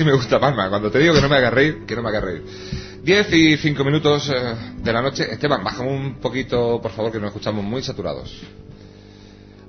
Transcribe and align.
Así 0.00 0.06
me 0.06 0.14
gusta 0.14 0.40
Palma. 0.40 0.70
Cuando 0.70 0.90
te 0.90 0.98
digo 0.98 1.12
que 1.12 1.20
no 1.20 1.28
me 1.28 1.36
haga 1.36 1.50
reír, 1.50 1.84
que 1.86 1.94
no 1.94 2.00
me 2.00 2.08
haga 2.08 2.22
reír. 2.22 2.42
10 3.04 3.32
y 3.34 3.56
5 3.58 3.84
minutos 3.84 4.30
eh, 4.30 4.54
de 4.82 4.92
la 4.94 5.02
noche. 5.02 5.30
Esteban, 5.30 5.62
baja 5.62 5.82
un 5.82 6.14
poquito, 6.22 6.80
por 6.80 6.90
favor, 6.90 7.12
que 7.12 7.18
nos 7.18 7.26
escuchamos 7.28 7.62
muy 7.62 7.82
saturados. 7.82 8.34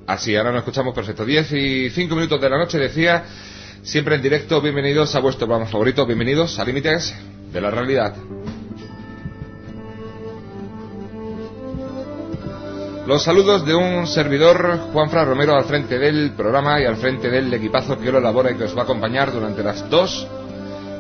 Así, 0.08 0.34
ahora 0.38 0.52
nos 0.54 0.60
escuchamos 0.60 0.96
perfecto. 0.96 1.26
10 1.26 1.52
y 1.52 1.90
5 1.90 2.16
minutos 2.16 2.40
de 2.40 2.50
la 2.50 2.58
noche, 2.58 2.78
decía, 2.78 3.26
siempre 3.84 4.16
en 4.16 4.22
directo. 4.22 4.62
Bienvenidos 4.62 5.14
a 5.16 5.20
vuestro 5.20 5.48
programa 5.48 5.70
favorito. 5.70 6.06
Bienvenidos 6.06 6.58
a 6.60 6.64
Límites 6.64 7.14
de 7.52 7.60
la 7.60 7.70
Realidad. 7.70 8.16
Los 13.08 13.24
saludos 13.24 13.66
de 13.66 13.74
un 13.74 14.06
servidor, 14.08 14.78
Juanfra 14.94 15.26
Romero, 15.26 15.56
al 15.56 15.66
frente 15.66 15.98
del 15.98 16.32
programa 16.32 16.80
y 16.80 16.86
al 16.86 16.98
frente 16.98 17.30
del 17.30 17.52
equipazo 17.54 17.98
que 18.00 18.12
lo 18.12 18.20
elabora 18.20 18.52
y 18.52 18.56
que 18.56 18.66
os 18.66 18.76
va 18.76 18.82
a 18.82 18.84
acompañar 18.84 19.32
durante 19.32 19.64
las 19.64 19.90
dos 19.90 20.28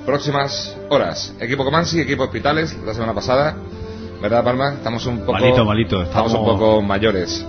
próximas 0.05 0.75
horas. 0.89 1.33
Equipo 1.39 1.63
Comansi, 1.63 2.01
equipo 2.01 2.23
Hospitales, 2.23 2.75
la 2.83 2.93
semana 2.93 3.13
pasada. 3.13 3.55
¿Verdad, 4.21 4.43
Palma? 4.43 4.73
Estamos 4.73 5.05
un 5.05 5.19
poco... 5.19 5.33
Malito, 5.33 5.63
malito. 5.63 6.01
Estamos, 6.01 6.31
Estamos- 6.31 6.51
un 6.53 6.57
poco 6.59 6.81
mayores. 6.81 7.45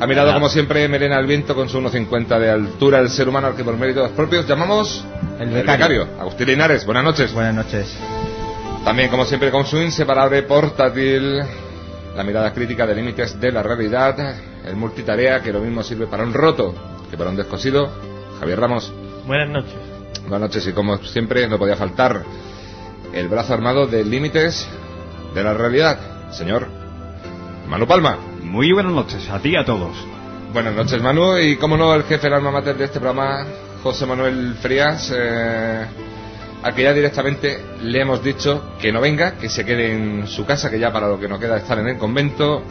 A 0.00 0.06
mi 0.06 0.14
lado, 0.14 0.32
como 0.32 0.48
siempre, 0.48 0.86
Melena 0.88 1.16
al 1.16 1.26
viento 1.26 1.56
con 1.56 1.68
su 1.68 1.80
1,50 1.80 2.38
de 2.38 2.50
altura, 2.50 3.00
el 3.00 3.10
ser 3.10 3.28
humano 3.28 3.48
al 3.48 3.56
que 3.56 3.64
por 3.64 3.76
méritos 3.76 4.10
propios 4.12 4.46
llamamos... 4.46 5.04
El 5.40 5.50
becario. 5.50 6.06
Agustín 6.20 6.46
Linares, 6.46 6.86
buenas 6.86 7.02
noches. 7.02 7.32
Buenas 7.34 7.54
noches. 7.54 7.96
También, 8.84 9.08
como 9.10 9.24
siempre, 9.24 9.50
con 9.50 9.66
su 9.66 9.76
inseparable 9.82 10.44
portátil, 10.44 11.40
la 12.18 12.24
mirada 12.24 12.52
crítica 12.52 12.84
de 12.84 12.96
límites 12.96 13.40
de 13.40 13.52
la 13.52 13.62
realidad, 13.62 14.18
el 14.66 14.74
multitarea 14.74 15.40
que 15.40 15.52
lo 15.52 15.60
mismo 15.60 15.84
sirve 15.84 16.08
para 16.08 16.24
un 16.24 16.34
roto 16.34 16.74
que 17.08 17.16
para 17.16 17.30
un 17.30 17.36
descosido, 17.36 17.88
Javier 18.40 18.58
Ramos. 18.58 18.92
Buenas 19.24 19.48
noches. 19.48 19.76
Buenas 20.22 20.40
noches 20.40 20.66
y 20.66 20.72
como 20.72 20.98
siempre 20.98 21.46
no 21.46 21.60
podía 21.60 21.76
faltar 21.76 22.24
el 23.12 23.28
brazo 23.28 23.54
armado 23.54 23.86
de 23.86 24.04
límites 24.04 24.68
de 25.32 25.44
la 25.44 25.54
realidad, 25.54 26.32
señor 26.32 26.66
Manu 27.68 27.86
Palma. 27.86 28.18
Muy 28.42 28.72
buenas 28.72 28.92
noches 28.92 29.30
a 29.30 29.38
ti 29.38 29.50
y 29.50 29.56
a 29.56 29.64
todos. 29.64 29.96
Buenas 30.52 30.74
noches 30.74 31.00
Manu 31.00 31.38
y 31.38 31.56
como 31.56 31.76
no 31.76 31.94
el 31.94 32.02
jefe 32.02 32.24
del 32.26 32.34
alma 32.34 32.50
mater 32.50 32.76
de 32.76 32.86
este 32.86 32.98
programa, 32.98 33.46
José 33.84 34.06
Manuel 34.06 34.56
Frías, 34.60 35.14
eh, 35.16 35.86
que 36.74 36.82
ya 36.82 36.92
directamente 36.92 37.58
le 37.82 38.00
hemos 38.00 38.22
dicho 38.22 38.74
que 38.80 38.92
no 38.92 39.00
venga, 39.00 39.36
que 39.38 39.48
se 39.48 39.64
quede 39.64 39.92
en 39.92 40.26
su 40.26 40.44
casa, 40.44 40.70
que 40.70 40.78
ya 40.78 40.92
para 40.92 41.08
lo 41.08 41.18
que 41.20 41.28
nos 41.28 41.38
queda 41.40 41.56
es 41.56 41.62
estar 41.62 41.78
en 41.78 41.88
el 41.88 41.96
convento, 41.98 42.62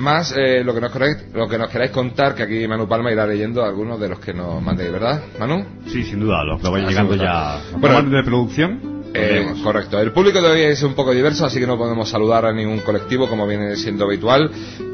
más 0.00 0.34
eh, 0.36 0.62
lo, 0.64 0.74
que 0.74 0.80
nos 0.80 0.92
queráis, 0.92 1.16
lo 1.34 1.46
que 1.48 1.58
nos 1.58 1.68
queráis 1.70 1.90
contar, 1.92 2.34
que 2.34 2.42
aquí 2.42 2.66
Manu 2.66 2.88
Palma 2.88 3.12
irá 3.12 3.26
leyendo 3.26 3.64
algunos 3.64 4.00
de 4.00 4.08
los 4.08 4.18
que 4.20 4.32
nos 4.34 4.60
mandéis, 4.62 4.90
¿verdad, 4.92 5.22
Manu? 5.38 5.64
Sí, 5.86 6.02
sin 6.04 6.20
duda, 6.20 6.42
los 6.44 6.60
que 6.60 6.68
vayan 6.68 6.86
Ah, 6.86 6.90
llegando 6.90 7.14
ya. 7.16 7.60
Bueno, 7.78 8.02
de 8.02 8.22
producción. 8.24 9.00
Eh, 9.12 9.44
correcto. 9.64 9.98
El 9.98 10.12
público 10.12 10.40
de 10.40 10.48
hoy 10.48 10.60
es 10.62 10.82
un 10.84 10.94
poco 10.94 11.12
diverso, 11.12 11.44
así 11.44 11.58
que 11.58 11.66
no 11.66 11.76
podemos 11.76 12.08
saludar 12.08 12.46
a 12.46 12.52
ningún 12.52 12.78
colectivo 12.78 13.28
como 13.28 13.44
viene 13.46 13.74
siendo 13.74 14.04
habitual, 14.04 14.50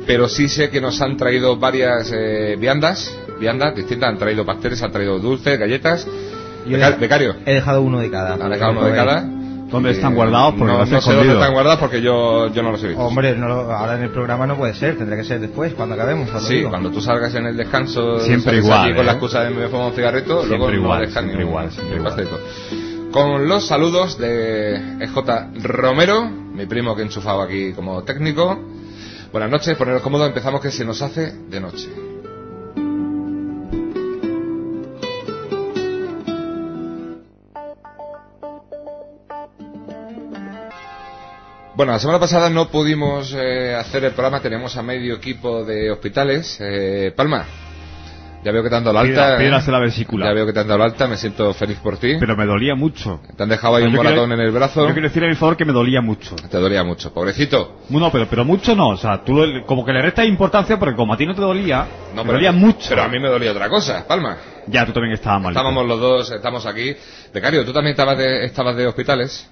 pero 0.07 0.27
sí 0.27 0.49
sé 0.49 0.71
que 0.71 0.81
nos 0.81 1.01
han 1.03 1.19
traído 1.19 1.59
varias 1.59 2.11
eh, 2.17 2.57
viandas, 2.59 3.15
viandas 3.39 3.77
distintas, 3.77 4.09
han 4.09 4.17
traído 4.19 4.47
pasteles, 4.47 4.83
han 4.83 4.91
traído 4.91 5.19
dulces, 5.19 5.59
galletas. 5.59 6.07
Yo 6.67 6.79
Beca- 6.79 6.95
he- 6.97 6.99
becario, 6.99 7.37
He 7.45 7.55
dejado 7.55 7.83
uno 7.83 8.01
de 8.01 8.11
cada. 8.11 8.35
han 8.43 8.51
dejado 8.51 8.73
uno 8.73 8.85
de 8.87 8.95
cada. 8.95 9.23
¿Dónde 9.71 9.91
Y, 9.91 9.95
están 9.95 10.15
guardados? 10.15 10.55
Porque 10.57 10.73
no, 10.73 10.79
los 10.79 10.89
no 10.91 11.01
sé 11.01 11.13
dónde 11.13 11.33
están 11.33 11.53
guardados 11.53 11.81
porque 11.81 12.01
yo, 12.01 12.49
yo 12.53 12.63
no 12.63 12.71
los 12.71 12.83
he 12.85 12.89
visto. 12.89 13.03
Hombre, 13.03 13.37
no 13.37 13.49
lo- 13.49 13.73
ahora 13.73 13.97
en 13.97 14.03
el 14.03 14.11
programa 14.11 14.47
no 14.47 14.57
puede 14.57 14.75
ser, 14.75 14.97
tendrá 14.97 15.17
que 15.17 15.25
ser 15.25 15.41
después, 15.41 15.75
cuando 15.75 15.95
acabemos. 15.97 16.29
Sí, 16.45 16.57
digo. 16.57 16.71
cuando 16.71 16.91
tú 16.91 17.01
salgas 17.01 17.35
en 17.35 17.47
el 17.47 17.57
descanso, 17.57 18.21
Siempre 18.21 18.59
igual, 18.59 18.81
aquí 18.85 18.91
con 18.95 19.03
¿eh? 19.03 19.07
la 19.07 19.13
excusa 19.13 19.43
de 19.43 19.51
me 19.51 19.69
fumo 19.69 19.89
un 19.89 19.93
cigarrito, 19.95 20.39
Siempre 20.45 20.59
luego 20.59 20.73
igual, 20.73 21.03
no 21.05 21.11
siempre 21.11 21.43
igual, 21.43 21.71
siempre 21.73 21.97
igual. 21.97 22.29
Con 23.11 23.49
los 23.49 23.67
saludos 23.67 24.19
de 24.19 24.77
EJ 25.01 25.63
Romero, 25.63 26.29
mi 26.29 26.67
primo 26.67 26.95
que 26.95 27.03
he 27.03 27.05
enchufado 27.05 27.43
aquí 27.43 27.73
como 27.73 28.03
técnico. 28.05 28.59
Buenas 29.33 29.51
noches, 29.51 29.77
poneros 29.77 30.03
cómodos, 30.03 30.29
empezamos 30.29 30.61
que 30.61 30.71
se 30.71 30.85
nos 30.85 31.03
hace 31.03 31.33
de 31.49 31.61
noche. 31.61 31.89
Bueno, 41.77 41.93
la 41.93 41.99
semana 41.99 42.19
pasada 42.19 42.49
no 42.49 42.69
pudimos 42.69 43.35
eh, 43.35 43.75
hacer 43.75 44.03
el 44.05 44.13
programa, 44.13 44.41
tenemos 44.41 44.75
a 44.79 44.83
medio 44.83 45.17
equipo 45.17 45.63
de 45.63 45.91
hospitales. 45.91 46.57
Eh, 46.59 47.13
Palma, 47.15 47.45
ya 48.43 48.51
veo 48.51 48.63
que 48.63 48.71
te 48.71 48.77
han 48.77 48.83
dado 48.85 48.95
la 48.95 49.01
alta. 49.01 49.35
¿eh? 49.35 49.39
piedras 49.41 49.67
en 49.67 49.73
la 49.75 49.81
vesícula. 49.81 50.25
Ya 50.25 50.33
veo 50.33 50.47
que 50.47 50.55
te 50.55 50.61
han 50.61 50.69
dado 50.69 50.79
la 50.79 50.87
alta, 50.87 51.07
me 51.07 51.19
siento 51.19 51.53
feliz 51.53 51.77
por 51.81 51.99
ti. 51.99 52.15
Pero 52.19 52.35
me 52.35 52.47
dolía 52.47 52.75
mucho. 52.75 53.21
Te 53.37 53.43
han 53.43 53.51
dejado 53.51 53.77
ahí 53.77 53.85
un 53.85 53.93
moratón 53.93 54.33
en 54.33 54.41
el 54.41 54.53
brazo. 54.53 54.89
Yo 54.89 54.95
quiero 54.95 55.09
decir 55.09 55.23
a 55.23 55.29
mi 55.29 55.35
favor 55.35 55.59
que 55.59 55.67
me 55.67 55.75
dolía 55.75 56.01
mucho. 56.01 56.35
Te 56.35 56.57
dolía 56.57 56.83
mucho, 56.83 57.13
pobrecito. 57.13 57.81
No, 57.91 58.11
pero, 58.11 58.27
pero 58.27 58.47
mucho 58.47 58.75
no. 58.75 58.89
O 58.89 58.97
sea, 58.97 59.23
tú 59.23 59.39
como 59.67 59.85
que 59.85 59.93
le 59.93 60.01
restas 60.01 60.25
importancia 60.25 60.79
porque 60.79 60.97
como 60.97 61.13
a 61.13 61.19
ti 61.19 61.27
no 61.27 61.35
te 61.35 61.43
dolía, 61.43 61.87
No, 62.15 62.25
me 62.25 62.33
dolía 62.33 62.53
mucho. 62.53 62.89
Pero 62.89 63.03
a 63.03 63.09
mí 63.09 63.19
me 63.19 63.29
dolía 63.29 63.51
otra 63.51 63.69
cosa, 63.69 64.07
Palma. 64.09 64.39
Ya, 64.67 64.87
tú 64.87 64.93
también 64.93 65.13
estabas 65.13 65.43
mal. 65.43 65.53
Estábamos 65.53 65.87
los 65.87 66.01
dos, 66.01 66.31
estamos 66.31 66.65
aquí. 66.65 66.97
Becario, 67.35 67.67
tú 67.67 67.75
también 67.75 67.91
estabas 67.91 68.17
de, 68.17 68.47
estabas 68.47 68.75
de 68.77 68.87
hospitales. 68.87 69.51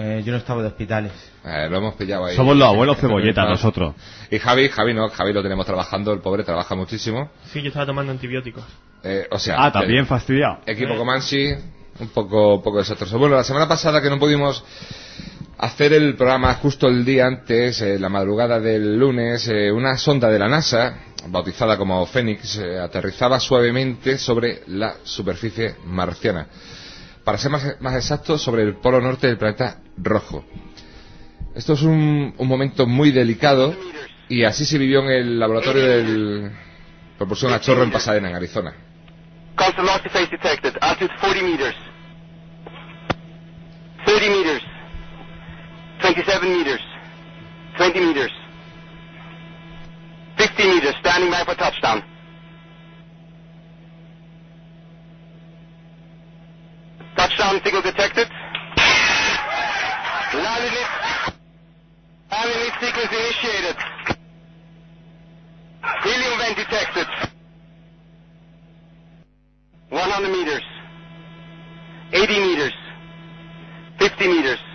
Eh, 0.00 0.22
yo 0.24 0.30
no 0.30 0.38
estaba 0.38 0.62
de 0.62 0.68
hospitales. 0.68 1.10
Eh, 1.44 1.66
lo 1.68 1.78
hemos 1.78 1.94
pillado 1.94 2.26
ahí. 2.26 2.36
Somos 2.36 2.56
los 2.56 2.68
abuelos 2.68 2.98
cebolletas 2.98 3.44
No. 3.44 3.50
nosotros. 3.56 3.94
Y 4.30 4.38
Javi, 4.38 4.68
Javi 4.68 4.94
no, 4.94 5.08
Javi 5.08 5.32
lo 5.32 5.42
tenemos 5.42 5.66
trabajando, 5.66 6.12
el 6.12 6.20
pobre 6.20 6.44
trabaja 6.44 6.76
muchísimo. 6.76 7.30
Sí, 7.52 7.60
yo 7.62 7.68
estaba 7.68 7.86
tomando 7.86 8.12
antibióticos. 8.12 8.62
Eh, 9.02 9.26
o 9.30 9.38
sea, 9.40 9.56
Ah, 9.58 9.72
también 9.72 10.06
fastidiado. 10.06 10.58
Equipo 10.66 10.96
Comanche, 10.96 11.58
un 11.98 12.08
poco, 12.10 12.62
poco 12.62 12.78
desastroso. 12.78 13.18
Bueno, 13.18 13.34
la 13.34 13.42
semana 13.44 13.66
pasada 13.66 14.00
que 14.00 14.08
no 14.10 14.20
pudimos 14.20 14.62
hacer 15.58 15.92
el 15.92 16.14
programa 16.14 16.54
justo 16.54 16.86
el 16.86 17.04
día 17.04 17.26
antes, 17.26 17.80
eh, 17.82 17.98
la 17.98 18.08
madrugada 18.08 18.60
del 18.60 18.96
lunes, 18.96 19.48
eh, 19.48 19.72
una 19.72 19.96
sonda 19.96 20.28
de 20.28 20.38
la 20.38 20.48
NASA, 20.48 20.98
bautizada 21.26 21.76
como 21.76 22.06
Fénix, 22.06 22.58
eh, 22.58 22.78
aterrizaba 22.78 23.40
suavemente 23.40 24.16
sobre 24.18 24.62
la 24.68 24.94
superficie 25.02 25.74
marciana. 25.86 26.46
Para 27.28 27.36
ser 27.36 27.50
más, 27.50 27.76
más 27.80 27.94
exacto, 27.94 28.38
sobre 28.38 28.62
el 28.62 28.76
polo 28.76 29.02
norte 29.02 29.26
del 29.26 29.36
planeta 29.36 29.82
rojo. 29.98 30.46
Esto 31.54 31.74
es 31.74 31.82
un, 31.82 32.32
un 32.38 32.48
momento 32.48 32.86
muy 32.86 33.10
delicado 33.10 33.76
y 34.30 34.44
así 34.44 34.64
se 34.64 34.78
vivió 34.78 35.00
en 35.02 35.10
el 35.10 35.38
laboratorio 35.38 35.82
del 35.88 36.50
propulsión 37.18 37.52
a 37.52 37.60
chorro 37.60 37.82
en 37.82 37.90
Pasadena, 37.90 38.30
en 38.30 38.36
Arizona. 38.36 38.72
Constant 39.56 39.76
velocity 39.86 40.08
phase 40.08 40.30
detected. 40.30 40.72
Altitude 40.80 41.18
40 41.20 41.42
meters. 41.42 41.76
30 44.06 44.30
meters. 44.30 44.62
27 46.02 46.46
meters. 46.46 46.80
20 47.78 48.00
meters. 48.00 48.32
50 50.38 50.64
meters. 50.64 50.96
Standing 51.00 51.30
by 51.30 51.44
for 51.44 51.54
touchdown. 51.56 52.02
Touchdown 57.58 57.64
signal 57.64 57.82
detected. 57.82 58.28
Landing 60.34 60.72
it 62.62 62.72
sequence 62.80 63.12
initiated. 63.12 63.76
Helium 66.04 66.38
vent 66.38 66.56
detected. 66.56 67.06
100 69.90 70.28
meters. 70.28 70.62
80 72.12 72.40
meters. 72.40 72.72
50 73.98 74.28
meters. 74.28 74.67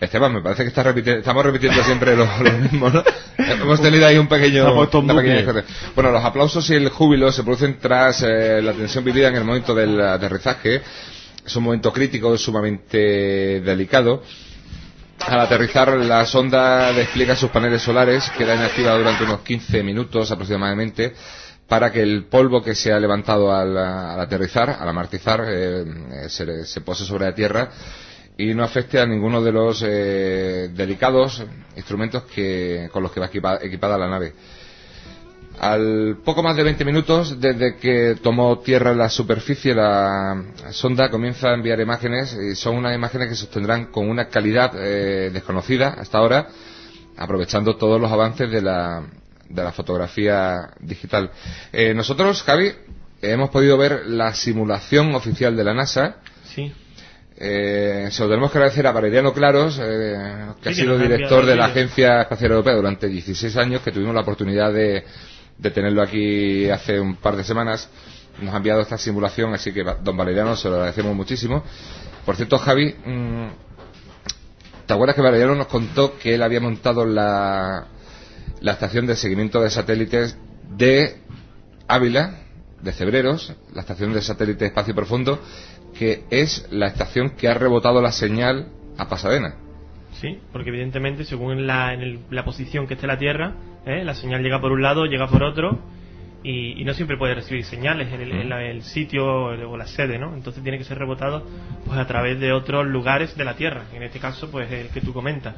Esteban, 0.00 0.32
me 0.32 0.40
parece 0.42 0.62
que 0.62 0.68
está 0.68 0.82
repiti- 0.84 1.18
estamos 1.18 1.44
repitiendo 1.44 1.82
siempre 1.84 2.16
lo, 2.16 2.24
lo 2.40 2.52
mismo, 2.52 2.88
¿no? 2.90 3.02
Hemos 3.38 3.80
tenido 3.80 4.06
ahí 4.06 4.18
un 4.18 4.26
pequeño... 4.28 4.64
una 5.12 5.14
pequeña. 5.22 5.64
Bueno, 5.94 6.10
los 6.12 6.24
aplausos 6.24 6.68
y 6.70 6.74
el 6.74 6.88
júbilo 6.88 7.30
se 7.32 7.42
producen 7.42 7.78
tras 7.78 8.22
eh, 8.22 8.60
la 8.62 8.72
tensión 8.72 9.04
vivida 9.04 9.28
en 9.28 9.36
el 9.36 9.44
momento 9.44 9.74
del 9.74 10.00
aterrizaje. 10.00 10.82
Es 11.46 11.56
un 11.56 11.64
momento 11.64 11.92
crítico, 11.92 12.36
sumamente 12.36 13.60
delicado. 13.60 14.22
Al 15.26 15.40
aterrizar, 15.40 15.88
la 15.96 16.24
sonda 16.26 16.92
despliega 16.92 17.34
sus 17.34 17.50
paneles 17.50 17.82
solares, 17.82 18.30
queda 18.38 18.54
inactiva 18.54 18.94
durante 18.96 19.24
unos 19.24 19.40
15 19.40 19.82
minutos 19.82 20.30
aproximadamente, 20.30 21.12
para 21.68 21.92
que 21.92 22.00
el 22.02 22.24
polvo 22.24 22.62
que 22.62 22.74
se 22.74 22.92
ha 22.92 22.98
levantado 22.98 23.54
al, 23.54 23.76
aterrizar, 24.20 24.70
al 24.70 24.88
amartizar, 24.88 25.44
eh, 25.46 25.84
eh, 26.24 26.28
se, 26.28 26.64
se 26.64 26.80
pose 26.80 27.04
sobre 27.04 27.26
la 27.26 27.34
Tierra 27.34 27.68
y 28.38 28.54
no 28.54 28.64
afecte 28.64 28.98
a 29.00 29.06
ninguno 29.06 29.42
de 29.42 29.52
los 29.52 29.82
eh, 29.86 30.70
delicados 30.72 31.44
instrumentos 31.76 32.22
que, 32.24 32.88
con 32.92 33.02
los 33.02 33.12
que 33.12 33.20
va 33.20 33.26
equipa- 33.26 33.58
equipada 33.62 33.98
la 33.98 34.08
nave. 34.08 34.32
Al 35.60 36.18
poco 36.24 36.40
más 36.42 36.54
de 36.56 36.62
20 36.62 36.84
minutos 36.84 37.40
desde 37.40 37.76
que 37.76 38.16
tomó 38.22 38.60
tierra 38.60 38.94
la 38.94 39.08
superficie, 39.08 39.74
la 39.74 40.40
sonda 40.70 41.10
comienza 41.10 41.48
a 41.50 41.54
enviar 41.54 41.80
imágenes 41.80 42.32
y 42.32 42.54
son 42.54 42.76
unas 42.76 42.94
imágenes 42.94 43.28
que 43.28 43.34
se 43.34 43.46
obtendrán 43.46 43.86
con 43.86 44.08
una 44.08 44.28
calidad 44.28 44.70
eh, 44.76 45.30
desconocida 45.32 45.88
hasta 45.98 46.18
ahora, 46.18 46.46
aprovechando 47.16 47.76
todos 47.76 48.00
los 48.00 48.12
avances 48.12 48.48
de 48.52 48.62
la, 48.62 49.02
de 49.48 49.62
la 49.62 49.72
fotografía 49.72 50.70
digital. 50.80 51.30
Eh, 51.72 51.94
nosotros, 51.94 52.42
Javi, 52.42 52.72
hemos 53.22 53.50
podido 53.50 53.76
ver 53.78 54.06
la 54.06 54.34
simulación 54.34 55.14
oficial 55.14 55.56
de 55.56 55.64
la 55.64 55.74
NASA. 55.74 56.16
Sí. 56.44 56.72
Eh, 57.40 58.08
se 58.10 58.22
lo 58.22 58.28
tenemos 58.28 58.50
que 58.50 58.58
agradecer 58.58 58.86
a 58.86 58.92
Valeriano 58.92 59.32
Claros, 59.32 59.78
eh, 59.80 60.46
que 60.60 60.74
Sí, 60.74 60.80
ha 60.80 60.84
sido 60.84 60.98
director 60.98 61.46
de 61.46 61.54
la. 61.54 61.66
Agencia 61.66 62.22
Espacial 62.22 62.50
Europea 62.50 62.74
durante 62.74 63.08
16 63.08 63.56
años, 63.56 63.80
que 63.82 63.92
tuvimos 63.92 64.14
la 64.14 64.22
oportunidad 64.22 64.72
de, 64.72 65.04
de 65.56 65.70
tenerlo 65.70 66.02
aquí 66.02 66.68
hace 66.68 66.98
un 66.98 67.16
par 67.16 67.36
de 67.36 67.44
semanas. 67.44 67.88
Nos 68.40 68.52
ha 68.54 68.56
enviado 68.58 68.80
esta 68.80 68.98
simulación, 68.98 69.54
así 69.54 69.72
que 69.72 69.84
don 70.02 70.16
Valeriano 70.16 70.56
se 70.56 70.68
lo 70.68 70.76
agradecemos 70.76 71.14
muchísimo. 71.14 71.62
Por 72.24 72.36
cierto, 72.36 72.58
Javi, 72.58 72.94
mm, 73.04 73.46
¿te 74.86 74.94
acuerdas 74.94 75.16
que 75.16 75.22
Valeriano 75.22 75.54
nos 75.54 75.66
contó 75.68 76.18
que 76.18 76.34
él 76.34 76.42
había 76.42 76.60
montado 76.60 77.04
la, 77.04 77.86
la 78.60 78.72
estación 78.72 79.06
de 79.06 79.16
seguimiento 79.16 79.60
de 79.60 79.70
satélites 79.70 80.36
de 80.76 81.16
Ávila, 81.86 82.40
de 82.82 82.92
Cebreros, 82.92 83.54
la 83.74 83.80
estación 83.80 84.12
de 84.12 84.22
satélite 84.22 84.66
espacio 84.66 84.94
profundo, 84.94 85.40
que 85.98 86.24
es 86.30 86.66
la 86.70 86.86
estación 86.88 87.30
que 87.30 87.48
ha 87.48 87.54
rebotado 87.54 88.00
la 88.00 88.12
señal 88.12 88.68
a 88.98 89.08
Pasadena. 89.08 89.54
Sí, 90.20 90.38
porque 90.52 90.70
evidentemente 90.70 91.24
según 91.24 91.66
la, 91.66 91.94
en 91.94 92.02
el- 92.02 92.18
la 92.30 92.44
posición 92.44 92.86
que 92.86 92.94
esté 92.94 93.06
la 93.06 93.18
Tierra, 93.18 93.54
¿eh? 93.86 94.02
la 94.04 94.14
señal 94.14 94.42
llega 94.42 94.60
por 94.60 94.72
un 94.72 94.82
lado, 94.82 95.06
llega 95.06 95.26
por 95.28 95.42
otro 95.42 95.78
y, 96.42 96.80
y 96.80 96.84
no 96.84 96.94
siempre 96.94 97.16
puede 97.16 97.34
recibir 97.34 97.64
señales 97.64 98.12
en 98.12 98.20
el, 98.20 98.32
en 98.32 98.48
la- 98.48 98.62
el 98.64 98.82
sitio 98.82 99.24
o 99.26 99.76
la 99.76 99.86
sede, 99.86 100.18
¿no? 100.18 100.34
Entonces 100.34 100.62
tiene 100.62 100.78
que 100.78 100.84
ser 100.84 100.98
rebotado 100.98 101.44
pues 101.86 101.98
a 101.98 102.06
través 102.06 102.38
de 102.40 102.52
otros 102.52 102.86
lugares 102.86 103.36
de 103.36 103.44
la 103.44 103.54
Tierra, 103.54 103.84
en 103.92 104.02
este 104.02 104.18
caso 104.20 104.50
pues 104.50 104.70
el 104.70 104.88
que 104.88 105.00
tú 105.00 105.12
comentas. 105.12 105.54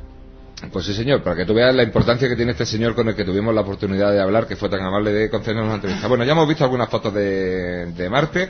Pues 0.72 0.84
sí, 0.84 0.94
señor, 0.94 1.22
para 1.22 1.36
que 1.36 1.44
tú 1.46 1.54
veas 1.54 1.74
la 1.74 1.82
importancia 1.82 2.28
que 2.28 2.36
tiene 2.36 2.52
este 2.52 2.66
señor 2.66 2.94
con 2.94 3.08
el 3.08 3.14
que 3.16 3.24
tuvimos 3.24 3.54
la 3.54 3.62
oportunidad 3.62 4.12
de 4.12 4.20
hablar, 4.20 4.46
que 4.46 4.56
fue 4.56 4.68
tan 4.68 4.80
amable 4.80 5.12
de 5.12 5.30
concedernos 5.30 5.68
la 5.68 5.74
entrevista. 5.76 6.06
Bueno, 6.08 6.24
ya 6.24 6.32
hemos 6.32 6.46
visto 6.48 6.64
algunas 6.64 6.88
fotos 6.88 7.14
de, 7.14 7.86
de 7.92 8.10
Marte 8.10 8.48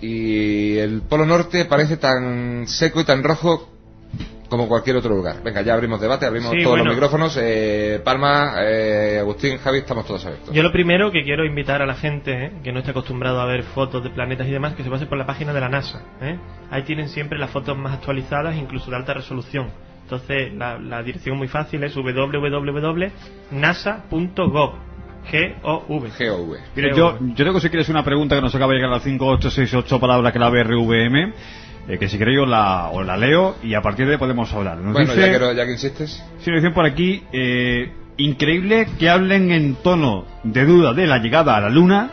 y 0.00 0.76
el 0.76 1.02
Polo 1.02 1.26
Norte 1.26 1.64
parece 1.64 1.96
tan 1.96 2.66
seco 2.66 3.00
y 3.00 3.04
tan 3.04 3.22
rojo 3.22 3.68
como 4.50 4.66
cualquier 4.68 4.96
otro 4.96 5.14
lugar. 5.14 5.42
Venga, 5.44 5.62
ya 5.62 5.74
abrimos 5.74 6.00
debate, 6.00 6.26
abrimos 6.26 6.50
Sí, 6.50 6.58
todos 6.58 6.70
bueno. 6.72 6.86
los 6.86 6.94
micrófonos. 6.94 7.38
Eh, 7.40 8.00
Palma, 8.04 8.54
eh, 8.58 9.18
Agustín, 9.20 9.58
Javi, 9.58 9.78
estamos 9.78 10.04
todos 10.06 10.26
abiertos. 10.26 10.52
Yo 10.52 10.62
lo 10.62 10.72
primero 10.72 11.12
que 11.12 11.22
quiero 11.22 11.44
invitar 11.44 11.80
a 11.82 11.86
la 11.86 11.94
gente 11.94 12.46
¿eh? 12.46 12.52
que 12.64 12.72
no 12.72 12.80
esté 12.80 12.90
acostumbrado 12.90 13.40
a 13.40 13.46
ver 13.46 13.62
fotos 13.62 14.02
de 14.02 14.10
planetas 14.10 14.48
y 14.48 14.50
demás, 14.50 14.74
que 14.74 14.82
se 14.82 14.90
pase 14.90 15.06
por 15.06 15.16
la 15.18 15.26
página 15.26 15.52
de 15.52 15.60
la 15.60 15.68
NASA. 15.68 16.02
¿eh? 16.20 16.36
Ahí 16.70 16.82
tienen 16.82 17.08
siempre 17.08 17.38
las 17.38 17.50
fotos 17.50 17.78
más 17.78 17.94
actualizadas, 17.94 18.56
incluso 18.56 18.90
de 18.90 18.96
alta 18.96 19.14
resolución. 19.14 19.68
Entonces, 20.10 20.52
la, 20.54 20.76
la 20.78 21.02
dirección 21.04 21.38
muy 21.38 21.46
fácil 21.46 21.84
es 21.84 21.94
www.nasa.gov. 21.94 23.10
G-O-V. 25.30 26.08
GOV. 26.18 26.56
Mire, 26.74 26.96
yo, 26.96 27.18
yo 27.20 27.44
tengo 27.44 27.60
si 27.60 27.68
quieres 27.68 27.88
una 27.90 28.02
pregunta 28.02 28.34
que 28.34 28.42
nos 28.42 28.52
acaba 28.54 28.72
de 28.72 28.78
llegar 28.78 28.90
a 28.90 28.94
las 28.94 29.04
5868 29.04 30.00
palabra 30.00 30.32
clave 30.32 30.64
RVM, 30.64 31.32
eh, 31.88 31.98
que 31.98 32.08
si 32.08 32.18
queréis 32.18 32.38
yo 32.38 32.46
la, 32.46 32.88
os 32.90 33.06
la 33.06 33.16
leo 33.16 33.54
y 33.62 33.74
a 33.74 33.82
partir 33.82 34.06
de 34.06 34.12
ahí 34.14 34.18
podemos 34.18 34.52
hablar. 34.52 34.78
Nos 34.78 34.94
Bueno, 34.94 35.14
dice, 35.14 35.30
ya, 35.30 35.38
que, 35.38 35.54
ya 35.56 35.64
que 35.66 35.72
insistes. 35.72 36.24
sí, 36.40 36.50
nos 36.50 36.60
dicen 36.60 36.74
por 36.74 36.86
aquí, 36.86 37.22
eh, 37.32 37.92
increíble 38.16 38.88
que 38.98 39.08
hablen 39.08 39.52
en 39.52 39.76
tono 39.76 40.24
de 40.42 40.64
duda 40.64 40.92
de 40.92 41.06
la 41.06 41.18
llegada 41.18 41.54
a 41.56 41.60
la 41.60 41.68
Luna 41.70 42.10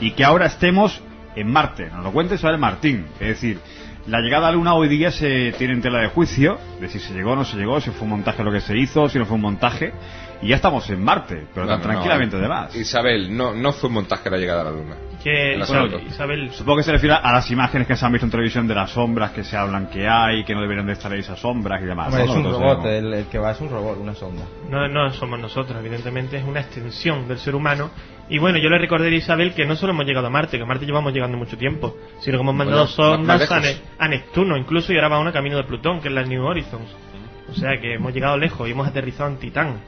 y 0.00 0.10
que 0.12 0.24
ahora 0.24 0.46
estemos 0.46 1.00
en 1.36 1.52
Marte. 1.52 1.88
Nos 1.94 2.02
lo 2.02 2.12
cuente 2.12 2.34
Isabel 2.34 2.58
Martín. 2.58 3.04
Es 3.20 3.28
decir, 3.28 3.58
la 4.06 4.20
llegada 4.20 4.48
a 4.48 4.50
la 4.50 4.56
Luna 4.56 4.74
hoy 4.74 4.88
día 4.88 5.10
se 5.10 5.52
tiene 5.52 5.74
en 5.74 5.82
tela 5.82 6.00
de 6.00 6.08
juicio, 6.08 6.58
de 6.80 6.88
si 6.88 6.98
se 6.98 7.14
llegó 7.14 7.32
o 7.32 7.36
no 7.36 7.44
se 7.44 7.56
llegó, 7.56 7.80
si 7.80 7.90
fue 7.90 8.02
un 8.02 8.10
montaje 8.10 8.42
lo 8.42 8.52
que 8.52 8.60
se 8.60 8.76
hizo, 8.76 9.08
si 9.08 9.18
no 9.18 9.26
fue 9.26 9.36
un 9.36 9.42
montaje, 9.42 9.92
y 10.40 10.48
ya 10.48 10.56
estamos 10.56 10.88
en 10.90 11.02
Marte, 11.02 11.46
pero 11.54 11.66
No, 11.66 11.72
tan 11.72 11.80
no, 11.80 11.86
no, 11.86 11.92
tranquilamente 11.92 12.36
eh, 12.36 12.40
además. 12.40 12.74
Isabel, 12.74 13.34
no, 13.36 13.54
no 13.54 13.72
fue 13.72 13.88
un 13.88 13.94
montaje 13.94 14.28
la 14.28 14.38
llegada 14.38 14.62
a 14.62 14.64
la 14.64 14.70
Luna. 14.72 14.96
Que, 15.22 15.54
El 15.54 15.62
Isabel, 16.06 16.50
Supongo 16.52 16.78
que 16.78 16.82
se 16.82 16.92
refiere 16.92 17.14
a 17.14 17.32
las 17.32 17.50
imágenes 17.50 17.86
que 17.86 17.96
se 17.96 18.04
han 18.04 18.12
visto 18.12 18.26
en 18.26 18.30
televisión 18.30 18.66
de 18.66 18.74
las 18.74 18.90
sombras 18.90 19.30
que 19.30 19.44
se 19.44 19.56
hablan 19.56 19.86
que 19.88 20.08
hay, 20.08 20.44
que 20.44 20.54
no 20.54 20.60
deberían 20.60 20.86
de 20.86 20.94
estar 20.94 21.12
ahí 21.12 21.20
esas 21.20 21.38
sombras 21.38 21.80
y 21.82 21.86
demás. 21.86 22.08
Hombre, 22.08 22.24
¿no? 22.26 22.32
es 22.32 22.36
un 22.38 22.44
robot, 22.52 22.86
el, 22.86 23.12
el 23.14 23.26
que 23.26 23.38
va 23.38 23.52
es 23.52 23.60
un 23.60 23.70
robot, 23.70 23.98
una 23.98 24.14
sonda. 24.14 24.42
no, 24.68 24.88
no 24.88 25.10
somos 25.12 25.38
nosotros, 25.38 25.78
evidentemente 25.78 26.36
es 26.36 26.44
una 26.44 26.60
extensión 26.60 27.28
del 27.28 27.38
ser 27.38 27.54
humano. 27.54 27.90
Y 28.28 28.38
bueno, 28.38 28.58
yo 28.58 28.68
le 28.70 28.78
recordé 28.78 29.08
a 29.08 29.10
Isabel 29.10 29.52
que 29.52 29.66
no 29.66 29.76
solo 29.76 29.92
hemos 29.92 30.06
llegado 30.06 30.26
a 30.26 30.30
Marte, 30.30 30.56
que 30.56 30.62
a 30.62 30.66
Marte 30.66 30.86
llevamos 30.86 31.12
llegando 31.12 31.36
mucho 31.36 31.58
tiempo, 31.58 31.96
sino 32.20 32.38
que 32.38 32.42
hemos 32.42 32.54
mandado 32.54 32.84
Bueno, 32.84 32.92
sondas 33.16 33.50
a. 33.50 33.60
Ne- 33.60 33.76
a 33.98 34.08
Neptuno, 34.08 34.56
incluso 34.56 34.92
y 34.92 34.96
ahora 34.96 35.08
va 35.08 35.18
una 35.18 35.32
camino 35.32 35.56
de 35.56 35.64
Plutón, 35.64 36.00
que 36.00 36.08
es 36.08 36.14
la 36.14 36.22
New 36.22 36.42
Horizons. 36.44 36.88
O 37.50 37.54
sea 37.54 37.78
que 37.80 37.94
hemos 37.94 38.14
llegado 38.14 38.38
lejos 38.38 38.66
y 38.66 38.72
hemos 38.72 38.88
aterrizado 38.88 39.28
en 39.30 39.36
Titán. 39.36 39.80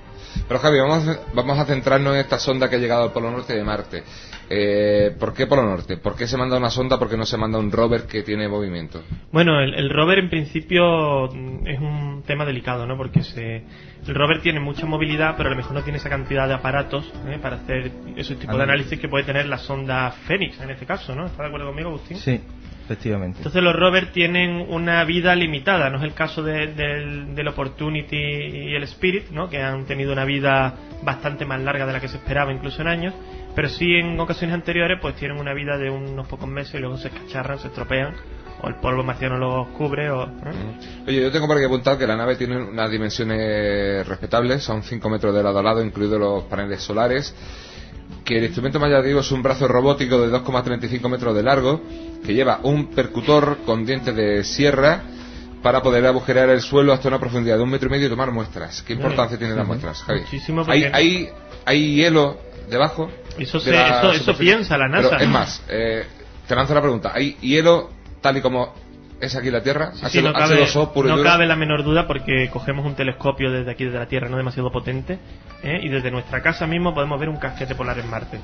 Pero 0.49 0.61
Javi, 0.61 0.79
vamos, 0.79 1.09
a- 1.09 1.19
vamos 1.35 1.59
a 1.59 1.65
centrarnos 1.65 2.15
en 2.15 2.21
esta 2.21 2.39
sonda 2.39 2.69
que 2.69 2.77
ha 2.77 2.79
llegado 2.79 3.05
al 3.05 3.13
Polo 3.13 3.31
Norte 3.31 3.55
de 3.55 3.65
Marte. 3.65 4.03
Eh, 4.51 5.15
¿Por 5.19 5.33
qué 5.33 5.47
Polo 5.47 5.63
Norte? 5.63 5.97
¿Por 5.97 6.17
qué 6.17 6.27
se 6.27 6.37
manda 6.37 6.57
una 6.59 6.69
sonda? 6.71 6.99
¿Por 6.99 7.09
qué 7.09 7.17
no 7.17 7.25
se 7.25 7.37
manda 7.39 7.59
un 7.59 7.71
rover 7.73 8.03
que 8.07 8.23
tiene 8.23 8.47
movimiento? 8.47 9.03
Bueno, 9.33 9.59
el, 9.61 9.75
el 9.75 9.89
rover 9.91 10.19
en 10.19 10.29
principio 10.29 11.29
mm, 11.33 11.67
es 11.67 11.81
un 11.81 12.23
tema 12.27 12.45
delicado, 12.45 12.87
¿no? 12.87 12.97
Porque 12.97 13.23
se, 13.23 13.57
el 14.07 14.15
rover 14.15 14.43
tiene 14.43 14.61
mucha 14.61 14.85
movilidad, 14.85 15.35
pero 15.37 15.49
a 15.49 15.53
lo 15.53 15.57
mejor 15.57 15.73
no 15.73 15.83
tiene 15.83 15.99
esa 15.99 16.11
cantidad 16.11 16.47
de 16.47 16.55
aparatos 16.55 17.11
¿eh? 17.27 17.39
para 17.41 17.57
hacer 17.57 17.91
ese 18.17 18.35
tipo 18.37 18.57
de 18.57 18.63
análisis 18.65 18.99
que 19.01 19.09
puede 19.09 19.25
tener 19.25 19.47
la 19.47 19.57
sonda 19.59 20.11
Fénix 20.11 20.61
en 20.61 20.71
este 20.71 20.85
caso, 20.85 21.15
¿no? 21.15 21.25
¿Está 21.27 21.43
de 21.43 21.49
acuerdo 21.49 21.69
conmigo, 21.69 21.89
Agustín? 21.89 22.19
Sí, 22.19 22.41
efectivamente. 22.85 23.39
Entonces 23.39 23.63
los 23.63 23.75
rovers 23.75 24.13
tienen 24.13 24.67
una 24.69 25.03
vida 25.05 25.35
limitada, 25.35 25.91
no 25.91 25.99
es 25.99 26.05
el 26.05 26.15
caso 26.15 26.43
de- 26.43 26.69
del, 26.75 27.35
del 27.35 27.49
Opportunity 27.49 28.17
y 28.17 28.75
el 28.75 28.83
Spirit, 28.85 29.31
¿no? 29.31 29.49
que 29.49 29.63
han 29.63 29.85
tenido 29.87 30.13
una 30.13 30.25
vida 30.25 30.75
bastante 31.03 31.45
más 31.45 31.61
larga 31.63 31.87
de 31.87 31.93
la 31.93 32.01
que 32.01 32.09
se 32.09 32.17
esperaba 32.19 32.53
incluso 32.53 32.83
en 32.83 32.89
años, 32.89 33.15
pero 33.55 33.69
sí 33.69 33.95
en 33.95 34.19
ocasiones 34.19 34.55
anteriores 34.55 34.99
pues 35.01 35.15
tienen 35.17 35.39
una 35.39 35.55
vida 35.55 35.77
de 35.79 35.91
unos 35.91 36.27
pocos 36.27 36.49
meses 36.49 36.75
y 36.75 36.79
luego 36.79 36.97
se 36.99 37.09
escacharran, 37.09 37.59
se 37.59 37.69
estropean, 37.69 38.15
o 38.63 38.69
el 38.69 38.77
polvo 38.77 39.03
marciano 39.03 39.37
los 39.39 39.69
cubre, 39.69 40.11
o... 40.11 40.25
¿eh? 40.25 41.07
Oye, 41.07 41.21
yo 41.23 41.31
tengo 41.33 41.47
por 41.47 41.57
aquí 41.57 41.67
apuntado 41.67 41.99
que 41.99 42.07
la 42.07 42.17
nave 42.17 42.37
tiene 42.37 42.57
unas 42.57 42.91
dimensiones 42.91 44.07
respetables, 44.07 44.63
son 44.63 44.83
5 44.83 45.09
metros 45.11 45.35
de 45.35 45.43
lado 45.43 45.59
a 45.59 45.63
lado, 45.63 45.85
incluidos 45.85 46.19
los 46.19 46.45
paneles 46.45 46.83
solares, 46.83 47.35
que 48.25 48.39
el 48.39 48.45
instrumento 48.45 48.81
más 48.81 48.91
llamativo 48.91 49.21
es 49.21 49.31
un 49.33 49.43
brazo 49.43 49.69
robótico 49.69 50.19
de 50.27 50.33
2,35 50.33 51.09
metros 51.11 51.35
de 51.37 51.43
largo, 51.43 51.83
que 52.25 52.35
lleva 52.35 52.61
un 52.63 52.87
percutor 52.89 53.59
con 53.67 53.85
dientes 53.85 54.15
de 54.15 54.45
sierra 54.45 55.03
para 55.63 55.83
poder 55.83 56.05
agujerear 56.07 56.49
el 56.51 56.61
suelo 56.61 56.93
hasta 56.93 57.09
una 57.09 57.19
profundidad 57.19 57.57
de 57.57 57.63
un 57.63 57.71
metro 57.71 57.89
y 57.89 57.93
medio 57.93 58.07
y 58.07 58.11
tomar 58.11 58.31
muestras. 58.31 58.83
¿Qué 58.83 58.93
importancia 58.95 59.39
tienen 59.39 59.57
las 59.57 59.67
muestras, 59.67 60.03
Javi? 60.03 60.21
Muchísimo, 60.21 60.63
¿Hay, 60.69 60.83
porque- 60.83 60.97
hay, 60.97 61.29
hay 61.65 61.95
hielo 61.95 62.39
debajo? 62.69 63.11
Eso 63.39 63.59
de 63.59 63.65
se- 63.65 63.71
la 63.73 64.13
eso- 64.15 64.37
piensa 64.37 64.77
la 64.77 64.89
NASA. 64.89 65.11
Pero 65.11 65.23
es 65.23 65.29
más, 65.29 65.63
eh, 65.69 66.05
te 66.47 66.55
lanzo 66.55 66.75
la 66.75 66.81
pregunta. 66.83 67.13
¿Hay 67.15 67.37
hielo 67.41 67.91
tal 68.21 68.37
y 68.37 68.41
como 68.43 68.75
es 69.21 69.35
aquí 69.37 69.51
la 69.51 69.63
Tierra? 69.63 69.93
Sí, 69.95 70.21
no, 70.23 70.31
H2- 70.31 70.33
cabe, 70.35 70.63
H2O 70.65 70.93
puro 70.93 71.09
y 71.09 71.17
no 71.17 71.23
cabe 71.23 71.47
la 71.47 71.57
menor 71.57 71.83
duda 71.83 72.07
porque 72.07 72.51
cogemos 72.53 72.85
un 72.85 72.95
telescopio 72.95 73.51
desde 73.51 73.71
aquí, 73.71 73.85
desde 73.85 73.99
la 73.99 74.07
Tierra, 74.07 74.29
no 74.29 74.37
demasiado 74.37 74.71
potente, 74.71 75.19
¿eh? 75.63 75.81
y 75.83 75.89
desde 75.89 76.11
nuestra 76.11 76.43
casa 76.43 76.67
mismo 76.67 76.93
podemos 76.95 77.19
ver 77.19 77.29
un 77.31 77.37
casquete 77.39 77.75
polar 77.75 77.99
en 77.99 78.11
Marte. 78.11 78.39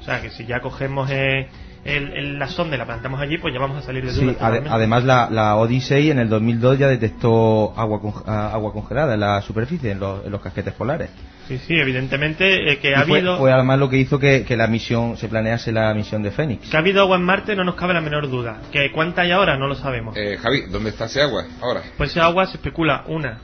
O 0.00 0.02
sea 0.04 0.20
que 0.20 0.30
si 0.30 0.44
ya 0.44 0.60
cogemos 0.60 1.08
eh, 1.10 1.48
el- 1.84 2.12
el- 2.14 2.38
la 2.38 2.48
sonda 2.48 2.76
y 2.76 2.78
la 2.78 2.86
plantamos 2.86 3.20
allí, 3.20 3.36
pues 3.38 3.52
ya 3.52 3.60
vamos 3.60 3.76
a 3.78 3.82
salir 3.82 4.04
de 4.04 4.10
Sí, 4.12 4.22
ade- 4.22 4.32
totalmente. 4.34 4.70
además 4.70 5.04
la, 5.04 5.28
la 5.30 5.56
Odyssey 5.56 6.10
en 6.10 6.18
el 6.18 6.28
2002 6.28 6.78
ya 6.78 6.88
detectó 6.88 7.74
agua, 7.76 8.00
con- 8.00 8.14
ah, 8.26 8.50
agua 8.54 8.72
congelada 8.72 9.14
en 9.14 9.20
la 9.20 9.40
superficie, 9.42 9.90
en 9.90 10.00
los, 10.00 10.24
en 10.24 10.32
los 10.32 10.40
casquetes 10.40 10.72
polares. 10.74 11.10
Sí, 11.46 11.58
sí, 11.58 11.74
evidentemente 11.74 12.72
eh, 12.72 12.78
que 12.78 12.90
Y 12.90 12.94
ha 12.94 13.02
fue, 13.04 13.18
habido 13.18 13.36
fue 13.36 13.52
además 13.52 13.78
lo 13.78 13.90
que 13.90 13.98
hizo 13.98 14.18
que, 14.18 14.44
que 14.46 14.56
la 14.56 14.66
misión 14.66 15.18
se 15.18 15.28
planease 15.28 15.72
la 15.72 15.92
misión 15.92 16.22
de 16.22 16.30
Fénix. 16.30 16.70
que 16.70 16.76
ha 16.76 16.80
habido 16.80 17.02
agua 17.02 17.16
en 17.16 17.22
Marte 17.24 17.54
no 17.54 17.64
nos 17.64 17.74
cabe 17.74 17.92
la 17.92 18.00
menor 18.00 18.30
duda. 18.30 18.58
Que 18.72 18.90
cuánta 18.90 19.20
hay 19.22 19.30
ahora 19.32 19.58
no 19.58 19.66
lo 19.66 19.74
sabemos. 19.74 20.16
Eh, 20.16 20.38
Javi, 20.40 20.62
¿dónde 20.70 20.88
está 20.90 21.04
ese 21.04 21.20
agua 21.20 21.44
ahora? 21.60 21.82
Pues 21.98 22.10
esa 22.12 22.24
agua 22.24 22.46
se 22.46 22.56
especula 22.56 23.04
una, 23.08 23.40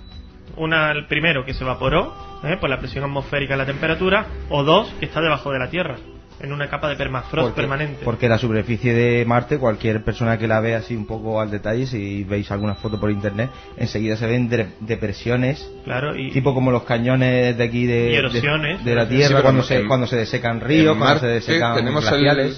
una 0.56 0.92
el 0.92 1.06
primero 1.08 1.44
que 1.44 1.52
se 1.52 1.62
evaporó 1.62 2.14
¿eh? 2.42 2.56
por 2.58 2.70
la 2.70 2.78
presión 2.78 3.04
atmosférica 3.04 3.54
y 3.54 3.58
la 3.58 3.66
temperatura, 3.66 4.24
o 4.48 4.64
dos 4.64 4.90
que 4.98 5.04
está 5.04 5.20
debajo 5.20 5.52
de 5.52 5.58
la 5.58 5.68
Tierra, 5.68 5.96
en 6.42 6.52
una 6.52 6.68
capa 6.70 6.88
de 6.88 6.96
permafrost 6.96 7.48
Porque, 7.48 7.60
permanente. 7.60 8.04
porque 8.04 8.28
la 8.28 8.38
superficie 8.38 8.94
de 8.94 9.24
Marte, 9.26 9.58
cualquier 9.58 10.02
persona 10.02 10.38
que 10.38 10.48
la 10.48 10.60
vea 10.60 10.78
así 10.78 10.96
un 10.96 11.06
poco 11.06 11.40
al 11.40 11.50
detalle, 11.50 11.86
si 11.86 12.24
veis 12.24 12.50
alguna 12.50 12.74
foto 12.76 12.98
por 12.98 13.10
internet, 13.10 13.50
enseguida 13.76 14.16
se 14.16 14.26
ven 14.26 14.48
de- 14.48 14.68
depresiones, 14.80 15.68
Claro, 15.84 16.16
y 16.16 16.30
tipo 16.30 16.54
como 16.54 16.70
los 16.70 16.84
cañones 16.84 17.56
de 17.58 17.64
aquí 17.64 17.86
de, 17.86 18.12
Y 18.12 18.14
erosiones. 18.14 18.82
de, 18.84 18.90
de 18.90 18.96
la 18.96 19.08
Tierra 19.08 19.42
cuando 19.42 19.60
en- 19.62 19.66
se, 19.68 19.76
en- 19.80 19.88
cuando 19.88 20.06
se 20.06 20.16
desecan 20.16 20.60
ríos, 20.60 20.96
cuando 20.96 21.04
se 21.06 21.12
Marte 21.12 21.26
desecan 21.26 21.74
tenemos 21.76 22.10
el, 22.10 22.56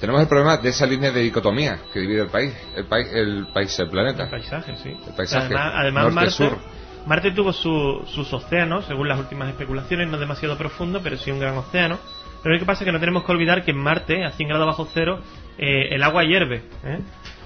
tenemos 0.00 0.20
el 0.22 0.28
problema 0.28 0.56
de 0.56 0.68
esa 0.70 0.86
línea 0.86 1.10
de 1.10 1.20
dicotomía 1.20 1.78
que 1.92 2.00
divide 2.00 2.22
el 2.22 2.28
país, 2.28 2.52
el 2.76 2.84
país, 2.86 3.08
el 3.12 3.46
país, 3.52 3.78
el 3.78 3.88
planeta. 3.90 4.24
el 4.24 4.30
paisaje, 4.30 4.74
sí. 4.82 4.90
El 5.08 5.14
paisaje, 5.14 5.54
Además, 5.54 6.12
Marte, 6.12 6.30
sur. 6.30 6.58
Marte 7.06 7.32
tuvo 7.32 7.52
su- 7.52 8.02
sus 8.06 8.32
océanos, 8.32 8.84
según 8.86 9.08
las 9.08 9.18
últimas 9.18 9.48
especulaciones, 9.48 10.08
no 10.08 10.18
demasiado 10.18 10.56
profundo, 10.56 11.00
pero 11.02 11.16
sí 11.16 11.30
un 11.30 11.40
gran 11.40 11.56
océano. 11.56 11.98
Pero 12.42 12.54
lo 12.54 12.58
que 12.60 12.66
pasa 12.66 12.84
es 12.84 12.86
que 12.86 12.92
no 12.92 13.00
tenemos 13.00 13.24
que 13.24 13.32
olvidar 13.32 13.64
que 13.64 13.72
en 13.72 13.78
Marte, 13.78 14.24
a 14.24 14.30
100 14.32 14.48
grados 14.48 14.66
bajo 14.66 14.88
cero, 14.94 15.20
eh, 15.58 15.88
el 15.90 16.02
agua 16.02 16.24
hierve. 16.24 16.62
¿eh? 16.84 16.98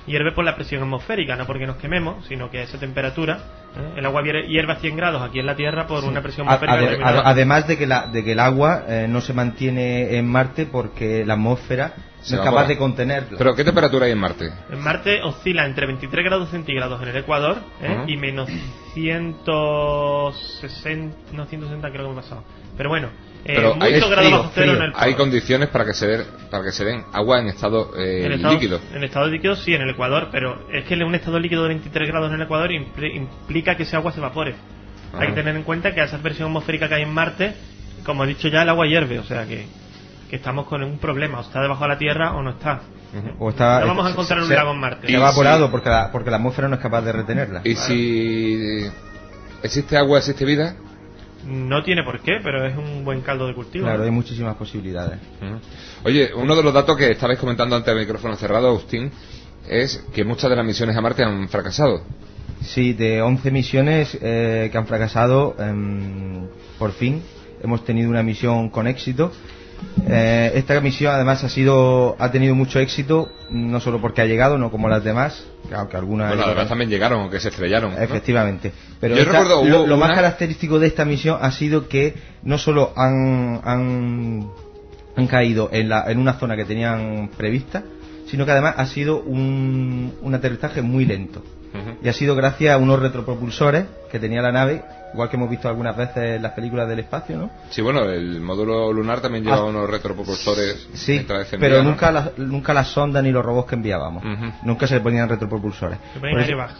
Hierve 0.06 0.32
por 0.32 0.44
la 0.44 0.54
presión 0.54 0.82
atmosférica, 0.82 1.34
no 1.34 1.46
porque 1.46 1.66
nos 1.66 1.76
quememos, 1.76 2.26
sino 2.26 2.50
que 2.50 2.58
a 2.58 2.62
esa 2.62 2.78
temperatura, 2.78 3.38
¿eh? 3.74 3.94
el 3.96 4.04
agua 4.06 4.22
hierve 4.22 4.46
hierve 4.48 4.72
a 4.72 4.76
100 4.76 4.96
grados 4.96 5.22
aquí 5.22 5.38
en 5.40 5.46
la 5.46 5.56
Tierra 5.56 5.86
por 5.86 6.04
una 6.04 6.20
presión 6.22 6.46
atmosférica 6.46 6.78
ade- 7.08 7.22
además 7.24 7.66
de 7.66 7.78
que, 7.78 7.86
la, 7.86 8.06
de 8.08 8.22
que 8.22 8.32
el 8.32 8.40
agua 8.40 8.84
eh, 8.86 9.06
no 9.08 9.20
se 9.22 9.32
mantiene 9.32 10.16
en 10.18 10.26
Marte 10.28 10.66
porque 10.66 11.24
la 11.24 11.32
atmósfera 11.34 11.94
Se 12.20 12.36
no 12.36 12.42
es 12.42 12.48
capaz 12.48 12.66
de 12.68 12.76
contenerlo. 12.76 13.38
Pero 13.38 13.54
¿qué 13.54 13.64
temperatura 13.64 14.04
hay 14.06 14.12
en 14.12 14.18
Marte? 14.18 14.50
En 14.70 14.80
Marte 14.80 15.22
oscila 15.22 15.64
entre 15.64 15.86
23 15.86 16.22
grados 16.24 16.50
centígrados 16.50 17.00
en 17.02 17.08
el 17.08 17.16
Ecuador 17.16 17.56
¿eh? 17.82 18.04
Y 18.06 18.16
menos 18.18 18.48
160, 18.92 21.16
no 21.32 21.46
160 21.46 21.90
creo 21.90 22.02
que 22.08 22.12
me 22.14 22.18
he 22.18 22.22
pasado. 22.22 22.44
Pero 22.76 22.90
bueno, 22.90 23.08
Pero 23.46 23.76
hay- 23.80 24.00
frío, 24.00 24.50
frío. 24.50 24.72
en 25.06 25.14
condiciones 25.14 25.68
para 25.68 25.84
que 25.84 25.92
se 25.94 26.06
den, 26.06 26.22
para 26.50 26.64
que 26.64 26.72
se 26.72 26.84
den 26.84 27.04
agua 27.12 27.40
en 27.40 27.48
estado, 27.48 27.90
eh, 27.96 28.24
En 28.24 28.32
estado, 28.32 28.54
líquido. 28.54 28.80
En 28.94 29.04
estado 29.04 29.26
líquido 29.26 29.56
sí, 29.56 29.74
en 29.74 29.82
el 29.82 29.90
Ecuador, 29.90 30.28
pero 30.32 30.66
es 30.72 30.84
que 30.86 30.94
un 30.94 31.14
estado 31.14 31.38
líquido 31.38 31.62
de 31.62 31.68
23 31.68 32.08
grados 32.08 32.30
en 32.30 32.36
el 32.36 32.42
Ecuador 32.42 32.70
impli- 32.70 33.14
implica 33.14 33.76
que 33.76 33.82
ese 33.82 33.96
agua 33.96 34.12
se 34.12 34.18
evapore. 34.18 34.54
Hay 35.12 35.28
que 35.28 35.34
tener 35.34 35.54
en 35.54 35.62
cuenta 35.62 35.94
que 35.94 36.00
a 36.00 36.04
esa 36.04 36.18
presión 36.18 36.48
atmosférica 36.48 36.88
que 36.88 36.94
hay 36.94 37.02
en 37.02 37.12
Marte, 37.12 37.54
como 38.04 38.24
he 38.24 38.26
dicho 38.26 38.48
ya, 38.48 38.62
el 38.62 38.68
agua 38.68 38.86
hierve, 38.86 39.18
o 39.18 39.24
sea 39.24 39.46
que, 39.46 39.66
que 40.30 40.36
estamos 40.36 40.66
con 40.66 40.82
un 40.82 40.98
problema, 40.98 41.38
o 41.38 41.42
está 41.42 41.60
debajo 41.62 41.82
de 41.84 41.88
la 41.88 41.98
Tierra 41.98 42.32
o 42.34 42.42
no 42.42 42.50
está. 42.50 42.80
O 43.38 43.50
está- 43.50 43.78
No 43.80 43.86
vamos 43.88 44.04
a 44.06 44.08
se- 44.08 44.12
encontrar 44.14 44.40
un 44.40 44.48
se- 44.48 44.54
lago 44.54 44.72
en 44.72 44.80
Marte. 44.80 45.06
Se 45.06 45.12
Y 45.12 45.14
ha 45.14 45.18
evaporado 45.18 45.66
si- 45.66 45.70
porque, 45.70 45.88
la, 45.88 46.10
porque 46.10 46.30
la 46.30 46.36
atmósfera 46.38 46.66
no 46.68 46.74
es 46.76 46.80
capaz 46.80 47.02
de 47.02 47.12
retenerla. 47.12 47.60
Y 47.62 47.76
si 47.76 48.90
existe 49.62 49.96
agua, 49.96 50.18
existe 50.18 50.44
vida. 50.44 50.74
No 51.46 51.82
tiene 51.82 52.02
por 52.02 52.20
qué, 52.20 52.38
pero 52.42 52.64
es 52.64 52.76
un 52.76 53.04
buen 53.04 53.20
caldo 53.20 53.46
de 53.46 53.54
cultivo. 53.54 53.84
Claro, 53.84 54.04
hay 54.04 54.10
muchísimas 54.10 54.56
posibilidades. 54.56 55.18
Oye, 56.04 56.30
uno 56.34 56.56
de 56.56 56.62
los 56.62 56.72
datos 56.72 56.96
que 56.96 57.10
estabais 57.10 57.38
comentando 57.38 57.76
antes 57.76 57.94
del 57.94 58.04
micrófono 58.04 58.36
cerrado, 58.36 58.68
Agustín, 58.68 59.10
es 59.68 60.04
que 60.14 60.24
muchas 60.24 60.50
de 60.50 60.56
las 60.56 60.64
misiones 60.64 60.96
a 60.96 61.00
Marte 61.00 61.22
han 61.22 61.48
fracasado. 61.48 62.02
Sí, 62.62 62.94
de 62.94 63.20
11 63.20 63.50
misiones 63.50 64.18
eh, 64.22 64.68
que 64.72 64.78
han 64.78 64.86
fracasado, 64.86 65.54
em, 65.58 66.46
por 66.78 66.92
fin 66.92 67.22
hemos 67.64 67.84
tenido 67.84 68.10
una 68.10 68.22
misión 68.22 68.68
con 68.68 68.86
éxito. 68.86 69.32
Eh, 70.07 70.52
esta 70.57 70.78
misión 70.81 71.14
además 71.14 71.43
ha 71.45 71.49
sido 71.49 72.14
ha 72.19 72.31
tenido 72.31 72.54
mucho 72.54 72.78
éxito, 72.78 73.31
no 73.50 73.81
solo 73.81 74.00
porque 74.00 74.21
ha 74.21 74.26
llegado, 74.26 74.59
no 74.59 74.71
como 74.71 74.88
las 74.88 75.02
demás, 75.02 75.45
que 75.69 75.75
aunque 75.75 75.97
algunas 75.97 76.28
Bueno, 76.28 76.40
las 76.43 76.47
llegaron- 76.47 76.54
demás 76.57 76.69
también 76.69 76.90
llegaron, 76.90 77.21
o 77.26 77.31
que 77.31 77.40
se 77.40 77.49
estrellaron. 77.49 77.93
¿no? 77.95 77.99
Efectivamente. 77.99 78.73
Pero 79.00 79.14
Yo 79.16 79.23
esta- 79.23 79.40
recuerdo, 79.40 79.64
lo, 79.64 79.87
lo 79.87 79.97
más 79.97 80.11
característico 80.12 80.78
de 80.78 80.88
esta 80.88 81.04
misión 81.04 81.38
ha 81.40 81.50
sido 81.52 81.88
que 81.88 82.14
no 82.43 82.59
solo 82.59 82.93
han, 82.97 83.61
han, 83.64 84.50
han 85.16 85.26
caído 85.26 85.71
en, 85.73 85.88
la, 85.88 86.04
en 86.11 86.19
una 86.19 86.35
zona 86.35 86.54
que 86.57 86.64
tenían 86.66 87.31
prevista, 87.37 87.83
sino 88.26 88.45
que 88.45 88.52
además 88.52 88.75
ha 88.78 88.87
sido 88.87 89.21
un, 89.23 90.14
un 90.21 90.35
aterrizaje 90.35 90.83
muy 90.83 91.07
lento. 91.07 91.43
Y 92.02 92.09
ha 92.09 92.12
sido 92.12 92.35
gracias 92.37 92.75
a 92.75 92.78
unos 92.78 93.00
retropropulsores 93.00 93.85
que 94.11 94.19
tenía 94.19 94.40
la 94.43 94.52
nave, 94.52 94.85
igual 95.12 95.28
que 95.28 95.37
hemos 95.37 95.50
visto 95.50 95.69
algunas 95.69 95.97
veces 95.97 96.37
en 96.37 96.43
las 96.43 96.52
películas 96.52 96.88
del 96.88 97.00
espacio, 97.00 97.37
¿no? 97.37 97.50
Sí, 97.71 97.83
bueno, 97.83 98.04
el 98.04 98.40
módulo 98.40 98.93
lunar 98.93 99.21
también 99.21 99.45
lleva 99.45 99.57
Ah. 99.59 99.64
unos 99.64 99.88
retropropulsores. 99.90 100.88
Sí, 100.95 101.26
pero 101.59 101.83
¿no? 101.83 101.90
nunca, 101.90 102.11
las, 102.12 102.38
nunca 102.38 102.73
las 102.75 102.88
sondas 102.88 103.23
ni 103.23 103.31
los 103.33 103.45
robots 103.45 103.69
que 103.69 103.75
enviábamos. 103.75 104.23
Nunca 104.62 104.87
se 104.87 104.95
le 104.95 105.00
ponían 105.00 105.28
retropropulsores. 105.28 105.99
Se 106.21 106.26
airbags. 106.26 106.75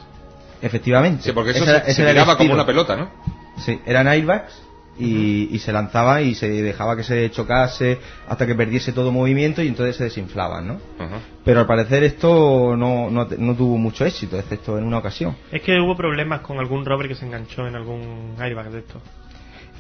Efectivamente. 0.63 1.23
Sí, 1.25 1.33
porque 1.33 1.51
eso 1.51 1.65
Ese 1.65 1.73
se, 1.85 1.91
ese 1.91 2.15
se 2.27 2.37
como 2.37 2.55
una 2.55 2.65
pelota, 2.67 2.97
¿no? 2.97 3.11
Sí, 3.59 3.81
eran 3.87 4.09
airbags 4.09 4.63
y, 4.99 5.49
y 5.55 5.59
se 5.59 5.73
lanzaban 5.73 6.25
y 6.25 6.35
se 6.35 6.49
dejaba 6.49 6.97
que 6.97 7.03
se 7.03 7.31
chocase 7.31 7.99
hasta 8.29 8.47
que 8.47 8.55
perdiese 8.55 8.93
todo 8.93 9.11
movimiento 9.11 9.63
y 9.63 9.69
entonces 9.69 9.97
se 9.97 10.05
desinflaban, 10.05 10.67
¿no? 10.69 10.81
Ajá. 10.99 11.19
Pero 11.45 11.61
al 11.61 11.67
parecer 11.67 12.05
esto 12.05 12.77
no, 12.77 13.11
no, 13.11 13.27
te- 13.27 13.37
no 13.39 13.55
tuvo 13.55 13.77
mucho 13.77 14.05
éxito, 14.07 14.39
excepto 14.39 14.79
en 14.79 14.85
una 14.85 14.99
ocasión. 14.99 15.37
Es 15.51 15.63
que 15.63 15.79
hubo 15.81 15.97
problemas 15.97 16.41
con 16.41 16.59
algún 16.59 16.85
rover 16.85 17.09
que 17.09 17.15
se 17.15 17.25
enganchó 17.27 17.67
en 17.67 17.75
algún 17.75 18.37
airbag 18.39 18.71
de 18.71 18.79
estos. 18.81 19.03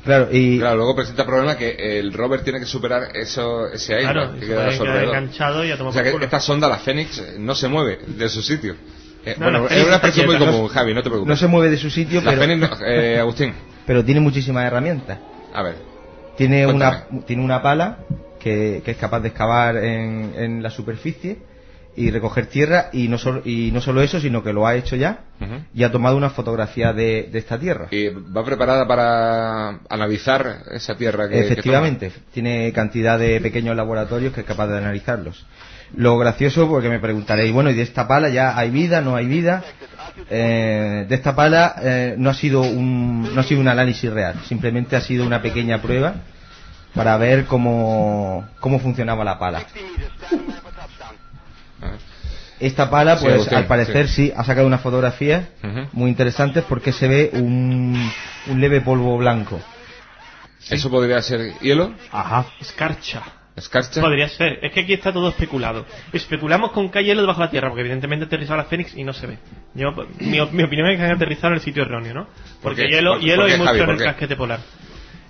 Claro, 0.04 0.28
y 0.30 0.58
Claro, 0.58 0.76
luego 0.76 0.94
presenta 0.96 1.24
problema 1.24 1.56
que 1.56 1.98
el 1.98 2.12
rover 2.12 2.42
tiene 2.42 2.60
que 2.60 2.66
superar 2.66 3.16
eso, 3.16 3.68
ese 3.72 3.94
aire 3.94 4.12
Claro, 4.12 4.36
y 4.36 4.40
que 4.40 4.46
queda 4.48 5.02
enganchado 5.04 5.64
y 5.64 5.70
a 5.70 5.78
tomar 5.78 5.90
O 5.90 5.92
sea 5.94 6.02
por 6.02 6.06
que 6.06 6.12
culo. 6.12 6.24
esta 6.26 6.40
sonda, 6.40 6.68
la 6.68 6.76
Fénix, 6.78 7.38
no 7.38 7.54
se 7.54 7.68
mueve 7.68 8.00
de 8.06 8.28
su 8.28 8.42
sitio. 8.42 8.76
Eh, 9.24 9.36
No, 9.38 9.44
bueno, 9.44 9.66
es 9.68 9.82
una 9.86 9.94
expresión 9.96 10.26
muy 10.26 10.36
común, 10.36 10.68
Javi, 10.68 10.92
no 10.92 11.02
te 11.02 11.08
preocupes. 11.08 11.28
no 11.30 11.36
se 11.36 11.46
mueve 11.46 11.70
de 11.70 11.78
su 11.78 11.88
sitio, 11.88 12.20
la 12.20 12.32
pero, 12.32 12.42
Fénix, 12.42 12.60
no- 12.68 12.86
eh, 12.86 13.18
Agustín, 13.20 13.54
pero 13.86 14.04
tiene 14.04 14.20
muchísimas 14.20 14.64
herramientas. 14.64 15.18
a 15.52 15.62
ver. 15.62 15.76
Tiene 16.36 16.64
Cuéntame. 16.64 17.02
una, 17.10 17.26
tiene 17.26 17.44
una 17.44 17.62
pala 17.62 17.98
que, 18.40 18.82
que 18.84 18.90
es 18.90 18.96
capaz 18.96 19.20
de 19.20 19.28
excavar 19.28 19.76
en, 19.76 20.32
en 20.36 20.62
la 20.62 20.70
superficie 20.70 21.38
y 21.96 22.10
recoger 22.10 22.46
tierra 22.46 22.88
y 22.92 23.06
no, 23.06 23.18
solo, 23.18 23.42
y 23.44 23.70
no 23.72 23.80
solo 23.80 24.02
eso, 24.02 24.18
sino 24.18 24.42
que 24.42 24.52
lo 24.52 24.66
ha 24.66 24.74
hecho 24.74 24.96
ya 24.96 25.20
y 25.72 25.84
ha 25.84 25.92
tomado 25.92 26.16
una 26.16 26.30
fotografía 26.30 26.92
de, 26.92 27.28
de 27.30 27.38
esta 27.38 27.58
tierra. 27.58 27.86
Y 27.92 28.08
va 28.08 28.44
preparada 28.44 28.86
para 28.88 29.78
analizar 29.88 30.62
esa 30.72 30.96
tierra 30.96 31.28
que 31.28 31.34
que 31.34 31.40
Efectivamente, 31.46 32.10
tiene 32.32 32.72
cantidad 32.72 33.18
de 33.18 33.40
pequeños 33.40 33.76
laboratorios 33.76 34.32
que 34.32 34.40
es 34.40 34.46
capaz 34.46 34.66
de 34.66 34.78
analizarlos. 34.78 35.46
Lo 35.96 36.18
gracioso, 36.18 36.68
porque 36.68 36.88
me 36.88 36.98
preguntaréis, 36.98 37.52
bueno, 37.52 37.70
¿y 37.70 37.74
de 37.74 37.82
esta 37.82 38.08
pala 38.08 38.28
ya 38.28 38.58
hay 38.58 38.70
vida, 38.70 39.00
no 39.00 39.14
hay 39.14 39.26
vida? 39.26 39.62
Eh, 40.30 41.06
de 41.08 41.14
esta 41.14 41.34
pala 41.34 41.74
eh, 41.82 42.14
no 42.16 42.30
ha 42.30 42.34
sido 42.34 42.62
un 42.62 43.34
no 43.34 43.40
ha 43.40 43.44
sido 43.44 43.60
un 43.60 43.68
análisis 43.68 44.10
real, 44.10 44.40
simplemente 44.46 44.96
ha 44.96 45.00
sido 45.00 45.26
una 45.26 45.42
pequeña 45.42 45.82
prueba 45.82 46.14
para 46.94 47.16
ver 47.16 47.46
cómo, 47.46 48.48
cómo 48.60 48.78
funcionaba 48.78 49.24
la 49.24 49.38
pala. 49.38 49.60
60 49.60 49.80
meters, 49.82 50.12
stand 50.26 50.46
by 50.46 50.56
for 50.56 50.72
touchdown. 50.72 51.16
toma. 51.80 51.92
Esta 52.60 52.88
pala, 52.88 53.16
Sí, 53.18 53.24
pues 53.26 53.52
al 53.52 53.66
parecer 53.66 54.08
sí. 54.08 54.32
ha 54.34 54.44
sacado 54.44 54.66
unas 54.66 54.80
fotografías 54.80 55.44
muy 55.92 56.08
interesantes 56.08 56.64
porque 56.68 56.92
se 56.92 57.08
ve 57.08 57.30
un, 57.34 58.10
un 58.46 58.60
leve 58.60 58.80
polvo 58.80 59.18
blanco. 59.18 59.60
¿Eso 60.70 60.88
podría 60.88 61.20
ser 61.20 61.58
hielo? 61.60 61.92
Ajá. 62.10 62.46
Escarcha. 62.60 63.22
¿Escarcha? 63.56 64.00
Podría 64.00 64.28
ser. 64.28 64.58
Es 64.62 64.72
que 64.72 64.80
aquí 64.80 64.94
está 64.94 65.12
todo 65.12 65.28
especulado. 65.28 65.86
Especulamos 66.12 66.72
con 66.72 66.90
que 66.90 66.98
hay 66.98 67.04
hielo 67.06 67.20
debajo 67.20 67.40
de 67.40 67.46
la 67.46 67.50
Tierra, 67.52 67.68
porque 67.68 67.82
evidentemente 67.82 68.24
ha 68.24 68.26
aterrizado 68.26 68.56
la 68.56 68.64
Fénix 68.64 68.96
y 68.96 69.04
no 69.04 69.12
se 69.12 69.26
ve. 69.28 69.38
Yo, 69.74 69.92
mi, 70.18 70.40
mi 70.52 70.62
opinión 70.64 70.88
es 70.90 70.98
que 70.98 71.04
han 71.04 71.12
aterrizado 71.12 71.48
en 71.48 71.54
el 71.54 71.60
sitio 71.60 71.82
erróneo, 71.84 72.14
¿no? 72.14 72.26
Porque 72.62 72.88
hielo, 72.88 73.12
¿Por- 73.12 73.20
hielo 73.22 73.42
por 73.42 73.46
qué, 73.46 73.52
hay 73.52 73.58
mucho 73.58 73.68
Javi? 73.70 73.80
en 73.80 73.86
¿Por 73.86 73.94
el 73.94 74.02
casquete 74.04 74.36
polar. 74.36 74.60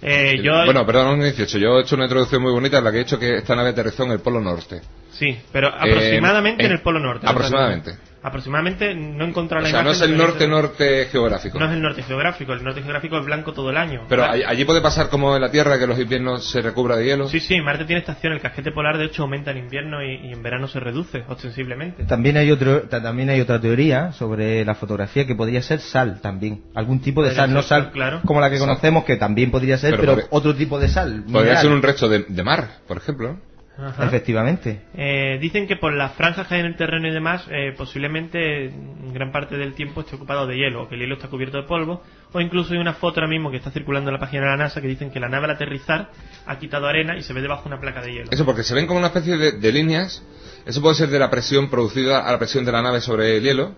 Eh, 0.06 0.40
yo, 0.42 0.64
Bueno, 0.64 0.84
perdón, 0.86 1.20
18. 1.22 1.58
Yo 1.58 1.78
he 1.78 1.82
hecho 1.82 1.94
una 1.96 2.04
introducción 2.04 2.42
muy 2.42 2.52
bonita 2.52 2.78
en 2.78 2.84
la 2.84 2.90
que 2.92 2.96
he 2.98 3.04
dicho 3.04 3.18
que 3.18 3.38
esta 3.38 3.54
nave 3.54 3.70
aterrizó 3.70 4.04
en 4.04 4.12
el 4.12 4.20
Polo 4.20 4.40
Norte. 4.40 4.80
sí, 5.12 5.38
pero 5.52 5.68
aproximadamente 5.68 6.62
eh, 6.62 6.66
en 6.66 6.72
el 6.72 6.80
Polo 6.80 7.00
Norte. 7.00 7.26
aproximadamente. 7.28 7.94
Aproximadamente 8.24 8.94
no 8.94 9.24
encontrar 9.26 9.60
O 9.60 9.64
la 9.64 9.70
sea, 9.70 9.82
no 9.82 9.90
es 9.90 10.00
el 10.00 10.08
donde 10.16 10.24
dice- 10.24 10.32
norte-norte 10.48 11.04
geográfico. 11.12 11.58
No 11.58 11.66
es 11.66 11.72
el 11.72 11.82
norte 11.82 12.02
geográfico. 12.02 12.52
El 12.54 12.64
norte 12.64 12.80
geográfico 12.82 13.18
es 13.18 13.24
blanco 13.26 13.52
todo 13.52 13.68
el 13.70 13.76
año. 13.76 14.06
Pero 14.08 14.24
allí 14.24 14.64
puede 14.64 14.80
pasar 14.80 15.08
como 15.10 15.36
en 15.36 15.42
la 15.42 15.50
Tierra 15.50 15.78
que 15.78 15.86
los 15.86 15.98
inviernos 16.00 16.50
se 16.50 16.62
recubra 16.62 16.96
de 16.96 17.04
hielo. 17.04 17.28
Sí, 17.28 17.38
sí, 17.38 17.60
Marte 17.60 17.84
tiene 17.84 18.00
estación. 18.00 18.32
El 18.32 18.40
casquete 18.40 18.72
polar, 18.72 18.96
de 18.98 19.04
hecho, 19.04 19.22
aumenta 19.24 19.50
en 19.50 19.58
invierno 19.58 20.02
y, 20.02 20.28
y 20.28 20.32
en 20.32 20.42
verano 20.42 20.66
se 20.68 20.80
reduce 20.80 21.22
ostensiblemente. 21.28 22.04
También 22.04 22.36
hay 22.38 22.50
otro, 22.50 22.82
ta- 22.82 23.02
también 23.02 23.28
hay 23.30 23.40
otra 23.40 23.60
teoría 23.60 24.12
sobre 24.12 24.64
la 24.64 24.74
fotografía 24.74 25.26
que 25.26 25.34
podría 25.34 25.60
ser 25.62 25.80
sal 25.80 26.20
también, 26.22 26.62
algún 26.74 27.00
tipo 27.00 27.22
de 27.22 27.34
sal, 27.34 27.52
no 27.52 27.62
sal, 27.62 27.82
sal 27.84 27.92
claro. 27.92 28.20
como 28.24 28.40
la 28.40 28.48
que 28.50 28.56
Sal. 28.58 28.66
conocemos 28.68 29.04
que 29.04 29.16
también 29.16 29.50
podría 29.50 29.76
ser, 29.76 29.90
Pero 29.90 30.00
pero, 30.02 30.12
podría- 30.14 30.28
otro 30.30 30.54
tipo 30.54 30.78
de 30.80 30.88
sal. 30.88 31.24
Podría 31.24 31.40
mineral. 31.42 31.62
ser 31.62 31.70
un 31.72 31.82
resto 31.82 32.08
de, 32.08 32.24
de 32.26 32.42
mar, 32.42 32.68
por 32.88 32.96
ejemplo. 32.96 33.36
Ajá. 33.76 34.06
Efectivamente. 34.06 34.82
Eh, 34.94 35.38
dicen 35.40 35.66
que 35.66 35.74
por 35.74 35.92
las 35.92 36.12
franjas 36.12 36.46
que 36.46 36.54
hay 36.54 36.60
en 36.60 36.66
el 36.66 36.76
terreno 36.76 37.08
y 37.08 37.10
demás, 37.10 37.44
eh, 37.50 37.74
posiblemente 37.76 38.72
gran 39.12 39.32
parte 39.32 39.56
del 39.56 39.74
tiempo 39.74 40.02
esté 40.02 40.14
ocupado 40.14 40.46
de 40.46 40.56
hielo, 40.56 40.82
o 40.84 40.88
que 40.88 40.94
el 40.94 41.00
hielo 41.00 41.14
está 41.16 41.26
cubierto 41.28 41.56
de 41.56 41.64
polvo, 41.64 42.00
o 42.32 42.40
incluso 42.40 42.72
hay 42.72 42.78
una 42.78 42.94
foto 42.94 43.18
ahora 43.20 43.28
mismo 43.30 43.50
que 43.50 43.56
está 43.56 43.72
circulando 43.72 44.10
en 44.10 44.14
la 44.14 44.20
página 44.20 44.42
de 44.44 44.48
la 44.50 44.56
NASA 44.56 44.80
que 44.80 44.86
dicen 44.86 45.10
que 45.10 45.18
la 45.18 45.28
nave 45.28 45.46
al 45.46 45.50
aterrizar 45.52 46.10
ha 46.46 46.58
quitado 46.58 46.86
arena 46.86 47.16
y 47.16 47.22
se 47.22 47.32
ve 47.32 47.40
debajo 47.42 47.64
una 47.66 47.80
placa 47.80 48.00
de 48.00 48.12
hielo. 48.12 48.28
Eso 48.30 48.44
porque 48.44 48.62
se 48.62 48.74
ven 48.74 48.86
como 48.86 48.98
una 49.00 49.08
especie 49.08 49.36
de, 49.36 49.52
de 49.52 49.72
líneas. 49.72 50.22
Eso 50.66 50.80
puede 50.80 50.94
ser 50.94 51.08
de 51.08 51.18
la 51.18 51.28
presión 51.30 51.68
producida 51.68 52.20
a 52.28 52.30
la 52.30 52.38
presión 52.38 52.64
de 52.64 52.70
la 52.72 52.80
nave 52.80 53.00
sobre 53.00 53.36
el 53.38 53.42
hielo. 53.42 53.74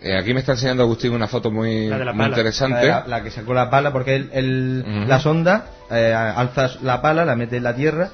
Eh, 0.00 0.16
aquí 0.16 0.32
me 0.32 0.40
está 0.40 0.52
enseñando 0.52 0.84
Agustín 0.84 1.12
una 1.12 1.26
foto 1.26 1.50
muy, 1.50 1.88
La 1.88 1.98
de 1.98 2.04
la 2.04 2.12
muy 2.12 2.26
interesante. 2.26 2.86
La, 2.86 3.04
la 3.06 3.22
que 3.22 3.30
sacó 3.30 3.52
la 3.54 3.68
pala 3.68 3.92
porque 3.92 4.14
el, 4.16 4.30
el- 4.32 5.08
la 5.08 5.18
sonda 5.18 5.70
eh, 5.90 6.12
alza 6.14 6.70
la 6.82 7.00
pala, 7.02 7.24
la 7.24 7.34
mete 7.34 7.56
en 7.56 7.64
la 7.64 7.74
tierra 7.74 8.10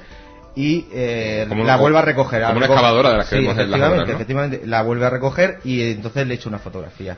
y 0.55 0.87
eh, 0.93 1.45
la 1.65 1.75
vuelve 1.77 1.97
a 1.99 2.01
recoger. 2.01 2.41
como 2.41 2.51
La 2.53 2.57
una 2.57 2.65
excavadora 2.67 3.11
de 3.11 3.17
las 3.17 3.29
que 3.29 3.35
Sí, 3.37 3.41
vemos 3.41 3.57
en 3.57 3.57
las 3.57 3.65
efectivamente, 3.79 3.95
obras, 4.03 4.07
¿no? 4.07 4.13
efectivamente, 4.15 4.61
la 4.65 4.81
vuelve 4.83 5.05
a 5.05 5.09
recoger 5.09 5.59
y 5.63 5.81
entonces 5.91 6.25
le 6.27 6.33
echa 6.35 6.49
una 6.49 6.59
fotografía. 6.59 7.17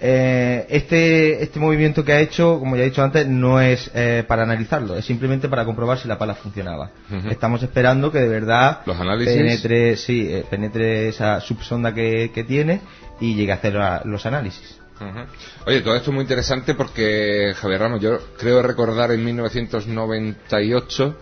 Eh, 0.00 0.64
este, 0.68 1.42
este 1.42 1.58
movimiento 1.58 2.04
que 2.04 2.12
ha 2.12 2.20
hecho, 2.20 2.60
como 2.60 2.76
ya 2.76 2.82
he 2.82 2.86
dicho 2.86 3.02
antes, 3.02 3.26
no 3.26 3.60
es 3.60 3.90
eh, 3.94 4.22
para 4.28 4.44
analizarlo, 4.44 4.96
es 4.96 5.04
simplemente 5.04 5.48
para 5.48 5.64
comprobar 5.64 5.98
si 5.98 6.06
la 6.06 6.16
pala 6.16 6.36
funcionaba. 6.36 6.90
Ujú. 7.10 7.28
Estamos 7.30 7.60
esperando 7.64 8.12
que 8.12 8.20
de 8.20 8.28
verdad 8.28 8.82
Los 8.86 9.00
análisis. 9.00 9.34
penetre, 9.34 9.96
sí, 9.96 10.28
eh, 10.30 10.44
penetre 10.48 11.08
esa 11.08 11.40
subsonda 11.40 11.92
que, 11.92 12.30
que 12.32 12.44
tiene 12.44 12.80
y 13.20 13.34
llegue 13.34 13.50
a 13.50 13.56
hacer 13.56 13.74
la- 13.74 14.02
los 14.04 14.24
análisis. 14.24 14.78
Ujú. 15.00 15.18
Oye, 15.66 15.80
todo 15.80 15.96
esto 15.96 16.10
es 16.10 16.14
muy 16.14 16.22
interesante 16.22 16.74
porque, 16.74 17.52
Javier 17.56 17.80
Ramos, 17.80 18.00
yo 18.00 18.18
creo 18.38 18.62
recordar 18.62 19.10
en 19.10 19.24
1998 19.24 21.16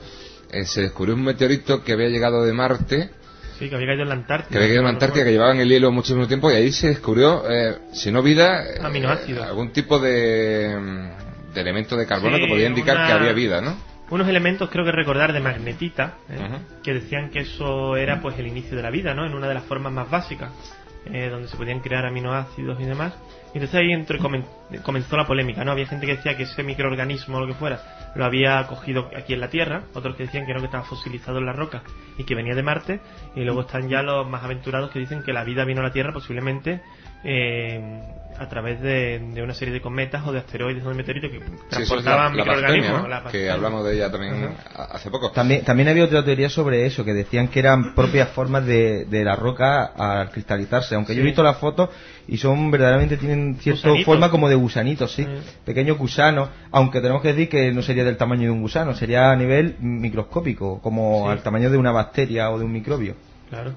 eh, 0.51 0.65
se 0.65 0.83
descubrió 0.83 1.15
un 1.15 1.25
meteorito 1.25 1.83
que 1.85 1.93
había 1.93 2.09
llegado 2.09 2.45
de 2.45 2.53
Marte, 2.53 3.11
Sí, 3.59 3.71
que 3.71 3.75
había 3.75 3.87
caído 3.89 4.03
en 4.03 4.09
la 4.11 4.15
Antártida. 4.17 4.51
que 4.51 4.57
había 4.59 4.69
caído 4.69 4.81
en 4.81 4.85
la 4.85 4.91
Antártida, 4.91 5.25
que 5.25 5.31
llevaba 5.33 5.53
en 5.53 5.61
el 5.61 5.69
hielo 5.71 5.91
muchísimo 5.91 6.27
tiempo, 6.27 6.51
y 6.51 6.55
ahí 6.55 6.73
se 6.73 6.89
descubrió, 6.89 7.43
eh, 7.51 7.79
si 7.93 8.13
no 8.13 8.23
vida, 8.23 8.65
eh, 8.67 8.79
Aminoácidos. 8.83 9.47
algún 9.47 9.71
tipo 9.73 9.99
de, 9.99 10.77
mm, 10.79 11.55
de 11.55 11.61
elemento 11.63 11.97
de 11.97 12.07
carbono 12.07 12.37
Sí, 12.37 12.43
que 12.43 12.49
podía 12.49 12.67
indicar 12.69 12.97
una- 12.97 13.07
que 13.07 13.13
había 13.15 13.33
vida, 13.33 13.61
¿no? 13.63 13.77
Unos 14.11 14.29
elementos, 14.29 14.69
creo 14.71 14.85
que 14.85 14.93
recordar, 14.93 15.33
de 15.33 15.41
magnetita, 15.41 16.15
¿eh? 16.29 16.39
Que 16.83 16.93
decían 16.95 17.31
que 17.31 17.41
eso 17.41 17.97
era 17.97 18.21
pues 18.21 18.39
el 18.39 18.47
inicio 18.47 18.77
de 18.77 18.83
la 18.83 18.91
vida, 18.91 19.15
¿no? 19.15 19.25
En 19.27 19.33
una 19.35 19.49
de 19.49 19.55
las 19.55 19.65
formas 19.65 19.91
más 19.93 20.09
básicas, 20.11 20.51
eh, 21.07 21.29
donde 21.31 21.49
se 21.49 21.57
podían 21.57 21.81
crear 21.81 22.05
aminoácidos 22.05 22.79
y 22.81 22.85
demás. 22.85 23.15
Y 23.57 23.59
entonces 23.59 23.81
ahí 23.81 23.91
entró 23.91 24.19
comenzó 24.83 25.17
la 25.17 25.27
polémica, 25.27 25.65
¿no? 25.65 25.73
Había 25.73 25.87
gente 25.87 26.05
que 26.05 26.17
decía 26.17 26.37
que 26.37 26.43
ese 26.43 26.63
microorganismo 26.63 27.39
o 27.39 27.41
lo 27.41 27.47
que 27.47 27.55
fuera 27.55 28.13
lo 28.15 28.27
había 28.27 28.67
cogido 28.67 29.09
aquí 29.17 29.33
en 29.33 29.41
la 29.41 29.49
Tierra, 29.49 29.85
otros 29.95 30.15
que 30.15 30.25
decían 30.25 30.45
que 30.45 30.53
no, 30.53 30.61
que 30.61 30.67
estaba 30.67 30.85
fosilizado 30.85 31.39
en 31.39 31.47
la 31.47 31.55
roca 31.55 31.83
y 32.19 32.25
que 32.25 32.35
venía 32.35 32.55
de 32.55 32.63
Marte, 32.63 33.01
y 33.35 33.45
luego 33.45 33.63
están 33.63 33.89
ya 33.89 34.03
los 34.03 34.29
más 34.29 34.45
aventurados 34.45 34.91
que 34.91 34.99
dicen 34.99 35.23
que 35.23 35.33
la 35.33 35.43
vida 35.43 35.65
vino 35.65 35.81
a 35.81 35.85
la 35.85 35.91
Tierra 35.91 36.13
posiblemente 36.13 36.83
eh, 37.25 38.03
a 38.39 38.47
través 38.49 38.81
de, 38.83 39.19
de 39.33 39.43
una 39.43 39.55
serie 39.55 39.73
de 39.73 39.81
cometas 39.81 40.27
o 40.27 40.33
de 40.33 40.39
asteroides 40.41 40.85
o 40.85 40.91
de 40.91 40.95
meteoritos 40.95 41.31
que 41.31 41.39
Sí, 41.39 41.45
eso 41.47 41.57
es 41.57 41.69
transportaban 41.71 42.37
la, 42.37 42.45
la 42.45 42.53
microorganismos. 42.53 42.93
bacteria, 42.93 43.19
¿no? 43.21 43.25
la 43.25 43.31
que 43.33 43.51
hablamos 43.51 43.85
de 43.87 43.95
ella 43.95 44.11
también 44.13 44.55
hace 44.77 45.11
poco. 45.11 45.31
También, 45.31 45.65
también 45.65 45.89
había 45.89 46.05
otra 46.05 46.23
teoría 46.25 46.51
sobre 46.51 46.85
eso, 46.85 47.05
que 47.07 47.15
decían 47.15 47.49
que 47.49 47.59
eran 47.61 47.95
propias 47.95 48.29
formas 48.31 48.67
de, 48.67 49.07
de 49.07 49.25
la 49.25 49.35
roca 49.35 49.87
al 49.97 50.31
cristalizarse. 50.31 50.95
Aunque 50.95 51.15
yo 51.15 51.21
he 51.21 51.25
Sí. 51.25 51.29
visto 51.29 51.43
las 51.43 51.57
fotos 51.59 51.89
y 52.29 52.37
son 52.39 52.71
verdaderamente, 52.71 53.17
tienen 53.17 53.57
cierta 53.57 53.91
forma 54.05 54.31
como 54.31 54.49
de 54.49 54.55
gusanitos, 54.55 55.13
sí. 55.13 55.25
Sí. 55.25 55.31
Pequeños 55.65 55.99
gusanos, 55.99 56.49
aunque 56.71 57.01
tenemos 57.01 57.23
que 57.23 57.29
decir 57.29 57.49
que 57.49 57.73
no 57.73 57.83
sería 57.83 58.05
del 58.05 58.17
tamaño 58.17 58.43
de 58.43 58.51
un 58.51 58.63
gusano, 58.63 58.95
sería 58.95 59.31
a 59.31 59.37
nivel 59.37 59.77
microscópico, 59.81 60.81
como 60.81 61.27
Sí. 61.27 61.33
al 61.33 61.43
tamaño 61.43 61.71
de 61.71 61.77
una 61.77 61.93
bacteria 61.93 62.51
o 62.51 62.59
de 62.59 62.65
un 62.65 62.73
microbio. 62.73 63.15
Claro, 63.49 63.75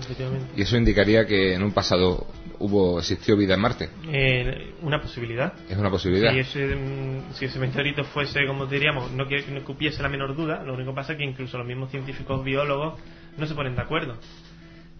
efectivamente. 0.00 0.46
Y 0.56 0.62
eso 0.62 0.76
indicaría 0.76 1.26
que 1.26 1.54
en 1.54 1.62
un 1.62 1.72
pasado 1.72 2.26
hubo 2.60 3.00
existió 3.00 3.36
vida 3.36 3.54
en 3.54 3.60
Marte. 3.60 3.88
Eh, 4.08 4.74
una 4.82 5.00
posibilidad. 5.02 5.52
Es 5.68 5.76
una 5.76 5.90
posibilidad. 5.90 6.32
Si 6.32 6.38
ese, 6.38 6.76
mm, 6.76 7.32
si 7.32 7.46
ese 7.46 7.58
meteorito 7.58 8.04
fuese, 8.04 8.46
como 8.46 8.66
diríamos, 8.66 9.10
no 9.10 9.26
que 9.26 9.44
no 9.50 9.64
cupiese 9.64 10.02
la 10.02 10.08
menor 10.08 10.36
duda, 10.36 10.62
lo 10.64 10.74
único 10.74 10.92
que 10.92 10.96
pasa 10.96 11.12
es 11.12 11.18
que 11.18 11.24
incluso 11.24 11.58
los 11.58 11.66
mismos 11.66 11.90
científicos 11.90 12.44
biólogos 12.44 13.00
no 13.36 13.46
se 13.46 13.54
ponen 13.54 13.74
de 13.74 13.82
acuerdo. 13.82 14.16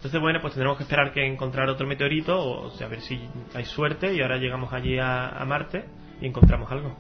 Entonces, 0.03 0.21
bueno, 0.21 0.41
pues 0.41 0.55
tendremos 0.55 0.79
que 0.79 0.83
esperar 0.83 1.13
que 1.13 1.25
encontrar 1.25 1.69
otro 1.69 1.87
meteorito, 1.87 2.37
o 2.37 2.73
sea, 2.73 2.89
a 2.89 2.91
ver 2.91 3.03
si 3.03 3.21
hay 3.55 3.65
suerte 3.65 4.13
y 4.13 4.21
ahora 4.21 4.37
llegamos 4.37 4.73
allí 4.73 4.99
a, 4.99 5.29
a 5.29 5.45
Marte 5.45 5.85
y 6.21 6.27
encontramos 6.27 6.69
algo. 6.73 6.93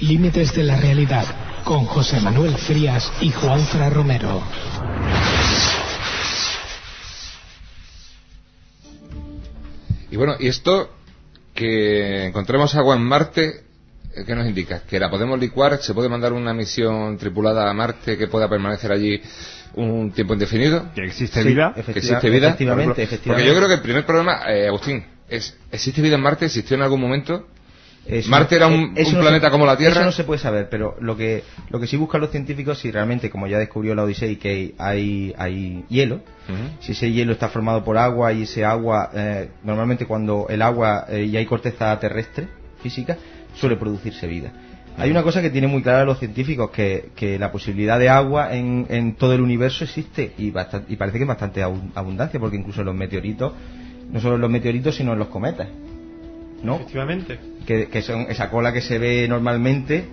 Límites 0.00 0.52
de 0.52 0.64
la 0.64 0.80
realidad 0.80 1.62
con 1.62 1.84
José 1.84 2.20
Manuel 2.20 2.56
Frías 2.56 3.12
y 3.20 3.30
Juan 3.30 3.60
Fra 3.60 3.88
Romero. 3.88 4.42
Y 10.10 10.16
bueno, 10.16 10.34
y 10.40 10.48
esto 10.48 10.90
que 11.54 12.26
encontremos 12.26 12.74
agua 12.74 12.96
en 12.96 13.02
Marte, 13.02 13.64
¿qué 14.26 14.34
nos 14.34 14.46
indica? 14.46 14.82
Que 14.88 14.98
la 14.98 15.10
podemos 15.10 15.38
licuar, 15.38 15.78
se 15.82 15.94
puede 15.94 16.08
mandar 16.08 16.32
una 16.32 16.52
misión 16.54 17.16
tripulada 17.18 17.70
a 17.70 17.74
Marte 17.74 18.16
que 18.18 18.26
pueda 18.26 18.48
permanecer 18.48 18.90
allí 18.92 19.20
un 19.74 20.10
tiempo 20.12 20.34
indefinido. 20.34 20.92
Que 20.94 21.04
existe 21.04 21.42
Sí, 21.42 21.48
vida. 21.48 21.72
Que 21.74 21.80
existe 21.92 22.30
vida. 22.30 22.48
Efectivamente, 22.48 22.64
Por 22.64 22.80
ejemplo, 22.80 23.02
efectivamente. 23.02 23.28
Porque 23.28 23.46
yo 23.46 23.54
creo 23.56 23.68
que 23.68 23.74
el 23.74 23.80
primer 23.82 24.04
problema, 24.06 24.40
eh, 24.52 24.66
Agustín, 24.68 25.04
es 25.28 25.56
¿existe 25.70 26.02
vida 26.02 26.16
en 26.16 26.22
Marte? 26.22 26.46
¿Existió 26.46 26.76
en 26.76 26.82
algún 26.82 27.00
momento? 27.00 27.46
Eso 28.06 28.30
Marte 28.30 28.56
era 28.56 28.66
un- 28.66 28.94
eso 28.96 29.10
un 29.10 29.16
no 29.16 29.20
planeta 29.20 29.46
se- 29.48 29.50
como 29.52 29.66
la 29.66 29.76
Tierra. 29.76 29.96
Eso 29.96 30.04
no 30.06 30.10
se 30.12 30.24
puede 30.24 30.40
saber, 30.40 30.68
pero 30.70 30.96
lo 31.00 31.16
que 31.16 31.44
lo 31.68 31.78
que 31.78 31.86
sí 31.86 31.96
buscan 31.96 32.22
los 32.22 32.30
científicos 32.30 32.78
si 32.78 32.90
realmente, 32.90 33.28
como 33.30 33.46
ya 33.46 33.58
descubrió 33.58 33.94
la 33.94 34.02
Odisea, 34.04 34.34
que 34.38 34.74
hay 34.78 35.34
hay 35.36 35.84
hielo, 35.88 36.20
si 36.80 36.92
ese 36.92 37.12
hielo 37.12 37.32
está 37.32 37.50
formado 37.50 37.84
por 37.84 37.98
agua 37.98 38.32
y 38.32 38.42
ese 38.42 38.64
agua 38.64 39.10
eh, 39.14 39.50
normalmente 39.62 40.06
cuando 40.06 40.46
el 40.48 40.62
agua 40.62 41.04
eh, 41.10 41.24
y 41.24 41.36
hay 41.36 41.44
corteza 41.46 41.96
terrestre 42.00 42.48
física 42.82 43.18
suele 43.54 43.76
producirse 43.76 44.26
vida. 44.26 44.52
Hay 44.98 45.10
una 45.10 45.22
cosa 45.22 45.40
que 45.40 45.50
tienen 45.50 45.70
muy 45.70 45.82
clara 45.82 46.04
los 46.04 46.18
científicos 46.18 46.70
que, 46.70 47.10
que 47.14 47.38
la 47.38 47.50
posibilidad 47.52 47.98
de 47.98 48.08
agua 48.08 48.54
en, 48.54 48.86
en 48.90 49.14
todo 49.14 49.32
el 49.32 49.40
universo 49.40 49.84
existe 49.84 50.32
y, 50.36 50.50
bastan- 50.50 50.84
y 50.88 50.96
parece 50.96 51.16
que 51.18 51.24
es 51.24 51.28
bastante 51.28 51.62
abun- 51.64 51.90
abundancia 51.94 52.38
porque 52.40 52.56
incluso 52.56 52.80
en 52.80 52.86
los 52.86 52.94
meteoritos 52.94 53.52
no 54.10 54.20
solo 54.20 54.34
en 54.34 54.40
los 54.42 54.50
meteoritos 54.50 54.96
sino 54.96 55.12
en 55.14 55.18
los 55.20 55.28
cometas, 55.28 55.68
¿no? 56.62 56.74
Efectivamente. 56.76 57.38
que, 57.66 57.86
que 57.88 58.02
son 58.02 58.22
esa 58.28 58.50
cola 58.50 58.72
que 58.72 58.80
se 58.82 58.98
ve 58.98 59.26
normalmente 59.28 60.04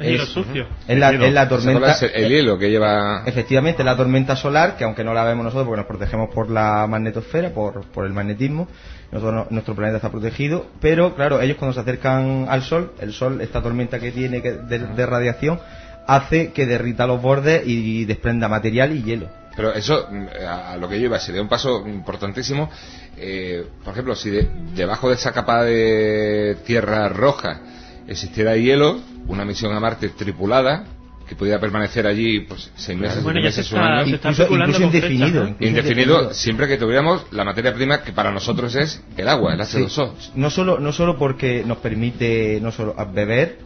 Es 0.00 0.06
hielo 0.12 0.26
sucio. 0.26 0.66
es 0.88 0.98
la, 0.98 1.12
Hielo. 1.12 1.26
es 1.26 1.32
la 1.32 1.48
tormenta 1.48 1.92
es 1.92 2.02
el, 2.02 2.10
el 2.14 2.28
hielo 2.30 2.58
que 2.58 2.70
lleva... 2.70 3.22
efectivamente 3.26 3.82
es 3.82 3.86
la 3.86 3.96
tormenta 3.96 4.34
solar 4.36 4.76
que 4.76 4.84
aunque 4.84 5.04
no 5.04 5.12
la 5.14 5.24
vemos 5.24 5.44
nosotros 5.44 5.66
porque 5.66 5.78
nos 5.80 5.86
protegemos 5.86 6.30
por 6.34 6.50
la 6.50 6.86
magnetosfera 6.88 7.50
por, 7.50 7.84
por 7.92 8.06
el 8.06 8.12
magnetismo 8.12 8.66
nosotros 9.12 9.46
nuestro 9.50 9.74
planeta 9.74 9.96
está 9.98 10.10
protegido 10.10 10.66
pero 10.80 11.14
claro 11.14 11.40
ellos 11.40 11.56
cuando 11.58 11.74
se 11.74 11.80
acercan 11.80 12.46
al 12.48 12.62
sol 12.62 12.92
el 13.00 13.12
sol 13.12 13.40
esta 13.40 13.62
tormenta 13.62 13.98
que 14.00 14.10
tiene 14.12 14.40
que- 14.42 14.52
de, 14.52 14.78
de 14.78 15.06
radiación 15.06 15.60
hace 16.06 16.52
que 16.52 16.66
derrita 16.66 17.06
los 17.06 17.20
bordes 17.22 17.62
y 17.66 18.04
desprenda 18.06 18.48
material 18.48 18.96
y 18.96 19.02
hielo 19.02 19.28
Pero 19.56 19.74
eso, 19.74 20.06
mm, 20.10 20.26
a 20.48 20.72
a 20.72 20.76
lo 20.78 20.88
que 20.88 20.98
yo 20.98 21.06
iba, 21.06 21.18
sería 21.18 21.42
un 21.42 21.48
paso 21.48 21.84
importantísimo. 21.86 22.70
Eh, 23.18 23.66
por 23.84 23.92
ejemplo, 23.92 24.14
si 24.14 24.30
de- 24.30 24.48
debajo 24.74 25.08
de 25.10 25.16
esa 25.16 25.32
capa 25.32 25.64
de 25.64 26.56
tierra 26.64 27.08
roja 27.10 27.60
existiera 28.08 28.56
hielo, 28.56 29.00
una 29.28 29.44
misión 29.44 29.72
a 29.74 29.80
Marte 29.80 30.08
tripulada, 30.10 30.84
que 31.28 31.36
pudiera 31.36 31.60
permanecer 31.60 32.06
allí 32.08 32.40
pues 32.40 32.70
seis 32.74 32.98
meses, 32.98 33.22
Bueno, 33.22 33.40
siete 33.40 33.44
ya 33.44 33.52
se 33.52 33.60
meses, 33.60 33.72
un 33.72 33.78
está- 33.78 33.98
año, 33.98 34.08
se 34.08 34.14
está 34.16 34.28
incluso, 34.54 34.82
indefinido, 34.82 35.48
indefinido, 35.60 36.34
siempre 36.34 36.66
que 36.66 36.76
tuviéramos 36.76 37.26
la 37.32 37.44
materia 37.44 37.72
prima 37.72 38.02
que 38.02 38.12
para 38.12 38.32
nosotros 38.32 38.74
es 38.74 39.00
el 39.16 39.28
agua, 39.28 39.54
el 39.54 39.64
Sí. 39.64 39.78
H2O. 39.78 40.12
no 40.34 40.50
solo 40.50 40.80
no 40.80 40.92
solo 40.92 41.16
porque 41.18 41.62
nos 41.64 41.78
permite 41.78 42.58
no 42.60 42.72
solo 42.72 42.96
beber 43.14 43.58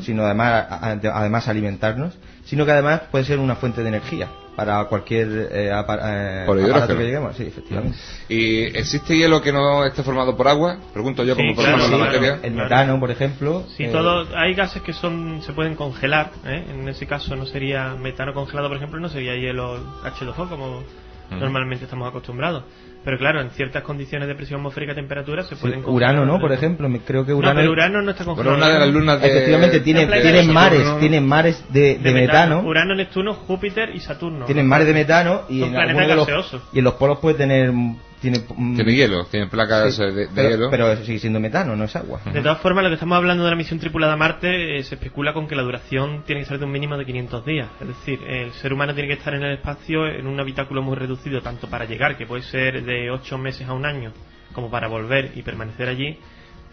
sino 0.00 0.24
además 0.24 0.66
además 0.70 1.46
alimentarnos 1.48 2.14
sino 2.48 2.64
que 2.64 2.72
además 2.72 3.02
puede 3.10 3.24
ser 3.24 3.38
una 3.38 3.54
fuente 3.56 3.82
de 3.82 3.88
energía 3.88 4.28
para 4.56 4.82
cualquier 4.86 5.50
eh, 5.52 5.70
apa- 5.72 5.98
eh, 6.02 6.42
Por 6.46 6.58
aparato 6.60 6.96
que 6.96 7.04
lleguemos 7.04 7.36
sí 7.36 7.44
efectivamente 7.44 7.96
¿Y 8.28 8.62
existe 8.76 9.16
hielo 9.16 9.40
que 9.40 9.52
no 9.52 9.84
esté 9.84 10.02
formado 10.02 10.36
por 10.36 10.48
agua? 10.48 10.78
Pregunto 10.92 11.22
yo, 11.22 11.36
Sí, 11.36 11.42
como 11.42 11.54
claro, 11.54 11.78
formamos 11.78 11.90
la 11.90 11.96
sí, 11.96 12.02
materia. 12.02 12.32
el 12.42 12.52
Claro. 12.54 12.64
metano 12.68 12.98
por 13.00 13.10
ejemplo 13.12 13.64
Si 13.76 13.84
eh, 13.84 13.88
todo, 13.92 14.26
hay 14.36 14.54
gases 14.54 14.82
que 14.82 14.92
son 14.92 15.42
se 15.42 15.52
pueden 15.52 15.76
congelar, 15.76 16.32
¿eh? 16.44 16.64
en 16.70 16.88
ese 16.88 17.06
caso 17.06 17.36
no 17.36 17.46
sería 17.46 17.94
metano 17.94 18.34
congelado, 18.34 18.68
por 18.68 18.78
ejemplo, 18.78 18.98
no 18.98 19.08
sería 19.08 19.36
hielo 19.36 19.78
H2O 20.02 20.48
como 20.48 20.82
Normalmente 21.30 21.84
estamos 21.84 22.08
acostumbrados. 22.08 22.64
Pero 23.04 23.16
claro, 23.16 23.40
en 23.40 23.50
ciertas 23.50 23.82
condiciones 23.84 24.26
de 24.28 24.34
presión 24.34 24.60
atmosférica 24.60 24.92
y 24.92 24.96
temperatura 24.96 25.42
se 25.44 25.54
sí, 25.54 25.60
pueden 25.60 25.82
congelar. 25.82 26.14
Urano 26.16 26.26
no 26.26 26.40
por 26.40 26.52
ejemplo 26.52 26.88
me- 26.88 27.00
creo 27.00 27.24
que 27.24 27.32
No, 27.32 27.38
Urano 27.38 27.60
pero 27.60 27.70
Urano 27.72 28.02
no 28.02 28.10
está 28.10 28.24
congelado. 28.24 28.56
una 28.56 28.68
de 28.68 28.78
las 28.80 28.88
lunas 28.88 29.20
de... 29.20 29.28
efectivamente 29.28 29.80
tiene 29.80 30.06
tienen 30.06 30.46
de 30.48 30.52
mares 30.52 30.98
tienen 30.98 31.26
mares 31.26 31.64
de, 31.72 31.98
de 31.98 32.12
metano 32.12 32.60
Urano, 32.62 32.94
Neptuno, 32.94 33.34
Júpiter 33.34 33.94
y 33.94 34.00
Saturno. 34.00 34.46
tienen 34.46 34.66
mares 34.66 34.86
de 34.88 34.94
metano 34.94 35.42
y 35.48 35.60
Son 35.60 35.74
en 35.76 35.96
de 35.96 36.14
los 36.16 36.28
y 36.72 36.78
en 36.78 36.84
los 36.84 36.94
polos 36.94 37.18
puede 37.18 37.36
tener 37.36 37.72
tiene, 38.20 38.40
mm, 38.40 38.76
Tiene 38.76 38.94
hielo, 38.94 39.24
tiene 39.26 39.46
placas 39.46 39.94
sí, 39.94 40.02
de, 40.02 40.12
de 40.12 40.28
pero, 40.34 40.48
hielo. 40.50 40.70
pero 40.70 40.96
sigue 41.04 41.18
siendo 41.18 41.40
metano, 41.40 41.76
no 41.76 41.84
es 41.84 41.94
agua. 41.96 42.20
De 42.32 42.40
todas 42.40 42.58
formas, 42.60 42.84
lo 42.84 42.90
que 42.90 42.94
estamos 42.94 43.16
hablando 43.16 43.44
de 43.44 43.50
la 43.50 43.56
misión 43.56 43.78
tripulada 43.78 44.14
a 44.14 44.16
Marte, 44.16 44.78
eh, 44.78 44.82
se 44.82 44.96
especula 44.96 45.32
con 45.32 45.46
que 45.46 45.54
la 45.54 45.62
duración 45.62 46.22
tiene 46.26 46.42
que 46.42 46.46
ser 46.48 46.58
de 46.58 46.64
un 46.64 46.72
mínimo 46.72 46.96
de 46.96 47.04
500 47.04 47.44
días. 47.44 47.68
Es 47.80 47.88
decir, 47.88 48.20
el 48.26 48.52
ser 48.52 48.72
humano 48.72 48.94
tiene 48.94 49.08
que 49.08 49.14
estar 49.14 49.34
en 49.34 49.42
el 49.42 49.54
espacio 49.54 50.06
en 50.06 50.26
un 50.26 50.38
habitáculo 50.40 50.82
muy 50.82 50.96
reducido, 50.96 51.40
tanto 51.40 51.68
para 51.68 51.84
llegar, 51.84 52.16
que 52.16 52.26
puede 52.26 52.42
ser 52.42 52.84
de 52.84 53.10
8 53.10 53.38
meses 53.38 53.68
a 53.68 53.72
un 53.72 53.86
año, 53.86 54.12
como 54.52 54.70
para 54.70 54.88
volver 54.88 55.32
y 55.34 55.42
permanecer 55.42 55.88
allí, 55.88 56.18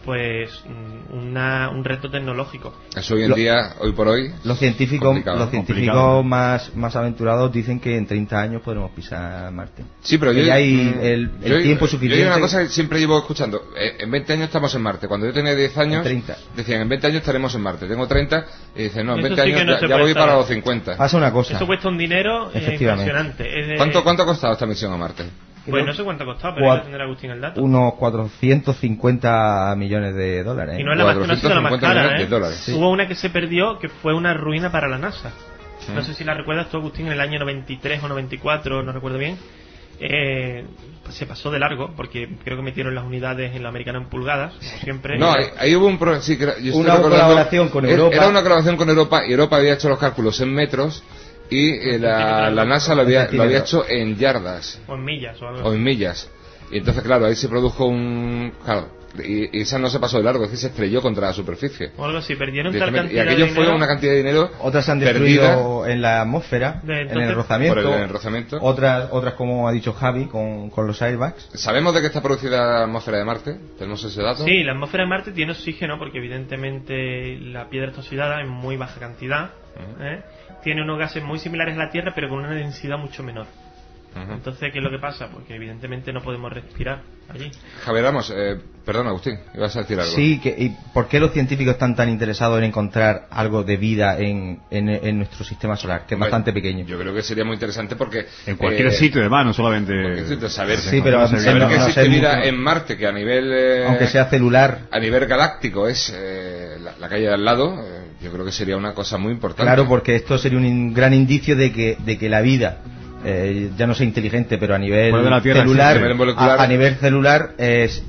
pues 0.05 0.63
mm, 0.65 1.13
una- 1.17 1.69
un 1.69 1.83
reto 1.83 2.09
tecnológico. 2.09 2.73
Eso 2.95 3.15
hoy 3.15 3.23
en 3.23 3.29
Lo- 3.31 3.35
día, 3.35 3.73
hoy 3.79 3.91
por 3.93 4.07
hoy. 4.07 4.31
Los 4.43 4.59
científicos, 4.59 5.07
complicado, 5.07 5.37
los 5.39 5.49
complicado. 5.49 5.75
científicos 5.75 6.25
más, 6.25 6.75
más 6.75 6.95
aventurados 6.95 7.51
dicen 7.51 7.79
que 7.79 7.97
en 7.97 8.05
30 8.05 8.39
años 8.39 8.61
podremos 8.61 8.91
pisar 8.91 9.51
Marte. 9.51 9.83
Sí, 10.01 10.17
pero 10.17 10.31
Que 10.31 10.39
yo. 10.41 10.45
ya 10.45 10.53
hay 10.55 10.73
mm, 10.73 10.99
el, 11.01 11.31
el 11.43 11.51
yo- 11.51 11.61
tiempo 11.63 11.85
Yo 11.85 11.91
suficiente. 11.91 12.23
hay 12.23 12.31
una 12.31 12.39
cosa 12.39 12.59
que 12.63 12.69
siempre 12.69 12.99
llevo 12.99 13.17
escuchando. 13.17 13.61
eh, 13.77 13.97
en 13.99 14.11
20 14.11 14.33
años 14.33 14.45
estamos 14.45 14.73
en 14.75 14.81
Marte. 14.83 15.07
Cuando 15.07 15.25
yo 15.25 15.33
tenía 15.33 15.55
10 15.55 15.77
años. 15.77 15.97
En 15.97 16.03
30. 16.03 16.37
Decían, 16.55 16.81
en 16.81 16.89
20 16.89 17.07
años 17.07 17.19
estaremos 17.21 17.53
en 17.55 17.61
Marte. 17.61 17.87
Tengo 17.87 18.07
30 18.07 18.45
y 18.75 18.83
dicen, 18.83 19.05
no, 19.07 19.13
en 19.13 19.19
Eso 19.19 19.27
20 19.35 19.43
sí 19.43 19.51
años 19.53 19.65
no 19.65 19.81
ya, 19.81 19.87
ya 19.87 19.97
voy 19.97 20.09
estar. 20.11 20.23
para 20.27 20.37
los 20.37 20.47
50. 20.47 20.95
Pasa 20.97 21.17
una 21.17 21.31
cosa. 21.31 21.55
Eso 21.55 21.65
cuesta 21.65 21.87
un 21.89 21.97
dinero 21.97 22.51
Efectivamente. 22.53 23.11
impresionante. 23.11 23.75
¿Cuánto, 23.77 24.03
¿Cuánto 24.03 24.23
ha 24.23 24.25
costado 24.27 24.53
esta 24.53 24.65
misión 24.65 24.93
a 24.93 24.97
Marte? 24.97 25.23
Pues 25.67 25.85
no 25.85 25.93
sé 25.93 26.03
cuánto 26.03 26.23
ha 26.23 26.27
costado, 26.27 26.55
pero 26.55 26.75
que 26.75 26.81
tener 26.85 27.01
Agustín 27.01 27.31
el 27.31 27.41
dato. 27.41 27.61
Unos 27.61 27.93
450 27.95 29.75
millones 29.77 30.15
de 30.15 30.43
dólares. 30.43 30.75
¿eh? 30.77 30.81
Y 30.81 30.83
no 30.83 30.91
es 30.91 30.97
la 30.97 31.05
más, 31.05 31.15
no 31.17 31.23
ha 31.33 31.35
sido 31.35 31.49
la 31.55 31.61
más 31.61 31.71
450 31.71 31.87
cara, 31.87 32.15
¿eh? 32.17 32.23
de 32.23 32.27
dólares. 32.29 32.57
Sí. 32.65 32.73
Hubo 32.73 32.89
una 32.89 33.07
que 33.07 33.15
se 33.15 33.29
perdió 33.29 33.79
que 33.79 33.89
fue 33.89 34.13
una 34.13 34.33
ruina 34.33 34.71
para 34.71 34.87
la 34.87 34.97
NASA. 34.97 35.31
No 35.93 36.01
Mm. 36.01 36.03
sé 36.05 36.13
si 36.13 36.23
la 36.23 36.33
recuerdas 36.33 36.69
tú, 36.69 36.77
Agustín, 36.77 37.07
en 37.07 37.13
el 37.13 37.21
año 37.21 37.39
93 37.39 38.01
o 38.03 38.07
94, 38.07 38.83
no 38.83 38.91
recuerdo 38.91 39.17
bien. 39.17 39.37
Eh, 39.99 40.65
pues 41.03 41.15
se 41.15 41.25
pasó 41.25 41.51
de 41.51 41.59
largo 41.59 41.91
porque 41.95 42.27
creo 42.43 42.57
que 42.57 42.63
metieron 42.63 42.93
las 42.95 43.05
unidades 43.05 43.55
en 43.55 43.63
lo 43.63 43.69
americano 43.69 43.99
en 43.99 44.05
pulgadas, 44.09 44.53
como 44.55 44.71
siempre. 44.83 45.17
No, 45.17 45.31
ahí, 45.31 45.45
ahí 45.57 45.75
hubo 45.75 45.87
un 45.87 45.97
pro- 45.97 46.19
sí, 46.21 46.37
que 46.37 46.43
era- 46.43 46.59
yo 46.59 46.75
Una 46.75 47.01
colaboración 47.01 47.69
con 47.69 47.85
Europa. 47.85 48.13
Era 48.15 48.27
una 48.27 48.41
colaboración 48.41 48.75
con 48.75 48.89
Europa 48.89 49.21
y 49.25 49.31
Europa 49.31 49.55
había 49.55 49.73
hecho 49.73 49.87
los 49.87 49.97
cálculos 49.99 50.41
en 50.41 50.53
metros 50.53 51.01
y 51.49 51.69
eh, 51.69 51.99
la, 51.99 52.49
la 52.49 52.65
NASA 52.65 52.95
lo 52.95 53.01
había, 53.01 53.29
lo 53.31 53.43
había 53.43 53.59
hecho 53.59 53.87
en 53.87 54.17
yardas 54.17 54.79
o 54.87 54.95
en 54.95 55.03
millas 55.03 55.41
o 55.41 55.47
algo. 55.47 55.69
o 55.69 55.73
en 55.73 55.83
millas. 55.83 56.29
Y 56.71 56.79
entonces, 56.79 57.03
claro, 57.03 57.25
ahí 57.25 57.35
se 57.35 57.47
produjo 57.47 57.85
un. 57.85 58.53
Claro, 58.63 58.89
y, 59.23 59.61
esa 59.61 59.79
no 59.79 59.89
se 59.89 59.99
pasó 59.99 60.17
de 60.17 60.23
largo, 60.23 60.43
es 60.45 60.51
que 60.51 60.57
se 60.57 60.67
estrelló 60.67 61.01
contra 61.01 61.27
la 61.27 61.33
superficie. 61.33 61.91
O 61.97 62.05
algo 62.05 62.17
así, 62.19 62.35
perdieron 62.35 62.77
tal. 62.77 63.11
Y 63.11 63.19
aquello 63.19 63.45
de 63.45 63.51
fue 63.51 63.63
dinero. 63.63 63.75
una 63.75 63.87
cantidad 63.87 64.11
de 64.11 64.17
dinero. 64.17 64.49
Otras 64.59 64.85
se 64.85 64.91
han 64.91 64.99
destruido 64.99 65.85
en 65.87 66.01
la 66.01 66.21
atmósfera, 66.21 66.81
De- 66.83 67.01
en 67.01 67.17
el 67.17 67.35
rozamiento. 67.35 67.81
por 67.81 67.93
el 67.93 68.01
enrozamiento. 68.01 68.57
Otras, 68.61 69.09
otras 69.11 69.33
como 69.35 69.67
ha 69.67 69.71
dicho 69.71 69.93
Javi, 69.93 70.25
con, 70.25 70.69
con 70.69 70.87
los 70.87 71.01
airbags. 71.01 71.49
¿Sabemos 71.53 71.93
de 71.93 72.01
qué 72.01 72.07
está 72.07 72.21
producida 72.21 72.57
la 72.79 72.83
atmósfera 72.83 73.17
de 73.19 73.25
Marte? 73.25 73.55
¿Tenemos 73.77 74.03
ese 74.03 74.21
dato? 74.21 74.43
Sí, 74.43 74.63
la 74.63 74.73
atmósfera 74.73 75.03
de 75.03 75.09
Marte 75.09 75.31
tiene 75.31 75.51
oxígeno 75.51 75.97
porque 75.97 76.17
evidentemente 76.17 77.37
la 77.39 77.69
piedra 77.69 77.89
está 77.89 78.01
oxidada 78.01 78.41
en 78.41 78.49
muy 78.49 78.77
baja 78.77 78.99
cantidad. 78.99 79.51
¿eh? 79.99 80.21
Tiene 80.63 80.81
unos 80.83 80.97
gases 80.97 81.23
muy 81.23 81.39
similares 81.39 81.75
a 81.75 81.79
la 81.79 81.89
Tierra 81.89 82.13
pero 82.15 82.29
con 82.29 82.39
una 82.39 82.51
densidad 82.51 82.97
mucho 82.97 83.23
menor. 83.23 83.45
Ujú. 84.15 84.31
Entonces, 84.33 84.71
¿qué 84.71 84.77
es 84.77 84.83
lo 84.83 84.89
que 84.91 84.99
pasa? 84.99 85.27
Porque 85.29 85.55
evidentemente 85.55 86.13
no 86.13 86.21
podemos 86.21 86.51
respirar 86.53 87.01
allí. 87.29 87.51
Javier 87.83 88.05
Ramos, 88.05 88.31
eh, 88.33 88.57
perdón, 88.85 89.07
Agustín, 89.07 89.37
ibas 89.53 89.75
a 89.75 89.81
decir 89.81 89.99
algo. 89.99 90.11
Sí, 90.15 90.39
que, 90.39 90.55
¿y 90.57 90.69
por 90.93 91.07
qué 91.09 91.19
los 91.19 91.31
científicos 91.33 91.73
están 91.73 91.95
tan 91.97 92.07
interesados 92.07 92.57
en 92.59 92.63
encontrar 92.65 93.27
algo 93.29 93.63
de 93.63 93.75
vida 93.75 94.17
en, 94.17 94.61
en, 94.71 94.87
en 94.87 95.17
nuestro 95.17 95.43
sistema 95.43 95.75
solar, 95.75 96.01
que 96.01 96.13
es 96.13 96.13
Hombre, 96.13 96.29
bastante 96.29 96.53
pequeño? 96.53 96.85
Yo 96.85 96.97
creo 96.97 97.13
que 97.13 97.23
sería 97.23 97.43
muy 97.43 97.55
interesante 97.55 97.97
porque. 97.97 98.25
En 98.45 98.55
cualquier 98.55 98.87
eh, 98.87 98.91
sitio, 98.91 99.19
además, 99.19 99.47
no 99.47 99.53
solamente... 99.53 100.25
sitio, 100.27 100.47
saber, 100.49 100.77
Sí, 100.77 101.01
pero 101.03 101.19
no 101.19 101.27
sé, 101.27 101.39
saber 101.41 101.61
no- 101.63 101.67
que 101.67 101.75
no 101.75 101.81
existe 101.81 102.03
sé 102.03 102.07
vida 102.09 102.43
en 102.45 102.57
Marte, 102.57 102.95
que 102.97 103.07
a 103.07 103.11
nivel. 103.11 103.51
eh, 103.53 103.85
Aunque 103.87 104.07
sea 104.07 104.29
celular. 104.29 104.79
A 104.91 104.99
nivel 104.99 105.25
galáctico 105.25 105.87
es 105.89 106.13
eh, 106.15 106.77
la, 106.81 106.93
la 106.99 107.09
calle 107.09 107.23
de 107.27 107.33
al 107.33 107.43
lado, 107.43 107.75
eh, 107.83 108.05
yo 108.23 108.31
creo 108.31 108.45
que 108.45 108.53
sería 108.53 108.77
una 108.77 108.93
cosa 108.93 109.17
muy 109.17 109.33
importante. 109.33 109.63
Claro, 109.63 109.89
porque 109.89 110.15
esto 110.15 110.37
sería 110.37 110.57
un 110.57 110.65
in- 110.65 110.93
gran 110.93 111.13
indicio 111.13 111.57
de 111.57 111.73
que, 111.73 111.97
de 111.99 112.17
que 112.17 112.29
la 112.29 112.39
vida, 112.41 112.77
eh, 113.25 113.69
ya 113.77 113.87
no 113.87 113.93
sea 113.95 114.05
inteligente, 114.05 114.57
pero 114.57 114.75
a 114.75 114.77
nivel 114.79 115.11
Tierra 115.41 115.61
celular. 115.61 115.95
A 115.97 115.99
nivel 115.99 116.15
molecular. 116.15 116.59
a, 116.59 116.63
a 116.63 116.67
nivel 116.67 116.95
celular 116.95 117.53
es, 117.57 118.03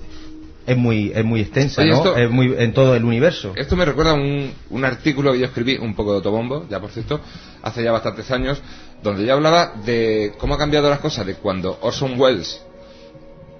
es 0.66 0.76
muy 0.76 1.12
es 1.14 1.24
muy 1.24 1.40
extensa, 1.40 1.80
Oye, 1.82 1.90
¿no? 1.90 1.96
esto- 1.96 2.16
Es 2.16 2.30
muy 2.30 2.54
en 2.58 2.72
todo 2.72 2.94
el 2.96 3.04
universo. 3.04 3.52
Esto 3.56 3.76
me 3.76 3.84
recuerda 3.84 4.12
a 4.12 4.14
un, 4.14 4.52
un 4.70 4.84
artículo 4.84 5.32
que 5.32 5.38
yo 5.40 5.46
escribí, 5.46 5.76
un 5.76 5.94
poco 5.94 6.10
de 6.12 6.16
autobombo, 6.18 6.66
ya 6.68 6.80
por 6.80 6.90
cierto, 6.90 7.20
hace 7.62 7.82
ya 7.82 7.92
bastantes 7.92 8.30
años, 8.30 8.60
donde 9.02 9.24
yo 9.26 9.32
hablaba 9.34 9.72
de 9.84 10.32
cómo 10.38 10.54
han 10.54 10.60
cambiado 10.60 10.88
las 10.90 10.98
cosas 11.00 11.26
de 11.26 11.34
cuando 11.34 11.78
Orson 11.82 12.18
Welles 12.20 12.60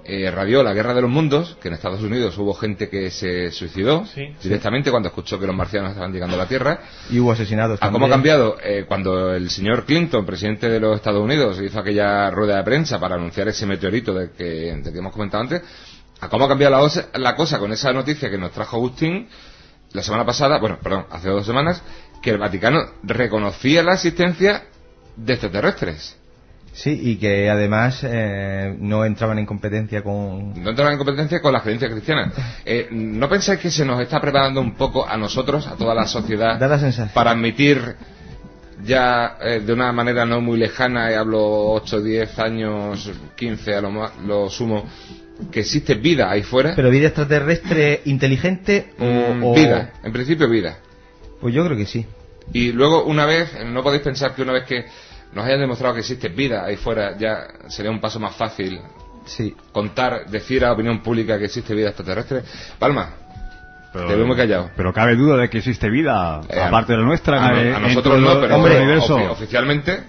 eh, 0.08 0.30
radió 0.30 0.62
La 0.62 0.72
Guerra 0.72 0.94
de 0.94 1.02
los 1.02 1.10
Mundos, 1.10 1.56
que 1.60 1.68
en 1.68 1.74
Estados 1.74 2.00
Unidos 2.00 2.36
hubo 2.38 2.54
gente 2.54 2.88
que 2.88 3.10
se 3.10 3.50
suicidó 3.50 4.04
Sí. 4.06 4.34
directamente 4.42 4.90
cuando 4.90 5.08
escuchó 5.08 5.38
que 5.38 5.46
los 5.46 5.54
marcianos 5.56 5.90
estaban 5.90 6.12
llegando 6.12 6.36
a 6.36 6.38
la 6.38 6.46
Tierra, 6.48 6.80
Y 7.10 7.18
hubo 7.18 7.32
asesinados 7.32 7.78
a 7.82 7.90
cómo 7.90 8.06
ha 8.06 8.08
cambiado 8.10 8.56
eh, 8.62 8.84
cuando 8.86 9.34
el 9.34 9.50
señor 9.50 9.84
Clinton, 9.84 10.24
presidente 10.24 10.68
de 10.68 10.80
los 10.80 10.96
Estados 10.96 11.22
Unidos, 11.22 11.60
hizo 11.60 11.78
aquella 11.78 12.30
rueda 12.30 12.56
de 12.58 12.62
prensa 12.64 12.98
para 13.00 13.16
anunciar 13.16 13.48
ese 13.48 13.66
meteorito 13.66 14.14
del 14.14 14.30
que, 14.30 14.80
que 14.82 14.98
hemos 14.98 15.12
comentado 15.12 15.42
antes, 15.42 15.62
a 16.20 16.28
cómo 16.28 16.44
ha 16.44 16.48
cambiado 16.48 16.76
la, 16.76 16.82
osa- 16.82 17.08
la 17.14 17.34
cosa 17.36 17.58
con 17.58 17.72
esa 17.72 17.92
noticia 17.92 18.30
que 18.30 18.38
nos 18.38 18.52
trajo 18.52 18.76
Agustín 18.76 19.28
la 19.92 20.02
semana 20.02 20.24
pasada, 20.26 20.58
bueno, 20.58 20.78
perdón, 20.82 21.06
hace 21.10 21.28
dos 21.28 21.46
semanas, 21.46 21.82
que 22.22 22.30
el 22.30 22.38
Vaticano 22.38 22.80
reconocía 23.02 23.82
la 23.82 23.94
existencia 23.94 24.64
de 25.16 25.32
extraterrestres. 25.34 26.16
Sí, 26.78 26.90
y 27.02 27.16
que 27.16 27.48
además 27.48 28.00
eh, 28.02 28.76
no 28.78 29.02
entraban 29.06 29.38
en 29.38 29.46
competencia 29.46 30.02
con... 30.02 30.62
No 30.62 30.68
entraban 30.70 30.92
en 30.92 30.98
competencia 30.98 31.40
con 31.40 31.54
las 31.54 31.62
creencias 31.62 31.90
cristianas. 31.90 32.34
Eh, 32.66 32.88
¿No 32.90 33.30
pensáis 33.30 33.58
que 33.60 33.70
se 33.70 33.82
nos 33.86 33.98
está 34.02 34.20
preparando 34.20 34.60
un 34.60 34.74
poco 34.74 35.08
a 35.08 35.16
nosotros, 35.16 35.66
a 35.66 35.76
toda 35.76 35.94
la 35.94 36.06
sociedad, 36.06 36.58
Da 36.58 36.68
la 36.68 36.78
sensación. 36.78 37.14
para 37.14 37.30
admitir 37.30 37.96
ya 38.84 39.38
eh, 39.40 39.60
de 39.60 39.72
una 39.72 39.90
manera 39.92 40.26
no 40.26 40.42
muy 40.42 40.58
lejana, 40.58 41.10
y 41.10 41.14
hablo 41.14 41.40
8, 41.72 42.02
10 42.02 42.38
años, 42.40 43.10
15 43.36 43.74
a 43.74 43.80
lo, 43.80 43.90
ma- 43.90 44.12
lo 44.26 44.50
sumo, 44.50 44.84
que 45.50 45.60
existe 45.60 45.94
vida 45.94 46.30
ahí 46.30 46.42
fuera? 46.42 46.74
Pero 46.76 46.90
vida 46.90 47.06
extraterrestre 47.06 48.02
inteligente 48.04 48.92
o, 48.98 49.04
Mm, 49.34 49.44
o- 49.44 49.54
vida, 49.54 49.92
en 50.04 50.12
principio 50.12 50.46
vida. 50.48 50.76
Pues 51.40 51.54
yo 51.54 51.64
creo 51.64 51.76
que 51.78 51.86
sí. 51.86 52.04
Y 52.52 52.72
luego, 52.72 53.04
una 53.06 53.24
vez, 53.24 53.50
no 53.64 53.82
podéis 53.82 54.02
pensar 54.02 54.34
que 54.34 54.42
una 54.42 54.52
vez 54.52 54.64
que 54.64 54.84
nos 55.36 55.44
hayan 55.46 55.60
demostrado 55.60 55.94
que 55.94 56.00
existe 56.00 56.28
vida 56.30 56.64
ahí 56.64 56.76
fuera, 56.76 57.16
ya 57.18 57.46
sería 57.68 57.90
un 57.90 58.00
paso 58.00 58.18
más 58.18 58.34
fácil 58.34 58.80
Sí. 59.26 59.54
contar, 59.72 60.26
decir 60.30 60.64
a 60.64 60.68
la 60.68 60.72
opinión 60.74 61.00
pública 61.02 61.38
que 61.38 61.44
existe 61.44 61.74
vida 61.74 61.88
extraterrestre. 61.88 62.42
Palma, 62.78 63.10
Pero, 63.92 64.06
te 64.08 64.14
veo 64.16 64.26
muy 64.26 64.36
callado. 64.36 64.70
Pero 64.76 64.92
cabe 64.92 65.14
duda 65.16 65.36
de 65.36 65.50
que 65.50 65.58
existe 65.58 65.90
vida, 65.90 66.40
Eh, 66.48 66.58
aparte 66.60 66.92
de 66.92 66.98
la 67.00 67.04
nuestra, 67.04 67.44
a, 67.46 67.60
en 67.60 67.82
nosotros 67.82 68.18
no, 68.20 68.40
pero 68.40 68.56
ofi- 68.56 68.76
universo. 68.76 69.16
oficialmente, 69.32 70.00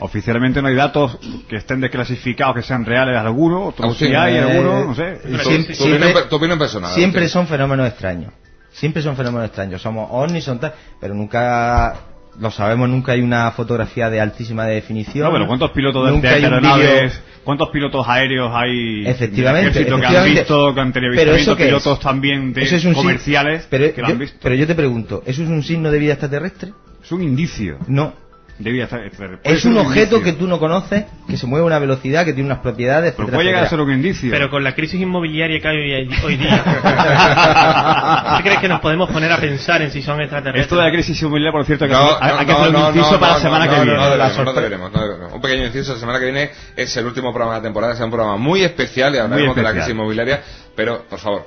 Oficialmente 0.00 0.62
no 0.62 0.68
hay 0.68 0.76
datos 0.76 1.18
que 1.48 1.56
estén 1.56 1.80
desclasificados, 1.80 2.54
que 2.54 2.62
sean 2.62 2.84
reales 2.84 3.16
algunos, 3.16 3.70
otros 3.70 3.98
sí 3.98 4.14
hay, 4.14 4.36
eh, 4.36 4.40
algunos, 4.42 4.86
no 4.86 4.94
sé. 4.94 5.16
Tu, 5.16 5.38
Siempre- 5.38 5.38
tu 5.38 5.48
opinión, 5.50 5.74
siempre- 5.74 6.12
pe- 6.22 6.28
tu 6.28 6.36
opinión 6.36 6.58
personal. 6.60 6.90
Siempre 6.94 7.28
son 7.28 7.48
fenómenos 7.48 7.88
extraños. 7.88 8.32
Siempre 8.70 9.02
son 9.02 9.16
fenómenos 9.16 9.46
extraños. 9.48 9.82
Somos 9.82 10.08
ovnis, 10.12 10.44
son 10.44 10.60
tal, 10.60 10.72
pero 11.00 11.14
nunca 11.14 11.96
lo 12.40 12.50
sabemos, 12.50 12.88
nunca 12.88 13.12
hay 13.12 13.20
una 13.20 13.50
fotografía 13.52 14.10
de 14.10 14.20
altísima 14.20 14.64
definición. 14.66 15.26
No, 15.26 15.32
pero 15.32 15.46
¿cuántos 15.46 15.70
pilotos 15.72 16.06
de, 16.06 16.12
Nunca 16.12 16.30
aeronaves, 16.30 17.22
cuántos 17.44 17.70
pilotos 17.70 18.06
aéreos 18.08 18.50
hay 18.54 19.06
Efectivamente, 19.06 19.70
del 19.70 19.70
ejército 19.70 19.88
que 20.00 20.06
han 20.06 20.12
efectivamente. 20.12 20.40
visto, 20.40 20.74
que 20.74 20.80
han 20.80 20.92
tenido 20.92 21.12
Pero 21.16 21.34
eso 21.34 21.52
es? 21.52 21.56
pilotos 21.58 22.00
también 22.00 22.52
de 22.52 22.62
Eso 22.62 22.76
es 22.76 22.84
un 22.84 22.94
sí- 22.94 23.00
comerciales 23.00 23.66
pero, 23.70 23.92
que 23.94 24.00
lo 24.00 24.06
han 24.08 24.18
visto? 24.18 24.38
pero 24.42 24.54
yo 24.54 24.66
te 24.66 24.74
pregunto, 24.74 25.22
¿eso 25.26 25.42
es 25.42 25.48
un 25.48 25.62
signo 25.62 25.90
de 25.90 25.98
vida 25.98 26.12
extraterrestre? 26.12 26.72
Es 27.02 27.12
un 27.12 27.22
indicio 27.22 27.78
No. 27.86 28.12
de 28.58 28.70
vida 28.70 28.84
extraterrestre. 28.84 29.38
Es 29.52 29.64
un 29.64 29.76
objeto 29.78 30.16
indicio. 30.16 30.22
que 30.22 30.32
tú 30.38 30.46
no 30.46 30.58
conoces, 30.58 31.04
que 31.28 31.36
se 31.36 31.46
mueve 31.46 31.62
a 31.64 31.66
una 31.66 31.78
velocidad, 31.78 32.24
que 32.24 32.32
tiene 32.32 32.46
unas 32.48 32.60
propiedades, 32.60 33.12
Pero 33.12 33.24
etcétera, 33.28 33.36
puede 33.36 33.46
llegar 33.48 33.64
a 33.64 33.68
ser 33.68 33.78
etcétera. 33.78 33.94
un 33.98 34.04
indicio. 34.06 34.30
Pero 34.30 34.48
con 34.50 34.64
la 34.64 34.74
crisis 34.74 35.00
inmobiliaria 35.00 35.60
que 35.60 35.68
hay 35.68 35.76
hoy, 35.76 36.08
hoy 36.24 36.36
día, 36.36 36.64
¿tú 38.38 38.42
crees 38.42 38.58
que 38.60 38.68
nos 38.68 38.80
podemos 38.80 39.10
poner 39.10 39.30
a 39.32 39.36
pensar 39.38 39.82
en 39.82 39.90
si 39.90 40.02
son 40.02 40.20
extraterrestres? 40.20 40.64
Esto 40.64 40.76
de 40.76 40.82
la 40.84 40.90
crisis 40.90 41.20
inmobiliaria, 41.20 41.52
por 41.52 41.64
cierto, 41.66 41.86
que, 41.86 41.92
No, 41.92 42.00
no, 42.12 42.18
hay 42.20 42.46
que 42.46 42.52
no, 42.52 42.58
hacer 42.58 42.68
un 42.68 42.72
no, 42.80 42.88
inciso 42.88 43.12
no, 43.12 43.20
para 43.20 43.32
la 43.32 43.38
no, 43.38 43.42
semana 43.42 43.64
no, 43.66 43.70
que 43.70 43.76
no, 43.76 43.82
viene. 43.84 43.98
no 43.98 44.52
deberemos, 44.52 44.92
deberemos. 44.92 45.32
Un 45.34 45.40
pequeño 45.40 45.66
inciso, 45.66 45.92
la 45.94 45.98
semana 46.00 46.18
que 46.18 46.24
viene 46.24 46.50
es 46.76 46.96
el 46.96 47.06
último 47.06 47.30
programa 47.32 47.54
de 47.54 47.58
la 47.60 47.62
temporada, 47.62 47.92
será 47.94 48.06
un 48.06 48.10
programa 48.12 48.36
muy 48.36 48.62
especial 48.62 49.14
y 49.14 49.18
hablaremos 49.18 49.54
de 49.56 49.62
la 49.62 49.72
crisis 49.72 49.90
inmobiliaria, 49.90 50.40
pero 50.74 51.04
por 51.08 51.18
favor, 51.18 51.46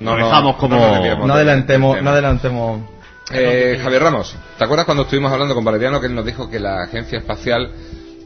no 0.00 0.16
dejamos 0.16 0.56
como- 0.56 0.76
No 0.76 1.02
del- 1.02 1.18
del 1.18 1.30
adelantemos, 1.30 2.02
no 2.02 2.10
adelantemos. 2.10 2.80
Eh, 3.32 3.78
Javier 3.82 4.02
Ramos, 4.02 4.36
¿te 4.58 4.64
acuerdas 4.64 4.84
cuando 4.84 5.04
estuvimos 5.04 5.32
hablando 5.32 5.54
con 5.54 5.64
Valeriano 5.64 6.00
que 6.00 6.06
él 6.06 6.14
nos 6.14 6.26
dijo 6.26 6.50
que 6.50 6.58
la 6.60 6.82
agencia 6.82 7.18
espacial 7.18 7.70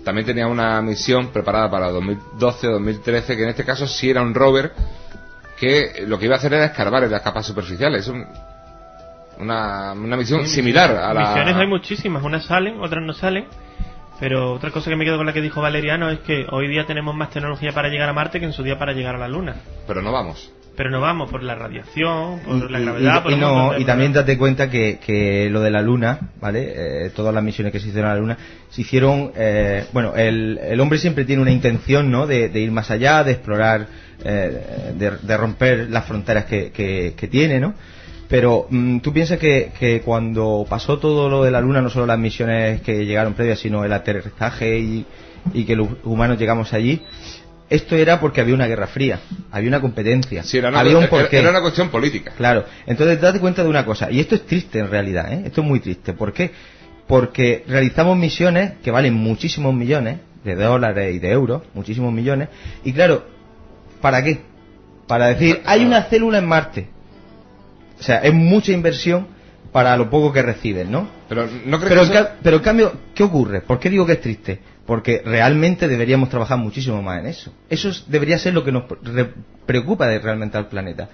también 0.07 0.25
tenía 0.25 0.47
una 0.47 0.81
misión 0.81 1.33
preparada 1.33 1.69
para 1.69 1.91
2012 1.91 2.69
o 2.69 2.73
2013, 2.75 3.37
que 3.37 3.43
en 3.43 3.49
este 3.49 3.65
caso 3.65 3.89
sí 3.89 4.09
era 4.09 4.23
un 4.23 4.35
rover 4.35 4.73
que 5.59 6.05
lo 6.07 6.17
que 6.17 6.27
iba 6.27 6.37
a 6.37 6.39
hacer 6.39 6.55
era 6.55 6.67
escarbar 6.67 7.03
en 7.03 7.11
las 7.11 7.23
capas 7.23 7.45
superficiales? 7.45 8.03
Es 8.03 8.09
un- 8.09 8.25
una, 9.41 9.93
una 9.95 10.17
misión 10.17 10.47
similar 10.47 10.93
a 10.97 11.13
la... 11.13 11.21
Misiones 11.23 11.57
hay 11.57 11.67
muchísimas, 11.67 12.23
unas 12.23 12.45
salen, 12.47 12.81
otras 12.81 13.03
no 13.05 13.13
salen. 13.15 13.47
Pero 14.21 14.53
otra 14.55 14.71
cosa 14.71 14.89
que 14.91 14.97
me 14.97 15.05
quedo 15.05 15.17
con 15.19 15.27
la 15.27 15.33
que 15.33 15.43
dijo 15.43 15.61
Valeriano 15.61 16.09
es 16.09 16.21
que 16.21 16.47
hoy 16.51 16.69
día 16.69 16.87
tenemos 16.87 17.15
más 17.15 17.31
tecnología 17.31 17.73
para 17.73 17.89
llegar 17.89 18.09
a 18.09 18.13
Marte 18.15 18.39
que 18.39 18.47
en 18.47 18.53
su 18.53 18.63
día 18.63 18.79
para 18.79 18.93
llegar 18.93 19.17
a 19.17 19.19
la 19.19 19.29
Luna. 19.29 19.57
Pero 19.89 20.01
no 20.03 20.11
vamos. 20.13 20.51
Pero 20.77 20.91
no 20.91 21.01
vamos 21.01 21.31
por 21.31 21.43
la 21.43 21.55
radiación, 21.55 22.41
por 22.41 22.71
la 22.71 22.79
gravedad, 22.79 23.21
y, 23.21 23.23
por 23.23 23.33
y 23.33 23.37
no, 23.37 23.79
y 23.79 23.85
también 23.85 24.13
date 24.13 24.37
cuenta 24.37 24.69
que, 24.69 24.99
que 25.05 25.49
lo 25.51 25.61
de 25.61 25.71
la 25.71 25.81
Luna, 25.81 26.19
¿vale? 26.39 27.07
Eh, 27.07 27.11
todas 27.17 27.35
las 27.35 27.43
misiones 27.43 27.73
que 27.73 27.81
se 27.81 27.89
hicieron 27.89 28.11
a 28.11 28.15
la 28.15 28.21
Luna 28.21 28.39
se 28.69 28.83
hicieron, 28.83 29.33
eh, 29.37 29.87
bueno, 29.93 30.15
el, 30.17 30.59
el 30.63 30.79
hombre 30.81 30.99
siempre 30.99 31.25
tiene 31.25 31.41
una 31.41 31.51
intención, 31.51 32.11
¿no? 32.11 32.27
De, 32.27 32.51
de 32.51 32.61
ir 32.61 32.71
más 32.73 32.91
allá, 32.91 33.25
de 33.25 33.33
explorar, 33.33 33.87
eh, 34.23 34.93
de, 34.95 35.13
de 35.23 35.37
romper 35.39 35.89
las 35.89 36.05
fronteras 36.05 36.45
que, 36.45 36.71
que, 36.73 37.15
que 37.17 37.27
tiene, 37.27 37.59
¿no? 37.59 37.73
Pero 38.29 38.67
mm, 38.69 38.99
tú 38.99 39.13
piensas 39.13 39.39
que, 39.39 39.73
que 39.79 40.03
cuando 40.03 40.67
pasó 40.69 40.99
todo 40.99 41.31
lo 41.31 41.43
de 41.43 41.51
la 41.51 41.61
Luna, 41.61 41.81
no 41.81 41.89
solo 41.89 42.07
las 42.07 42.19
misiones 42.19 42.83
que 42.83 43.07
llegaron 43.07 43.33
previas, 43.33 43.61
sino 43.61 43.85
el 43.85 43.93
aterrizaje 43.93 44.79
y, 44.79 45.07
y 45.55 45.65
que 45.65 45.77
los 45.77 45.89
humanos 46.05 46.39
llegamos 46.39 46.73
allí, 46.73 47.03
esto 47.69 47.97
era 47.97 48.21
porque 48.21 48.41
había 48.41 48.55
una 48.55 48.67
guerra 48.67 48.87
fría, 48.87 49.21
había 49.51 49.69
una 49.69 49.81
competencia, 49.81 50.43
Sí, 50.45 50.59
era 50.59 50.69
una, 50.69 50.81
había 50.81 50.99
un 50.99 51.09
porqué. 51.09 51.39
era 51.39 51.51
una 51.51 51.61
cuestión 51.61 51.89
política. 51.89 52.33
Claro, 52.37 52.65
entonces 52.87 53.21
date 53.21 53.41
cuenta 53.41 53.63
de 53.63 53.69
una 53.69 53.85
cosa, 53.85 54.11
y 54.11 54.21
esto 54.21 54.35
es 54.37 54.47
triste 54.47 54.79
en 54.79 54.89
realidad, 54.91 55.33
¿eh? 55.33 55.43
esto 55.47 55.63
es 55.63 55.67
muy 55.67 55.81
triste. 55.81 56.13
¿Por 56.13 56.33
qué? 56.33 56.53
Porque 57.07 57.65
realizamos 57.69 58.17
misiones 58.17 58.73
que 58.83 58.91
valen 58.91 59.15
muchísimos 59.15 59.75
millones 59.75 60.19
de 60.45 60.55
dólares 60.55 61.15
y 61.15 61.19
de 61.19 61.31
euros, 61.33 61.63
muchísimos 61.75 62.13
millones, 62.13 62.49
y 62.85 62.93
claro, 62.93 63.25
¿para 64.01 64.23
qué? 64.23 64.41
Para 65.09 65.27
decir, 65.29 65.61
hay 65.65 65.85
una 65.85 66.03
célula 66.05 66.39
en 66.39 66.47
Marte. 66.47 66.89
O 67.99 68.03
sea, 68.03 68.19
es 68.19 68.33
mucha 68.35 68.73
inversión 68.73 69.27
para 69.73 69.97
lo 69.97 70.09
poco 70.11 70.33
que 70.33 70.43
reciben, 70.43 70.91
¿no? 70.91 71.09
Pero 71.29 71.49
no 71.65 71.79
creo 71.79 71.89
Pero, 71.89 72.11
que 72.11 72.19
eso- 72.19 72.29
pero 72.43 72.57
en 72.59 72.63
cambio, 72.63 72.93
¿qué 73.15 73.23
ocurre? 73.23 73.61
¿Por 73.61 73.79
qué 73.79 73.89
digo 73.91 74.05
que 74.07 74.13
es 74.13 74.21
triste? 74.21 74.61
Porque 74.87 75.21
realmente 75.25 75.89
deberíamos 75.89 76.29
trabajar 76.29 76.59
muchísimo 76.59 77.03
más 77.03 77.19
en 77.21 77.27
eso. 77.27 77.53
Eso 77.69 77.89
es- 77.89 78.05
debería 78.09 78.39
ser 78.39 78.55
lo 78.55 78.63
que 78.65 78.71
nos 78.73 78.85
re- 79.03 79.33
preocupa 79.67 80.07
de 80.07 80.19
realmente 80.21 80.57
al 80.57 80.69
planeta. 80.69 81.09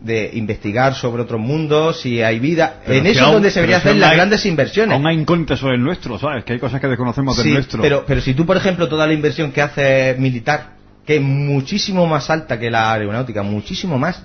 De 0.00 0.30
investigar 0.34 0.94
sobre 0.94 1.22
otros 1.22 1.40
mundos, 1.40 2.00
si 2.00 2.22
hay 2.22 2.38
vida. 2.38 2.80
Pero 2.86 3.00
en 3.00 3.06
eso 3.06 3.26
es 3.26 3.32
donde 3.32 3.50
se 3.50 3.60
deberían 3.60 3.80
hacer 3.80 3.96
las 3.96 4.10
hay- 4.10 4.16
grandes 4.16 4.46
inversiones. 4.46 4.94
Aún 4.94 5.06
hay 5.06 5.16
incógnitas 5.18 5.58
sobre 5.58 5.74
el 5.74 5.82
nuestro, 5.82 6.18
¿sabes? 6.18 6.44
Que 6.44 6.52
hay 6.54 6.58
cosas 6.58 6.80
que 6.80 6.86
desconocemos 6.86 7.36
del 7.36 7.44
nuestro. 7.54 7.82
pero, 7.82 8.04
pero 8.06 8.20
si 8.20 8.32
tú, 8.32 8.46
por 8.46 8.56
ejemplo, 8.56 8.88
toda 8.88 9.06
la 9.06 9.12
inversión 9.12 9.50
que 9.52 9.60
hace 9.60 10.14
militar, 10.18 10.76
que 11.04 11.16
es 11.16 11.22
muchísimo 11.22 12.06
más 12.06 12.30
alta 12.30 12.58
que 12.60 12.70
la 12.70 12.92
aeronáutica, 12.92 13.42
muchísimo 13.42 13.98
más, 13.98 14.24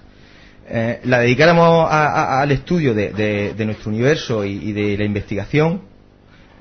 eh, 0.70 1.02
la 1.06 1.20
dedicáramos 1.20 1.90
a- 1.92 2.06
a- 2.08 2.42
al 2.42 2.52
estudio 2.52 2.94
de, 2.94 3.12
de- 3.12 3.54
de 3.54 3.66
nuestro 3.66 3.90
universo 3.90 4.46
y, 4.46 4.52
y 4.70 4.72
de 4.74 4.96
la 4.98 5.04
investigación 5.06 5.82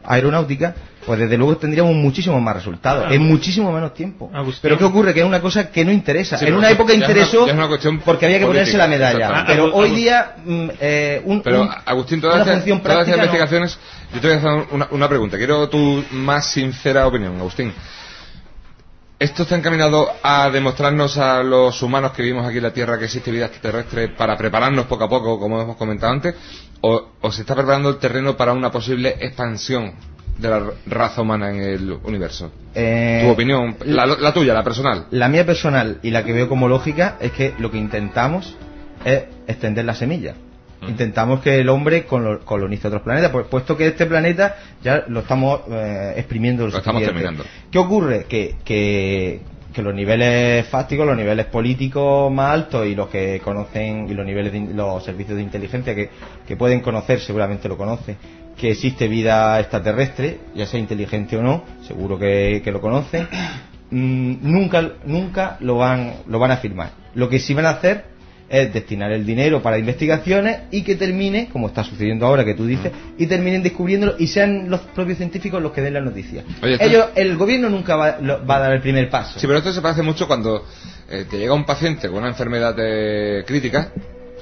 aeronáutica, 0.04 0.74
pues 1.04 1.18
desde 1.18 1.36
luego 1.36 1.56
tendríamos 1.56 1.94
muchísimos 1.94 2.40
más 2.40 2.54
resultados, 2.54 3.00
Claro. 3.02 3.14
en 3.14 3.22
muchísimo 3.22 3.72
menos 3.72 3.92
tiempo. 3.92 4.30
Agustín. 4.32 4.60
Pero 4.62 4.78
¿qué 4.78 4.84
ocurre? 4.84 5.12
Que 5.14 5.20
es 5.20 5.26
una 5.26 5.40
cosa 5.40 5.70
que 5.70 5.84
no 5.84 5.90
interesa. 5.90 6.38
Sí, 6.38 6.46
en 6.46 6.54
una 6.54 6.70
época 6.70 6.92
ya 6.92 6.98
es 6.98 6.98
una- 6.98 7.06
interesó 7.12 7.46
es 7.46 7.52
una 7.54 8.00
porque 8.04 8.26
había 8.26 8.38
que 8.38 8.46
ponerse 8.46 8.76
la 8.76 8.86
medalla. 8.86 9.44
Pero 9.46 9.74
hoy 9.74 9.90
día, 9.90 10.36
mm, 10.44 10.68
eh, 10.80 11.22
un, 11.24 11.42
Pero, 11.42 11.62
un- 11.62 11.70
Agustín, 11.84 12.20
todas 12.20 12.46
no. 12.46 12.52
investigaciones, 12.74 13.78
yo 14.14 14.20
te 14.20 14.26
voy 14.28 14.36
a 14.36 14.38
hacer 14.38 14.66
una, 14.70 14.88
una 14.90 15.08
pregunta. 15.08 15.36
Quiero 15.36 15.68
tu 15.68 16.04
más 16.12 16.46
sincera 16.46 17.06
opinión, 17.06 17.36
Agustín. 17.38 17.72
¿Esto 19.18 19.44
está 19.44 19.54
encaminado 19.56 20.08
a 20.22 20.50
demostrarnos 20.50 21.16
a 21.16 21.44
los 21.44 21.80
humanos 21.80 22.10
que 22.12 22.22
vivimos 22.22 22.44
aquí 22.46 22.56
en 22.56 22.64
la 22.64 22.72
Tierra 22.72 22.98
que 22.98 23.04
existe 23.04 23.30
vida 23.30 23.46
extraterrestre 23.46 24.08
para 24.08 24.36
prepararnos 24.36 24.86
poco 24.86 25.04
a 25.04 25.08
poco, 25.08 25.38
como 25.38 25.60
hemos 25.62 25.76
comentado 25.76 26.12
antes? 26.12 26.34
¿O, 26.80 27.08
o 27.20 27.30
se 27.30 27.42
está 27.42 27.54
preparando 27.54 27.88
el 27.90 27.98
terreno 27.98 28.36
para 28.36 28.52
una 28.52 28.72
posible 28.72 29.16
expansión 29.20 29.94
de 30.42 30.48
la 30.50 30.62
raza 30.86 31.22
humana 31.22 31.50
en 31.50 31.62
el 31.62 31.92
universo? 32.04 32.50
eh, 32.74 33.22
tu 33.24 33.30
opinión, 33.30 33.76
la, 33.84 34.04
la 34.06 34.32
tuya, 34.34 34.52
la 34.54 34.64
personal. 34.64 35.06
La 35.10 35.28
mía 35.28 35.46
personal 35.46 35.98
y 36.02 36.10
la 36.10 36.24
que 36.24 36.32
veo 36.32 36.48
como 36.48 36.68
lógica 36.68 37.16
es 37.20 37.32
que 37.32 37.54
lo 37.58 37.70
que 37.70 37.78
intentamos 37.78 38.56
es 39.04 39.24
extender 39.46 39.84
la 39.84 39.94
semilla. 39.94 40.34
Mm. 40.80 40.88
Intentamos 40.88 41.40
que 41.40 41.58
el 41.60 41.68
hombre 41.68 42.06
colo- 42.06 42.40
colonice 42.44 42.88
otros 42.88 43.02
planetas, 43.02 43.30
pues 43.30 43.46
puesto 43.46 43.76
que 43.76 43.86
este 43.86 44.06
planeta 44.06 44.56
ya 44.82 45.04
lo 45.06 45.20
estamos 45.20 45.60
eh, 45.70 46.14
exprimiendo. 46.16 46.66
Lo 46.66 46.76
estamos 46.78 47.02
terminando. 47.02 47.44
¿Qué 47.70 47.78
ocurre? 47.78 48.24
Que, 48.28 48.56
que, 48.64 49.40
que 49.72 49.82
los 49.82 49.94
niveles 49.94 50.66
fácticos, 50.66 51.06
los 51.06 51.16
niveles 51.16 51.46
políticos 51.46 52.32
más 52.32 52.52
altos 52.52 52.86
y 52.86 52.94
los 52.94 53.08
que 53.08 53.40
conocen, 53.44 54.08
y 54.10 54.14
los 54.14 54.26
niveles 54.26 54.52
de 54.52 54.74
los 54.74 55.04
servicios 55.04 55.36
de 55.36 55.42
inteligencia 55.42 55.94
que, 55.94 56.10
que 56.48 56.56
pueden 56.56 56.80
conocer, 56.80 57.20
seguramente 57.20 57.68
lo 57.68 57.76
conocen, 57.76 58.16
que 58.56 58.70
existe 58.70 59.08
vida 59.08 59.58
extraterrestre, 59.60 60.38
ya 60.54 60.66
sea 60.66 60.78
inteligente 60.80 61.36
o 61.36 61.42
no, 61.42 61.64
seguro 61.86 62.18
que, 62.18 62.60
que 62.64 62.70
lo 62.72 62.80
conocen, 62.80 63.26
mm, 63.90 64.34
nunca, 64.42 64.92
nunca 65.04 65.56
lo 65.60 65.76
van, 65.76 66.14
lo 66.28 66.38
van 66.38 66.50
a 66.50 66.54
afirmar. 66.54 66.90
Lo 67.14 67.28
que 67.28 67.38
sí 67.38 67.54
van 67.54 67.66
a 67.66 67.70
hacer 67.70 68.12
es 68.48 68.70
destinar 68.72 69.10
el 69.12 69.24
dinero 69.24 69.62
para 69.62 69.78
investigaciones 69.78 70.58
y 70.70 70.82
que 70.82 70.94
termine, 70.96 71.48
como 71.50 71.68
está 71.68 71.82
sucediendo 71.84 72.26
ahora 72.26 72.44
que 72.44 72.52
tú 72.52 72.66
dices, 72.66 72.92
y 73.16 73.26
terminen 73.26 73.62
descubriéndolo 73.62 74.16
y 74.18 74.26
sean 74.26 74.68
los 74.68 74.80
propios 74.80 75.16
científicos 75.16 75.62
los 75.62 75.72
que 75.72 75.80
den 75.80 75.94
la 75.94 76.02
noticia. 76.02 76.44
Oye, 76.62 76.74
esto- 76.74 76.84
Ellos, 76.84 77.06
el 77.14 77.36
gobierno 77.38 77.70
nunca 77.70 77.96
va, 77.96 78.18
lo- 78.20 78.44
va 78.46 78.56
a 78.56 78.60
dar 78.60 78.72
el 78.74 78.82
primer 78.82 79.08
paso. 79.08 79.40
Sí, 79.40 79.46
pero 79.46 79.58
esto 79.58 79.72
se 79.72 79.80
parece 79.80 80.02
mucho 80.02 80.26
cuando 80.26 80.66
eh, 81.10 81.24
te 81.30 81.38
llega 81.38 81.54
un 81.54 81.64
paciente 81.64 82.08
con 82.08 82.18
una 82.18 82.28
enfermedad 82.28 82.74
eh, 82.78 83.42
crítica, 83.46 83.90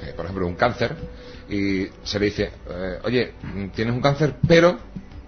eh, 0.03 0.11
por 0.13 0.25
ejemplo 0.25 0.45
un 0.45 0.55
cáncer, 0.55 0.93
y 1.51 1.89
se 2.03 2.19
le 2.19 2.25
dice, 2.25 2.51
eh, 2.69 2.99
oye, 3.03 3.33
tienes 3.75 3.93
un 3.93 4.01
cáncer, 4.01 4.35
pero 4.47 4.77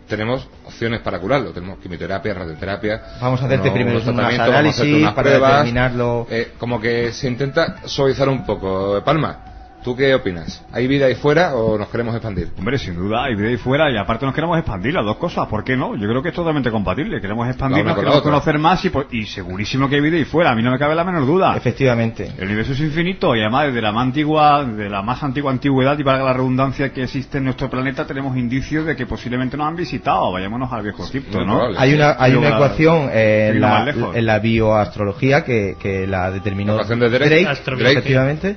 tenemos 0.08 0.48
opciones 0.66 1.02
para 1.02 1.20
curarlo. 1.20 1.52
Tenemos 1.52 1.80
quimioterapia, 1.80 2.34
radioterapia. 2.34 3.02
Vamos 3.22 3.42
a 3.42 3.46
hacerte 3.46 3.64
unos- 3.64 3.74
primero 3.74 3.98
unos 3.98 4.08
unos 4.08 4.16
tratamientos, 4.16 4.54
vamos 4.54 4.66
a 4.66 4.70
hacerte 4.70 4.82
análisis 4.90 5.02
unas 5.04 5.14
para 5.14 5.30
pruebas. 5.30 5.52
determinarlo. 5.52 6.28
Eh, 6.30 6.52
como 6.58 6.80
que 6.82 7.12
se 7.14 7.28
intenta 7.28 7.78
suavizar 7.86 8.30
un 8.30 8.46
poco. 8.46 9.02
Palma, 9.04 9.40
¿tú 9.84 9.96
qué 9.96 10.16
opinas? 10.16 10.66
¿Hay 10.72 10.88
vida 10.88 11.06
ahí 11.06 11.16
fuera 11.16 11.56
o 11.56 11.78
nos 11.78 11.90
queremos 11.90 12.16
expandir? 12.16 12.50
Hombre, 12.58 12.78
sin 12.80 12.96
duda, 12.96 13.26
hay 13.26 13.36
vida 13.36 13.50
ahí 13.50 13.58
fuera 13.58 13.92
y 13.92 13.98
aparte 13.98 14.26
nos 14.26 14.34
queremos 14.34 14.58
expandir 14.58 14.94
las 14.94 15.06
dos 15.06 15.18
cosas. 15.18 15.48
¿Por 15.48 15.64
qué 15.64 15.76
no? 15.78 15.96
Yo 15.96 16.08
creo 16.08 16.24
que 16.24 16.30
es 16.30 16.36
totalmente 16.36 16.72
compatible. 16.72 17.20
Queremos 17.22 17.48
expandirnos, 17.48 17.94
queremos 17.96 18.18
otra. 18.18 18.32
conocer 18.32 18.58
más 18.60 18.84
y, 18.86 18.92
y 19.12 19.26
segurísimo 19.26 19.88
que 19.90 19.96
hay 19.96 20.02
vida 20.02 20.18
ahí 20.18 20.26
fuera. 20.26 20.52
A 20.52 20.56
mí 20.56 20.64
no 20.64 20.72
me 20.72 20.80
cabe 20.80 20.96
la 20.96 21.04
menor 21.04 21.26
duda. 21.26 21.56
Efectivamente. 21.56 22.32
El 22.38 22.46
universo 22.46 22.74
es 22.74 22.80
infinito 22.80 23.36
y 23.36 23.42
además 23.42 23.68
desde 23.68 23.82
la 23.82 23.92
más 23.92 24.04
antigua, 24.06 24.64
de 24.66 24.90
la 24.90 25.02
más 25.02 25.22
antigua 25.24 25.52
antigüedad 25.52 25.98
y 26.00 26.04
para 26.04 26.24
la 26.24 26.34
redundancia 26.34 26.92
que 26.94 27.04
existe 27.04 27.38
en 27.38 27.44
nuestro 27.46 27.70
planeta 27.70 28.06
tenemos 28.08 28.36
indicios 28.38 28.86
de 28.86 28.96
que 28.96 29.06
posiblemente 29.06 29.58
nos 29.58 29.68
han 29.68 29.76
visitado. 29.76 30.32
Vayámonos 30.32 30.72
al 30.72 30.84
viejo 30.84 31.04
Egipto, 31.06 31.38
muy 31.40 31.46
¿no? 31.48 31.54
probable. 31.56 31.78
Hay 31.80 31.94
una, 31.94 32.16
hay 32.18 32.34
una 32.36 32.50
la- 32.50 32.56
ecuación 32.56 33.10
eh, 33.12 33.50
en, 33.54 33.62
la, 33.62 33.94
en 34.14 34.26
la 34.26 34.40
bioastrología 34.40 35.44
que, 35.44 35.76
que 35.80 36.08
la 36.08 36.32
determinó 36.32 36.72
La 36.76 36.84
ecuación 36.84 37.00
de 37.00 37.10
Drake. 37.10 37.48
Astrobiología. 37.48 38.00
efectivamente, 38.00 38.56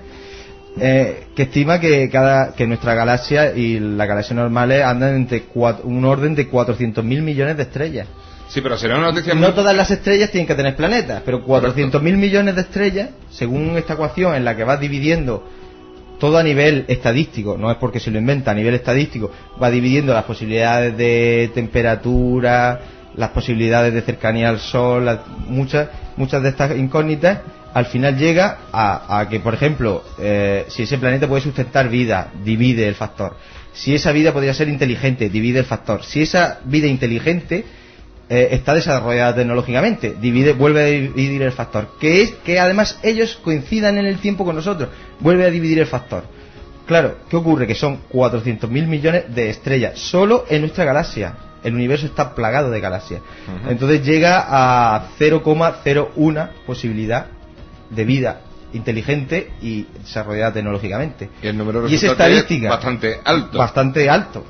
eh, 0.79 1.29
que 1.35 1.43
estima 1.45 1.81
que 1.81 2.09
cada 2.11 2.53
que 2.55 2.67
nuestra 2.67 2.95
galaxia 2.95 3.55
y 3.55 3.79
las 3.81 4.07
galaxias 4.07 4.37
normales 4.37 4.83
andan 4.85 5.15
entre 5.17 5.45
un 5.85 6.05
orden 6.05 6.35
de 6.35 6.51
400.000 6.51 7.03
millones 7.23 7.57
de 7.57 7.63
estrellas. 7.63 8.07
Sí, 8.49 8.61
pero 8.61 8.77
sería 8.79 8.97
una 8.97 9.07
noticia 9.11 9.35
No 9.35 9.41
muy- 9.41 9.53
todas 9.53 9.75
las 9.75 9.91
estrellas 9.91 10.31
tienen 10.31 10.47
que 10.47 10.55
tener 10.55 10.77
planetas, 10.77 11.23
pero 11.25 11.45
400.000 11.45 12.17
millones 12.17 12.55
de 12.55 12.61
estrellas, 12.61 13.11
según 13.31 13.77
esta 13.77 13.95
ecuación 13.95 14.35
en 14.35 14.45
la 14.45 14.55
que 14.57 14.65
vas 14.65 14.79
dividiendo 14.81 15.43
todo 16.21 16.39
a 16.39 16.43
nivel 16.43 16.85
estadístico, 16.89 17.57
no 17.59 17.71
es 17.71 17.77
porque 17.77 18.01
se 18.01 18.11
lo 18.11 18.19
inventa, 18.19 18.53
a 18.53 18.55
nivel 18.55 18.75
estadístico, 18.75 19.31
va 19.63 19.69
dividiendo 19.71 20.15
las 20.15 20.25
posibilidades 20.25 20.97
de 20.97 21.51
temperatura, 21.55 22.81
las 23.17 23.31
posibilidades 23.31 23.95
de 23.95 24.03
cercanía 24.03 24.49
al 24.49 24.59
Sol, 24.59 25.21
muchas, 25.49 25.89
muchas 26.17 26.43
de 26.43 26.51
estas 26.51 26.77
incógnitas, 26.77 27.41
al 27.75 27.87
final 27.87 28.17
llega 28.17 28.59
a, 28.73 29.19
a 29.21 29.29
que, 29.29 29.41
por 29.41 29.55
ejemplo, 29.55 30.03
eh, 30.19 30.65
si 30.69 30.85
ese 30.85 30.99
planeta 30.99 31.29
puede 31.29 31.43
sustentar 31.43 31.89
vida, 31.89 32.31
divide 32.45 32.89
el 32.89 32.95
factor. 32.95 33.37
Si 33.75 33.95
esa 33.95 34.13
vida 34.13 34.33
podría 34.33 34.55
ser 34.55 34.69
inteligente, 34.69 35.29
divide 35.29 35.59
el 35.59 35.67
factor. 35.67 36.03
Si 36.03 36.23
esa 36.23 36.61
vida 36.65 36.87
inteligente 36.87 37.65
eh, 38.29 38.49
está 38.53 38.75
desarrollada 38.75 39.37
tecnológicamente, 39.37 40.17
divide, 40.21 40.53
vuelve 40.53 40.83
a 40.83 40.87
dividir 40.87 41.43
el 41.43 41.53
factor. 41.53 41.91
Que 42.01 42.23
es 42.23 42.31
que 42.45 42.59
además 42.59 42.99
ellos 43.03 43.39
coincidan 43.45 43.99
en 43.99 44.07
el 44.07 44.19
tiempo 44.19 44.45
con 44.45 44.57
nosotros, 44.57 44.89
vuelve 45.21 45.45
a 45.45 45.51
dividir 45.51 45.79
el 45.79 45.87
factor. 45.87 46.25
Claro, 46.87 47.19
¿qué 47.29 47.37
ocurre? 47.37 47.67
Que 47.67 47.75
son 47.75 48.01
400.000 48.11 48.69
millones 48.87 49.35
de 49.35 49.51
estrellas 49.51 49.99
solo 49.99 50.45
en 50.49 50.63
nuestra 50.63 50.85
galaxia. 50.85 51.35
El 51.67 51.75
universo 51.75 52.07
está 52.07 52.35
plagado 52.35 52.71
de 52.71 52.81
galaxias. 52.81 53.23
Entonces 53.69 54.05
llega 54.07 54.45
a 54.47 55.09
0,01 55.19 56.49
posibilidad 56.65 57.27
de 57.91 58.05
vida 58.05 58.41
inteligente 58.73 59.51
y 59.61 59.83
desarrollada 60.01 60.53
tecnológicamente. 60.53 61.29
Y 61.43 61.49
el 61.49 61.59
número 61.59 61.83
Y 61.89 61.95
es 61.95 62.03
resultante 62.03 62.33
es 62.33 62.39
estadística. 62.39 62.69
bastante 62.71 63.21
alto. 63.25 63.59
Bastante 63.59 64.09
alto. 64.09 64.45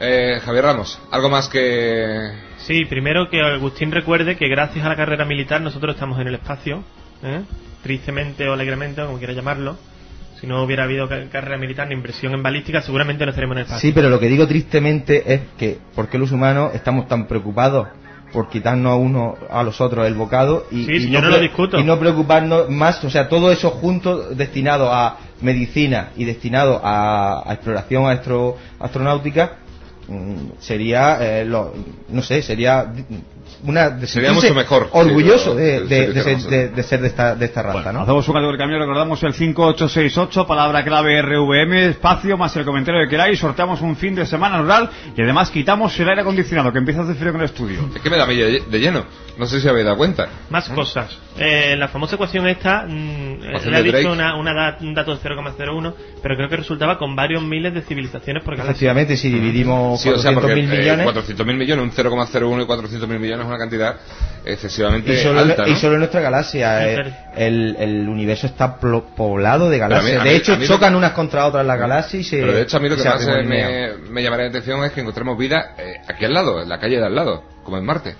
Eh, 0.00 0.38
Javier 0.44 0.64
Ramos, 0.64 1.00
algo 1.10 1.30
más 1.30 1.48
que... 1.48 2.30
Sí, 2.58 2.84
primero 2.84 3.30
que 3.30 3.40
Agustín 3.40 3.90
recuerde 3.90 4.36
que 4.36 4.48
gracias 4.48 4.84
a 4.84 4.88
la 4.90 4.96
carrera 4.96 5.24
militar 5.24 5.62
nosotros 5.62 5.94
estamos 5.94 6.20
en 6.20 6.26
el 6.28 6.34
espacio, 6.34 6.82
¿eh? 7.22 7.42
tristemente 7.82 8.46
o 8.48 8.52
alegremente, 8.52 9.02
como 9.02 9.16
quiera 9.18 9.32
llamarlo. 9.32 9.76
Si 10.40 10.46
no 10.46 10.62
hubiera 10.62 10.84
habido 10.84 11.08
ca- 11.08 11.28
carrera 11.30 11.58
militar 11.58 11.86
ni 11.88 11.94
inversión 11.94 12.32
en 12.32 12.42
balística, 12.42 12.80
seguramente 12.80 13.24
no 13.26 13.30
estaríamos 13.30 13.56
en 13.56 13.58
el 13.58 13.64
espacio. 13.66 13.88
Sí, 13.88 13.92
pero 13.94 14.08
lo 14.08 14.18
que 14.18 14.28
digo 14.28 14.46
tristemente 14.48 15.34
es 15.34 15.40
que 15.58 15.78
¿por 15.94 16.08
qué 16.08 16.16
los 16.18 16.32
humanos 16.32 16.72
estamos 16.74 17.06
tan 17.08 17.26
preocupados 17.26 17.88
por 18.32 18.48
quitarnos 18.48 18.92
a 18.92 18.94
uno 18.94 19.34
a 19.50 19.62
los 19.64 19.80
otros 19.80 20.06
el 20.06 20.14
bocado 20.14 20.66
y, 20.70 20.84
Sí, 20.84 21.08
y 21.08 21.10
no 21.10 21.20
lo 21.20 21.38
discuto. 21.40 21.78
y 21.78 21.84
no 21.84 21.98
preocuparnos 21.98 22.70
más, 22.70 23.02
o 23.04 23.10
sea, 23.10 23.28
todo 23.28 23.50
eso 23.52 23.70
junto 23.70 24.30
destinado 24.30 24.92
a 24.92 25.18
medicina 25.42 26.10
y 26.16 26.24
destinado 26.24 26.80
a, 26.82 27.42
a 27.50 27.52
exploración 27.54 28.04
astro- 28.06 28.56
astronáutica 28.78 29.56
mm, 30.08 30.52
sería, 30.60 31.18
eh, 31.40 31.44
lo- 31.44 31.74
no 32.08 32.22
sé, 32.22 32.40
sería 32.42 32.92
una 33.64 33.90
de 33.90 34.06
Sería 34.06 34.32
mucho 34.32 34.54
mejor, 34.54 34.88
orgulloso 34.92 35.52
sí, 35.52 35.58
de, 35.60 35.80
de- 35.86 36.22
ser, 36.22 36.38
de- 36.38 36.68
de 36.68 36.82
ser 36.82 37.00
de 37.00 37.08
esta, 37.08 37.34
de 37.34 37.44
esta 37.46 37.62
raza, 37.62 37.82
Bueno, 37.82 37.92
¿no? 37.92 38.00
Hacemos 38.02 38.28
un 38.28 38.34
cambio 38.34 38.52
de 38.52 38.58
cambio, 38.58 38.78
recordamos 38.78 39.22
el 39.22 39.34
5868, 39.34 40.46
palabra 40.46 40.84
clave 40.84 41.20
RVM, 41.22 41.72
espacio 41.90 42.36
más 42.36 42.56
el 42.56 42.64
comentario 42.64 43.02
que 43.04 43.08
queráis, 43.08 43.38
sorteamos 43.38 43.80
un 43.80 43.96
fin 43.96 44.14
de 44.14 44.26
semana 44.26 44.58
rural 44.60 44.90
y 45.16 45.22
además 45.22 45.50
quitamos 45.50 45.98
el 46.00 46.08
aire 46.08 46.22
acondicionado 46.22 46.72
que 46.72 46.78
empieza 46.78 47.00
a 47.00 47.04
hacer 47.04 47.16
frío 47.16 47.30
en 47.30 47.36
el 47.36 47.42
estudio. 47.44 47.80
Es 47.94 48.00
que 48.02 48.10
me 48.10 48.16
da 48.16 48.26
medio 48.26 48.46
de 48.46 48.78
lleno. 48.78 49.04
No 49.38 49.46
sé 49.46 49.58
si 49.60 49.68
habéis 49.68 49.86
dado 49.86 49.96
cuenta. 49.96 50.28
Más 50.50 50.68
cosas. 50.68 51.16
Eh, 51.38 51.74
la 51.78 51.88
famosa 51.88 52.16
ecuación 52.16 52.46
esta, 52.46 52.84
mm, 52.86 52.90
eh, 53.42 53.60
le 53.70 53.76
ha 53.76 53.82
dicho 53.82 54.12
una, 54.12 54.34
una 54.36 54.52
da- 54.52 54.76
un 54.82 54.92
dato 54.92 55.14
de 55.16 55.22
0,01, 55.22 55.94
pero 56.22 56.36
creo 56.36 56.48
que 56.50 56.56
resultaba 56.56 56.98
con 56.98 57.16
varios 57.16 57.42
miles 57.42 57.72
de 57.72 57.80
civilizaciones 57.80 58.42
por 58.42 58.54
galaxia. 58.56 58.72
Efectivamente, 58.72 59.16
si 59.16 59.30
dividimos 59.30 60.02
Sí, 60.02 60.10
o 60.10 60.18
sea, 60.18 60.32
400.000 60.32 60.40
porque 60.40 60.60
eh, 60.60 60.78
millones 60.78 61.06
400.000 61.06 61.56
millones, 61.56 61.84
un 61.84 61.90
0,01 61.92 62.62
y 62.62 62.66
400.000 62.66 63.18
millones 63.18 63.39
es 63.42 63.48
una 63.48 63.58
cantidad 63.58 63.96
excesivamente 64.44 65.12
y 65.12 65.16
solo, 65.22 65.40
alta, 65.40 65.68
y 65.68 65.74
solo 65.76 65.94
en 65.94 65.98
nuestra 66.00 66.20
galaxia 66.20 66.88
eh, 66.88 67.14
el, 67.36 67.76
el 67.78 68.08
universo 68.08 68.46
está 68.46 68.78
plo- 68.80 69.04
poblado 69.14 69.68
de 69.68 69.76
mí- 69.76 69.80
galaxias. 69.80 70.24
de 70.24 70.36
hecho, 70.36 70.56
mí 70.56 70.66
chocan 70.66 70.94
unas 70.94 71.12
contra 71.12 71.46
otras 71.46 71.64
las 71.66 71.78
galaxias 71.78 72.22
y 72.22 72.24
se. 72.24 72.40
Pero 72.40 72.52
de 72.54 72.62
hecho 72.62 72.76
a 72.78 72.80
mí 72.80 72.88
lo 72.88 72.96
que 72.96 73.04
más 73.04 73.26
me, 73.26 73.92
me 74.10 74.22
llamaría 74.22 74.44
la 74.46 74.50
atención 74.50 74.82
es 74.84 74.92
que 74.92 75.00
encontremos 75.02 75.36
vida 75.36 75.74
eh, 75.78 75.94
aquí 76.08 76.24
al 76.24 76.32
lado, 76.34 76.62
en 76.62 76.68
la 76.68 76.78
calle 76.78 76.98
de 76.98 77.06
al 77.06 77.14
lado, 77.14 77.44
como 77.64 77.76
en 77.76 77.84
Marte. 77.84 78.14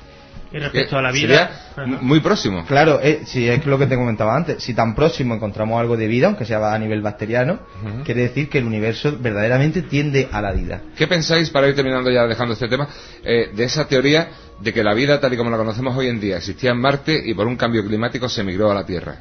Y 0.52 0.58
respecto 0.58 0.98
a 0.98 1.02
la 1.02 1.12
vida, 1.12 1.50
sería 1.76 1.98
muy 2.00 2.18
próximo. 2.20 2.64
Claro, 2.66 2.98
eh, 3.02 3.20
si 3.24 3.48
es 3.48 3.64
lo 3.66 3.78
que 3.78 3.86
te 3.86 3.94
comentaba 3.94 4.34
antes, 4.36 4.62
si 4.62 4.74
tan 4.74 4.94
próximo 4.96 5.34
encontramos 5.34 5.80
algo 5.80 5.96
de 5.96 6.08
vida, 6.08 6.26
aunque 6.26 6.44
sea 6.44 6.74
a 6.74 6.78
nivel 6.78 7.02
bacteriano, 7.02 7.60
Ujú. 7.84 8.02
quiere 8.04 8.22
decir 8.22 8.48
que 8.48 8.58
el 8.58 8.64
universo 8.64 9.16
verdaderamente 9.20 9.82
tiende 9.82 10.28
a 10.32 10.42
la 10.42 10.50
vida. 10.52 10.80
¿Qué 10.96 11.06
pensáis, 11.06 11.50
para 11.50 11.68
ir 11.68 11.74
terminando 11.76 12.10
ya 12.10 12.26
dejando 12.26 12.54
este 12.54 12.66
tema, 12.68 12.88
eh, 13.24 13.50
de 13.54 13.64
esa 13.64 13.86
teoría 13.86 14.28
de 14.60 14.72
que 14.72 14.82
la 14.82 14.92
vida 14.92 15.20
tal 15.20 15.32
y 15.32 15.36
como 15.36 15.50
la 15.50 15.56
conocemos 15.56 15.96
hoy 15.96 16.08
en 16.08 16.18
día 16.20 16.38
existía 16.38 16.70
en 16.72 16.78
Marte 16.80 17.20
y 17.24 17.32
por 17.34 17.46
un 17.46 17.56
cambio 17.56 17.84
climático 17.86 18.28
se 18.28 18.40
emigró 18.40 18.70
a 18.70 18.74
la 18.74 18.84
Tierra? 18.84 19.16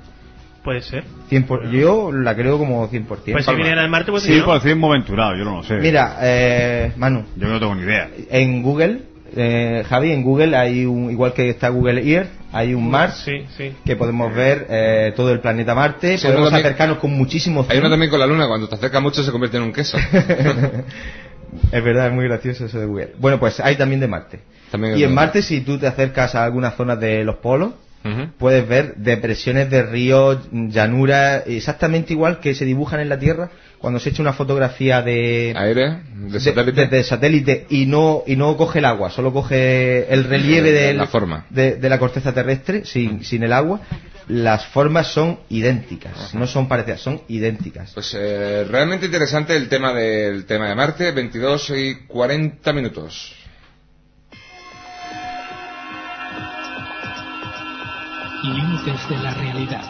puede 0.64 0.82
ser. 0.82 1.06
100 1.30 1.44
por- 1.44 1.70
yo 1.72 2.12
la 2.12 2.36
creo 2.36 2.58
como 2.58 2.86
100%. 2.90 3.32
Pues 3.32 3.46
si 3.46 3.56
viniera 3.56 3.82
de 3.82 3.88
Marte, 3.88 4.12
pues 4.12 4.24
Sí, 4.24 4.34
sí, 4.34 4.40
¿no? 4.40 4.46
por 4.46 4.56
decir 4.62 4.76
moventurado, 4.76 5.36
yo 5.38 5.46
no 5.46 5.58
lo 5.58 5.64
sé. 5.64 5.76
Mira, 5.76 6.18
eh, 6.22 6.92
Manu, 6.98 7.24
Yo 7.38 7.48
no 7.48 7.60
tengo 7.60 7.76
ni 7.76 7.84
idea. 7.84 8.10
en 8.30 8.62
Google, 8.62 9.04
eh, 9.36 9.84
Javi, 9.88 10.12
en 10.12 10.24
Google 10.24 10.56
hay 10.56 10.86
un, 10.86 11.12
igual 11.12 11.34
que 11.34 11.50
está 11.50 11.70
Google 11.70 12.02
Earth, 12.10 12.30
hay 12.52 12.74
un 12.74 12.90
Mars 12.90 13.22
Sí, 13.26 13.46
sí. 13.58 13.74
que 13.86 13.96
podemos 13.96 14.34
ver 14.34 14.66
eh, 14.70 15.14
todo 15.16 15.32
el 15.32 15.40
planeta 15.40 15.76
Marte, 15.76 16.18
Sí, 16.18 16.26
podemos 16.28 16.50
también- 16.50 16.66
acercarnos 16.66 16.98
con 17.00 17.12
muchísimo 17.12 17.62
Hay 17.62 17.68
zoom. 17.76 17.80
uno 17.80 17.90
también 17.90 18.10
con 18.10 18.20
la 18.20 18.26
Luna, 18.28 18.48
cuando 18.48 18.68
te 18.68 18.76
acerca 18.76 19.00
mucho 19.00 19.24
se 19.24 19.32
convierte 19.32 19.58
en 19.58 19.64
un 19.64 19.74
queso. 19.74 19.98
Es 21.72 21.84
verdad, 21.84 22.08
es 22.08 22.14
muy 22.14 22.26
gracioso 22.26 22.66
eso 22.66 22.80
de 22.80 22.86
Google. 22.86 23.14
Bueno, 23.18 23.40
pues 23.40 23.60
hay 23.60 23.76
también 23.76 24.00
de 24.00 24.08
Marte. 24.08 24.40
También 24.72 24.98
y 24.98 25.04
en. 25.04 25.14
Marte, 25.14 25.42
si 25.42 25.62
tú 25.62 25.80
te 25.80 25.88
acercas 25.88 26.36
a 26.36 26.44
algunas 26.44 26.76
zonas 26.76 27.00
de 27.00 27.24
los 27.24 27.38
polos, 27.38 27.74
Puedes 28.38 28.68
ver 28.68 28.96
depresiones 28.96 29.70
de 29.70 29.84
ríos, 29.84 30.40
llanuras, 30.52 31.44
exactamente 31.48 32.14
igual 32.14 32.40
que 32.40 32.56
se 32.56 32.66
dibujan 32.66 33.00
en 33.02 33.10
la 33.10 33.20
Tierra 33.20 33.50
cuando 33.78 34.00
se 34.00 34.10
echa 34.10 34.22
una 34.22 34.34
fotografía 34.34 35.02
de, 35.02 35.54
Aire, 35.56 36.00
de 36.16 36.40
de- 36.88 37.04
satélite. 37.04 37.66
y 37.70 37.86
no 37.86 38.24
y 38.26 38.36
no 38.36 38.56
coge 38.58 38.80
el 38.80 38.86
agua, 38.86 39.10
solo 39.10 39.32
coge 39.34 40.12
el 40.14 40.24
relieve 40.26 40.72
de 40.72 40.94
la 40.94 41.08
forma. 41.08 41.46
de, 41.50 41.76
de 41.76 41.90
la 41.90 41.98
corteza 42.00 42.34
terrestre 42.34 42.84
sin, 42.86 43.24
sin 43.24 43.44
el 43.44 43.54
agua. 43.54 43.82
Las 44.28 44.68
formas 44.68 45.08
son 45.08 45.40
idénticas, 45.50 46.36
no 46.36 46.46
son 46.46 46.68
parecidas, 46.68 47.02
son 47.02 47.22
idénticas. 47.30 47.94
Pues 47.96 48.16
eh, 48.16 48.64
realmente 48.70 49.08
interesante 49.08 49.56
el 49.56 49.68
tema 49.70 49.92
del 49.92 50.46
tema 50.46 50.70
de 50.70 50.76
Marte, 50.76 51.12
22 51.12 51.72
y 51.72 51.96
40 52.06 52.72
minutos. 52.74 53.34
Límites 58.44 59.08
de 59.10 59.18
la 59.18 59.34
realidad. 59.34 59.84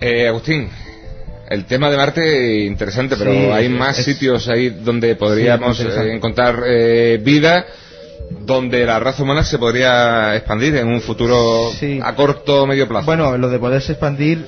Eh, 0.00 0.28
Agustín, 0.28 0.68
el 1.50 1.64
tema 1.64 1.90
de 1.90 1.96
Marte 1.96 2.64
interesante, 2.64 3.16
pero 3.16 3.32
Sí, 3.32 3.38
hay 3.52 3.68
más 3.68 3.98
es- 3.98 4.04
sitios 4.04 4.48
ahí 4.48 4.70
donde 4.70 5.16
podríamos 5.16 5.76
Sí, 5.76 5.84
eh, 5.88 6.12
encontrar 6.14 6.62
eh, 6.66 7.20
vida, 7.22 7.66
donde 8.44 8.84
la 8.84 9.00
raza 9.00 9.22
humana 9.24 9.42
se 9.42 9.58
podría 9.58 10.36
expandir 10.36 10.76
en 10.76 10.86
un 10.88 11.00
futuro 11.00 11.72
Sí. 11.78 11.98
a 12.02 12.14
corto 12.14 12.62
o 12.62 12.66
medio 12.66 12.86
plazo. 12.86 13.06
Bueno, 13.06 13.36
lo 13.36 13.48
de 13.48 13.58
poderse 13.58 13.92
expandir, 13.92 14.46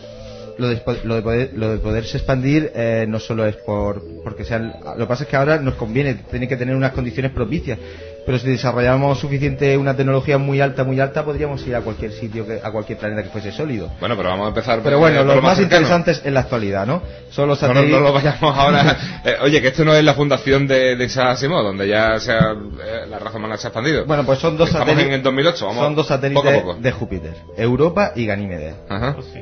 lo 0.60 0.68
de, 0.68 0.80
lo 1.04 1.14
de, 1.16 1.22
poder- 1.22 1.50
lo 1.54 1.70
de 1.70 1.78
poderse 1.78 2.18
expandir 2.18 2.70
eh, 2.74 3.06
no 3.08 3.18
solo 3.18 3.46
es 3.46 3.56
por 3.56 4.02
porque 4.22 4.44
sean. 4.44 4.74
Lo 4.96 5.04
que 5.04 5.06
pasa 5.06 5.24
es 5.24 5.30
que 5.30 5.36
ahora 5.36 5.58
nos 5.58 5.74
conviene, 5.74 6.14
tiene 6.30 6.46
que 6.46 6.56
tener 6.56 6.76
unas 6.76 6.92
condiciones 6.92 7.32
propicias. 7.32 7.78
Pero 8.26 8.38
si 8.38 8.48
desarrollamos 8.48 9.18
suficiente 9.18 9.76
una 9.78 9.96
tecnología 9.96 10.36
muy 10.36 10.60
alta, 10.60 10.84
muy 10.84 11.00
alta, 11.00 11.24
podríamos 11.24 11.66
ir 11.66 11.74
a 11.74 11.80
cualquier 11.80 12.12
sitio, 12.12 12.46
que, 12.46 12.60
a 12.62 12.70
cualquier 12.70 12.98
planeta 12.98 13.22
que 13.22 13.30
fuese 13.30 13.50
sólido. 13.50 13.90
Bueno, 13.98 14.14
pero 14.14 14.28
vamos 14.28 14.44
a 14.44 14.48
empezar 14.50 14.80
Pero 14.84 14.98
bueno, 14.98 15.18
por 15.20 15.26
lo 15.26 15.34
lo 15.36 15.42
más 15.42 15.56
cercano. 15.56 15.80
interesante 15.80 16.10
es 16.12 16.22
en 16.26 16.34
la 16.34 16.40
actualidad, 16.40 16.86
¿no? 16.86 17.02
Son 17.30 17.48
los 17.48 17.60
No, 17.62 17.68
no, 17.68 17.74
satélites. 17.74 17.98
no 18.00 18.06
lo 18.06 18.12
vayamos 18.12 18.56
ahora. 18.56 18.96
Eh, 19.24 19.34
oye, 19.42 19.60
que 19.62 19.68
esto 19.68 19.84
no 19.84 19.94
es 19.94 20.04
la 20.04 20.14
fundación 20.14 20.66
de, 20.66 20.96
de 20.96 21.04
Isaac 21.06 21.28
Asimov, 21.30 21.62
donde 21.62 21.88
ya 21.88 22.18
se 22.20 22.30
ha- 22.32 22.52
eh, 22.52 23.06
la 23.08 23.18
raza 23.18 23.38
humana 23.38 23.56
se 23.56 23.66
ha 23.66 23.68
expandido. 23.70 24.04
Bueno, 24.04 24.24
pues 24.24 24.38
son 24.38 24.56
dos 24.56 24.68
Estamos 24.68 24.86
satélites. 24.88 25.08
en 25.08 25.14
el 25.18 25.22
2008, 25.22 25.66
vamos 25.66 25.82
son 25.84 25.94
dos 25.94 26.06
satélites 26.06 26.42
poco 26.42 26.56
a 26.56 26.62
poco. 26.62 26.74
de 26.80 26.92
Júpiter, 26.92 27.34
Europa 27.56 28.12
y 28.14 28.26
Ganímedes. 28.26 28.74
Ajá. 28.88 29.14
Pues 29.14 29.26
sí. 29.32 29.40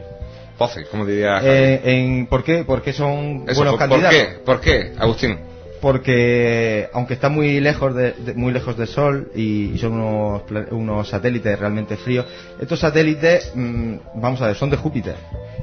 Pofe, 0.59 0.85
como 0.91 1.07
diría. 1.07 1.41
Eh, 1.43 1.81
en, 1.85 2.27
¿Por 2.27 2.43
qué? 2.45 2.65
Porque 2.67 2.93
son 2.93 3.45
Eso, 3.49 3.61
buenos 3.61 3.77
¿por, 3.77 3.79
por 3.79 3.79
candidatos. 3.79 4.19
qué? 4.19 4.39
¿Por 4.45 4.61
qué, 4.61 4.93
Agustín? 4.99 5.39
porque 5.81 6.89
aunque 6.93 7.15
está 7.15 7.29
muy 7.29 7.61
lejos 7.61 7.95
de, 7.95 8.13
de- 8.13 8.35
muy 8.35 8.53
lejos 8.53 8.77
del 8.77 8.89
Sol 8.89 9.31
y, 9.35 9.71
y 9.75 9.79
son 9.79 9.93
unos, 9.93 10.43
unos 10.73 11.09
satélites 11.09 11.57
realmente 11.59 11.97
fríos, 11.97 12.27
estos 12.61 12.81
satélites, 12.81 13.53
mm, 13.55 13.95
vamos 14.17 14.41
a 14.43 14.49
ver, 14.49 14.57
son 14.57 14.71
de 14.71 14.77
Júpiter. 14.77 15.15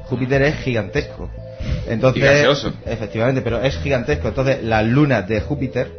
Júpiter 0.04 0.40
es 0.42 0.56
gigantesco. 0.60 1.28
Entonces, 1.86 2.22
Y 2.22 2.24
gaseoso. 2.26 2.72
efectivamente, 2.86 3.42
pero 3.42 3.60
es 3.60 3.76
gigantesco. 3.78 4.28
Entonces, 4.28 4.62
las 4.62 4.86
lunas 4.86 5.28
de 5.28 5.40
Júpiter 5.42 5.90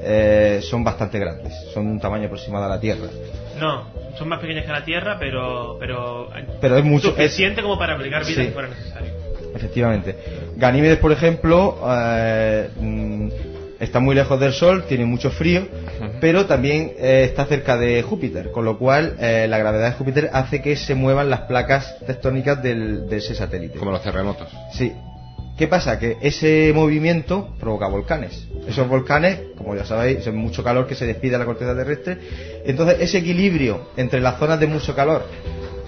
eh, 0.00 0.60
son 0.62 0.82
bastante 0.82 1.18
grandes, 1.20 1.52
son 1.72 1.86
de 1.86 1.92
un 1.92 2.00
tamaño 2.00 2.24
aproximado 2.26 2.64
a 2.64 2.68
la 2.70 2.80
Tierra. 2.80 3.06
No, 3.60 3.84
son 4.18 4.28
más 4.28 4.40
pequeñas 4.40 4.64
que 4.64 4.72
la 4.72 4.84
Tierra, 4.84 5.16
pero 5.18 5.76
pero, 5.78 6.28
Pero 6.60 6.76
es 6.78 6.84
mucho- 6.84 7.10
suficiente 7.10 7.62
como 7.62 7.78
para 7.78 7.94
abrigar 7.94 8.24
vida 8.24 8.40
Sí. 8.42 8.46
si 8.46 8.52
fuera 8.52 8.68
necesario. 8.68 9.10
Efectivamente. 9.54 10.16
Ganímedes, 10.56 10.98
por 10.98 11.12
ejemplo, 11.12 11.78
eh, 11.86 12.68
mm, 12.80 13.28
está 13.80 13.98
muy 14.00 14.14
lejos 14.14 14.38
del 14.38 14.52
Sol, 14.52 14.84
tiene 14.88 15.04
mucho 15.06 15.30
frío, 15.30 15.66
pero 16.20 16.46
también 16.46 16.92
eh, 16.98 17.24
está 17.28 17.46
cerca 17.46 17.76
de 17.76 18.02
Júpiter, 18.02 18.50
con 18.52 18.64
lo 18.64 18.78
cual 18.78 19.16
eh, 19.18 19.46
la 19.48 19.58
gravedad 19.58 19.86
de 19.90 19.96
Júpiter 19.96 20.30
hace 20.32 20.62
que 20.62 20.76
se 20.76 20.94
muevan 20.94 21.30
las 21.30 21.40
placas 21.42 21.98
tectónicas 22.06 22.62
del- 22.62 23.08
de 23.08 23.16
ese 23.16 23.34
satélite. 23.34 23.78
Como 23.78 23.90
los 23.90 24.02
terremotos. 24.02 24.48
Sí. 24.72 24.92
¿Qué 25.60 25.68
pasa? 25.68 25.98
Que 25.98 26.16
ese 26.22 26.72
movimiento 26.74 27.50
provoca 27.60 27.86
volcanes. 27.86 28.48
Esos 28.66 28.88
volcanes, 28.88 29.40
como 29.58 29.76
ya 29.76 29.84
sabéis, 29.84 30.24
son 30.24 30.36
mucho 30.36 30.64
calor 30.64 30.86
que 30.86 30.94
se 30.94 31.04
despide 31.04 31.34
a 31.36 31.38
la 31.38 31.44
corteza 31.44 31.76
terrestre. 31.76 32.16
Entonces, 32.64 32.96
ese 33.00 33.18
equilibrio 33.18 33.90
entre 33.98 34.22
las 34.22 34.38
zonas 34.38 34.58
de 34.58 34.66
mucho 34.66 34.96
calor 34.96 35.22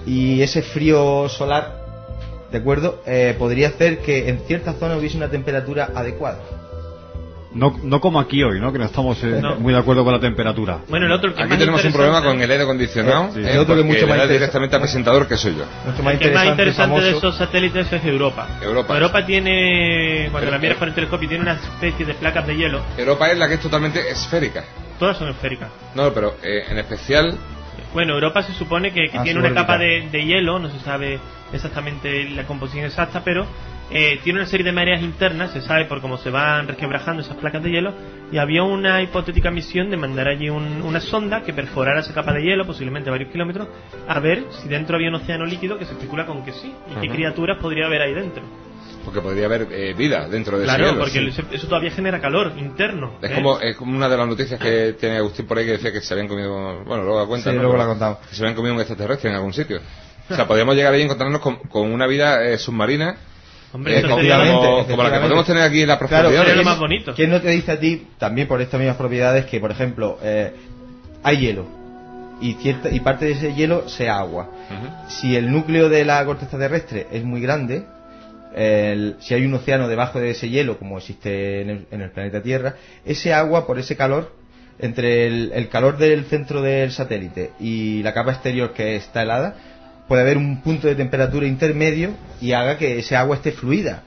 y 0.06 0.42
ese 0.42 0.60
frío 0.60 1.26
solar, 1.30 1.86
¿de 2.52 2.58
acuerdo? 2.58 3.02
Eh, 3.06 3.34
podría 3.38 3.68
hacer 3.68 4.00
que 4.00 4.28
en 4.28 4.40
ciertas 4.40 4.76
zonas 4.76 4.98
hubiese 4.98 5.16
una 5.16 5.30
temperatura 5.30 5.90
adecuada. 5.94 6.40
No, 7.54 7.78
no 7.82 8.00
como 8.00 8.18
aquí 8.18 8.42
hoy, 8.42 8.60
¿no? 8.60 8.72
Que 8.72 8.78
no 8.78 8.84
estamos 8.86 9.22
eh, 9.22 9.38
No. 9.42 9.56
muy 9.56 9.72
de 9.74 9.78
acuerdo 9.78 10.04
con 10.04 10.12
la 10.14 10.20
temperatura. 10.20 10.78
Bueno, 10.88 11.04
el 11.06 11.12
otro 11.12 11.30
que 11.34 11.36
es 11.36 11.40
Aquí 11.42 11.50
más 11.50 11.58
tenemos 11.58 11.84
un 11.84 11.92
problema 11.92 12.22
con 12.22 12.40
el 12.40 12.50
aire 12.50 12.62
acondicionado. 12.64 13.26
Eh, 13.28 13.30
sí. 13.34 13.40
eh, 13.40 13.50
El 13.52 13.58
otro 13.58 13.76
que 13.76 13.82
mucho 13.82 14.06
más 14.06 14.16
interesa- 14.16 14.32
directamente 14.32 14.76
al 14.76 14.82
presentador 14.82 15.28
que 15.28 15.36
soy 15.36 15.56
yo. 15.56 15.64
Mucho 15.84 16.02
más 16.02 16.14
El 16.14 16.18
que 16.18 16.30
más 16.30 16.46
interesante, 16.46 17.00
de 17.02 17.10
esos 17.10 17.36
satélites 17.36 17.92
es 17.92 18.04
Europa. 18.04 18.48
Europa. 18.62 19.26
tiene, 19.26 20.28
cuando 20.30 20.40
Pero- 20.46 20.50
la 20.52 20.58
miras 20.58 20.78
con 20.78 20.88
el 20.88 20.94
telescopio, 20.94 21.28
tiene 21.28 21.42
una 21.42 21.52
especie 21.54 22.06
de 22.06 22.14
placas 22.14 22.46
de 22.46 22.56
hielo. 22.56 22.80
Europa 22.96 23.30
es 23.30 23.38
la 23.38 23.48
que 23.48 23.54
es 23.54 23.60
totalmente 23.60 24.10
esférica. 24.10 24.64
Todas 24.98 25.16
son 25.18 25.28
esféricas. 25.28 25.68
No, 25.94 26.12
pero 26.12 26.36
eh, 26.42 26.64
en 26.70 26.78
especial 26.78 27.36
Bueno, 27.92 28.14
Europa 28.14 28.42
se 28.44 28.54
supone 28.54 28.92
que, 28.92 29.10
que 29.10 29.18
Ah, 29.18 29.22
tiene 29.22 29.38
una 29.40 29.52
capa 29.52 29.76
de, 29.76 30.08
de 30.10 30.24
hielo, 30.24 30.58
no 30.58 30.70
se 30.70 30.80
sabe 30.80 31.18
exactamente 31.52 32.24
la 32.30 32.44
composición 32.46 32.86
exacta, 32.86 33.20
pero 33.22 33.46
eh, 33.92 34.18
tiene 34.24 34.38
una 34.40 34.48
serie 34.48 34.64
de 34.64 34.72
mareas 34.72 35.02
internas, 35.02 35.52
se 35.52 35.60
sabe 35.62 35.84
por 35.86 36.00
cómo 36.00 36.16
se 36.18 36.30
van 36.30 36.66
resquebrajando 36.68 37.22
esas 37.22 37.36
placas 37.36 37.62
de 37.62 37.70
hielo, 37.70 37.92
y 38.32 38.38
había 38.38 38.62
una 38.62 39.02
hipotética 39.02 39.50
misión 39.50 39.90
de 39.90 39.96
mandar 39.96 40.28
allí 40.28 40.48
un- 40.48 40.82
una 40.82 41.00
sonda 41.00 41.42
que 41.42 41.52
perforara 41.52 42.00
esa 42.00 42.14
capa 42.14 42.32
de 42.32 42.42
hielo, 42.42 42.66
posiblemente 42.66 43.10
varios 43.10 43.30
kilómetros, 43.30 43.68
a 44.08 44.18
ver 44.20 44.44
si 44.62 44.68
dentro 44.68 44.96
había 44.96 45.08
un 45.10 45.16
océano 45.16 45.44
líquido 45.44 45.78
que 45.78 45.84
se 45.84 45.92
especula 45.92 46.24
con 46.26 46.44
que 46.44 46.52
sí, 46.52 46.72
y 46.90 47.00
qué 47.00 47.08
criaturas 47.10 47.58
podría 47.60 47.86
haber 47.86 48.02
ahí 48.02 48.14
dentro. 48.14 48.42
Porque 49.04 49.20
podría 49.20 49.46
haber 49.46 49.66
eh, 49.72 49.94
vida 49.94 50.28
dentro 50.28 50.56
de 50.58 50.64
Claro, 50.64 50.84
ese 50.84 50.92
hielo. 50.92 51.04
porque 51.04 51.32
sí. 51.32 51.56
eso- 51.56 51.66
todavía 51.66 51.90
genera 51.90 52.20
calor 52.20 52.52
interno. 52.56 53.14
Es 53.20 53.32
¿eh? 53.32 53.34
como, 53.34 53.58
es 53.58 53.76
como 53.76 53.96
una 53.96 54.08
de 54.08 54.16
las 54.16 54.28
noticias 54.28 54.60
que 54.60 54.92
tiene 54.98 55.16
Agustín 55.16 55.44
por 55.46 55.58
ahí 55.58 55.66
que 55.66 55.72
decía 55.72 55.92
que 55.92 56.00
se 56.00 56.14
habían 56.14 56.28
comido, 56.28 56.84
bueno, 56.84 57.02
luego 57.02 57.20
la 57.20 57.26
cuenta, 57.26 57.50
Sí, 57.50 57.56
¿no? 57.56 57.62
luego 57.62 57.76
la 57.78 57.86
contamos. 57.86 58.18
Que 58.28 58.34
se 58.36 58.42
habían 58.42 58.54
comido 58.54 58.74
un 58.74 58.80
extraterrestre 58.80 59.28
en 59.30 59.36
algún 59.36 59.52
sitio. 59.52 59.80
O 60.30 60.34
sea, 60.36 60.46
podríamos 60.46 60.76
llegar 60.76 60.94
ahí 60.94 61.00
y 61.00 61.04
encontrarnos 61.04 61.40
con, 61.40 61.56
con 61.56 61.92
una 61.92 62.06
vida 62.06 62.44
eh, 62.44 62.56
submarina, 62.58 63.16
Hombre, 63.72 63.98
eh, 63.98 64.02
como, 64.02 64.16
como- 64.16 65.02
la 65.02 65.12
que 65.12 65.20
podemos 65.20 65.46
tener 65.46 65.62
aquí 65.62 65.82
en 65.82 65.88
las 65.88 65.98
Claro, 65.98 66.08
profundidades. 66.28 66.48
lo 66.48 66.54
¿quién- 66.54 66.64
más 66.64 66.78
bonito. 66.78 67.14
¿Quién 67.14 67.30
no 67.30 67.40
te 67.40 67.48
dice 67.50 67.72
a 67.72 67.80
ti, 67.80 68.06
también 68.18 68.46
por 68.48 68.60
estas 68.60 68.78
mismas 68.78 68.96
propiedades, 68.96 69.46
que 69.46 69.60
por 69.60 69.70
ejemplo 69.70 70.18
eh, 70.22 70.52
hay 71.22 71.36
hielo 71.38 71.66
y, 72.40 72.54
cierta, 72.54 72.90
y 72.90 73.00
parte 73.00 73.24
de 73.26 73.32
ese 73.32 73.54
hielo 73.54 73.88
sea 73.88 74.18
agua? 74.18 74.50
Si 75.08 75.36
el 75.36 75.50
núcleo 75.50 75.88
de 75.88 76.04
la 76.04 76.24
corteza 76.24 76.58
terrestre 76.58 77.06
es 77.12 77.24
muy 77.24 77.40
grande, 77.40 77.84
el- 78.54 79.16
si 79.20 79.34
hay 79.34 79.44
un 79.46 79.54
océano 79.54 79.88
debajo 79.88 80.20
de 80.20 80.30
ese 80.30 80.48
hielo, 80.50 80.78
como 80.78 80.98
existe 80.98 81.62
en 81.62 81.70
el, 81.70 81.86
en 81.90 82.02
el 82.02 82.10
planeta 82.10 82.42
Tierra, 82.42 82.74
ese 83.04 83.32
agua, 83.32 83.66
por 83.66 83.78
ese 83.78 83.96
calor, 83.96 84.32
entre 84.78 85.26
el, 85.26 85.52
el 85.54 85.68
calor 85.68 85.96
del 85.96 86.24
centro 86.24 86.60
del 86.60 86.90
satélite 86.92 87.52
y 87.60 88.02
la 88.02 88.12
capa 88.12 88.32
exterior 88.32 88.72
que 88.72 88.96
está 88.96 89.22
helada, 89.22 89.54
puede 90.12 90.24
haber 90.24 90.36
un 90.36 90.60
punto 90.60 90.88
de 90.88 90.94
temperatura 90.94 91.46
intermedio 91.46 92.10
y 92.38 92.52
haga 92.52 92.76
que 92.76 92.98
ese 92.98 93.16
agua 93.16 93.36
esté 93.36 93.50
fluida. 93.50 94.02